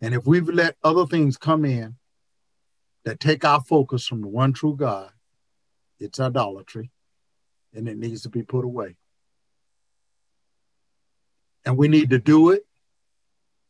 And 0.00 0.14
if 0.14 0.26
we've 0.26 0.48
let 0.48 0.76
other 0.82 1.06
things 1.06 1.36
come 1.36 1.64
in 1.64 1.96
that 3.04 3.20
take 3.20 3.44
our 3.44 3.60
focus 3.60 4.06
from 4.06 4.22
the 4.22 4.28
one 4.28 4.52
true 4.52 4.76
God, 4.76 5.10
it's 5.98 6.18
idolatry 6.18 6.90
and 7.74 7.88
it 7.88 7.98
needs 7.98 8.22
to 8.22 8.28
be 8.28 8.42
put 8.42 8.64
away. 8.64 8.96
And 11.64 11.76
we 11.76 11.88
need 11.88 12.10
to 12.10 12.18
do 12.18 12.50
it 12.50 12.62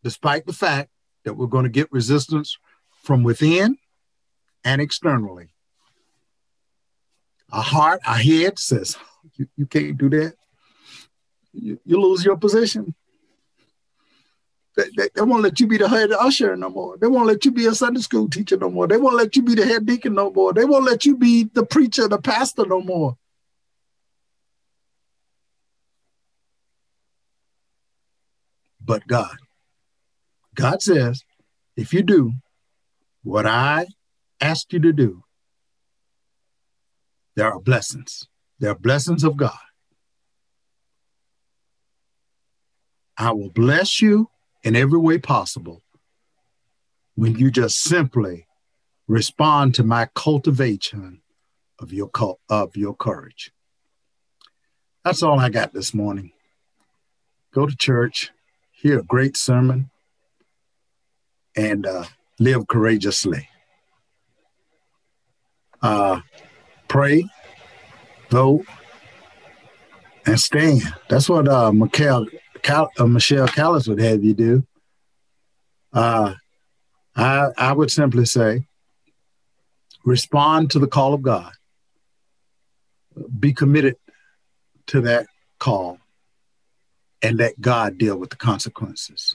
despite 0.02 0.46
the 0.46 0.52
fact 0.52 0.90
that 1.24 1.34
we're 1.34 1.46
going 1.46 1.64
to 1.64 1.70
get 1.70 1.92
resistance 1.92 2.58
from 3.02 3.22
within 3.22 3.76
and 4.64 4.80
externally. 4.80 5.48
Our 7.52 7.62
heart, 7.62 8.00
our 8.06 8.16
head 8.16 8.58
says, 8.58 8.96
you, 9.34 9.46
you 9.56 9.66
can't 9.66 9.98
do 9.98 10.08
that. 10.10 10.34
You, 11.52 11.80
you 11.84 12.00
lose 12.00 12.24
your 12.24 12.36
position. 12.36 12.94
They, 14.76 14.84
they, 14.96 15.08
they, 15.14 15.22
won't 15.22 15.42
let 15.42 15.58
you 15.58 15.66
be 15.66 15.78
the 15.78 15.88
head 15.88 16.12
usher 16.12 16.54
no 16.56 16.70
more. 16.70 16.96
They 16.96 17.08
won't 17.08 17.26
let 17.26 17.44
you 17.44 17.50
be 17.50 17.66
a 17.66 17.74
Sunday 17.74 18.00
school 18.00 18.28
teacher 18.28 18.56
no 18.56 18.70
more. 18.70 18.86
They 18.86 18.98
won't 18.98 19.16
let 19.16 19.34
you 19.34 19.42
be 19.42 19.56
the 19.56 19.66
head 19.66 19.84
deacon 19.84 20.14
no 20.14 20.30
more. 20.30 20.52
They 20.52 20.64
won't 20.64 20.84
let 20.84 21.04
you 21.04 21.16
be 21.16 21.44
the 21.44 21.66
preacher, 21.66 22.06
the 22.06 22.18
pastor 22.18 22.64
no 22.66 22.80
more. 22.80 23.16
But 28.80 29.06
God, 29.06 29.36
God 30.60 30.82
says, 30.82 31.24
if 31.74 31.94
you 31.94 32.02
do 32.02 32.32
what 33.22 33.46
I 33.46 33.86
asked 34.42 34.74
you 34.74 34.80
to 34.80 34.92
do, 34.92 35.24
there 37.34 37.50
are 37.50 37.58
blessings. 37.58 38.28
There 38.58 38.70
are 38.70 38.78
blessings 38.78 39.24
of 39.24 39.38
God. 39.38 39.56
I 43.16 43.32
will 43.32 43.48
bless 43.48 44.02
you 44.02 44.28
in 44.62 44.76
every 44.76 44.98
way 44.98 45.16
possible 45.16 45.80
when 47.14 47.38
you 47.38 47.50
just 47.50 47.80
simply 47.80 48.46
respond 49.08 49.74
to 49.76 49.82
my 49.82 50.08
cultivation 50.14 51.22
of 51.78 51.90
your 51.90 52.10
of 52.50 52.76
your 52.76 52.94
courage. 52.94 53.50
That's 55.06 55.22
all 55.22 55.38
I 55.38 55.48
got 55.48 55.72
this 55.72 55.94
morning. 55.94 56.32
Go 57.54 57.64
to 57.64 57.74
church, 57.74 58.30
hear 58.70 58.98
a 58.98 59.02
great 59.02 59.38
sermon, 59.38 59.90
and 61.56 61.86
uh, 61.86 62.04
live 62.38 62.66
courageously. 62.66 63.48
Uh, 65.82 66.20
pray, 66.88 67.24
vote, 68.30 68.64
and 70.26 70.38
stand. 70.38 70.82
That's 71.08 71.28
what 71.28 71.48
uh, 71.48 71.72
Michael 71.72 72.26
Cal- 72.62 72.90
uh, 72.98 73.06
Michelle 73.06 73.48
Callis 73.48 73.88
would 73.88 74.00
have 74.00 74.22
you 74.22 74.34
do, 74.34 74.66
uh, 75.92 76.34
I, 77.16 77.48
I 77.56 77.72
would 77.72 77.90
simply 77.90 78.24
say 78.24 78.66
respond 80.04 80.70
to 80.70 80.78
the 80.78 80.86
call 80.86 81.14
of 81.14 81.22
God. 81.22 81.52
Be 83.38 83.52
committed 83.52 83.96
to 84.88 85.00
that 85.02 85.26
call 85.58 85.98
and 87.22 87.36
let 87.36 87.60
God 87.60 87.98
deal 87.98 88.16
with 88.16 88.30
the 88.30 88.36
consequences. 88.36 89.34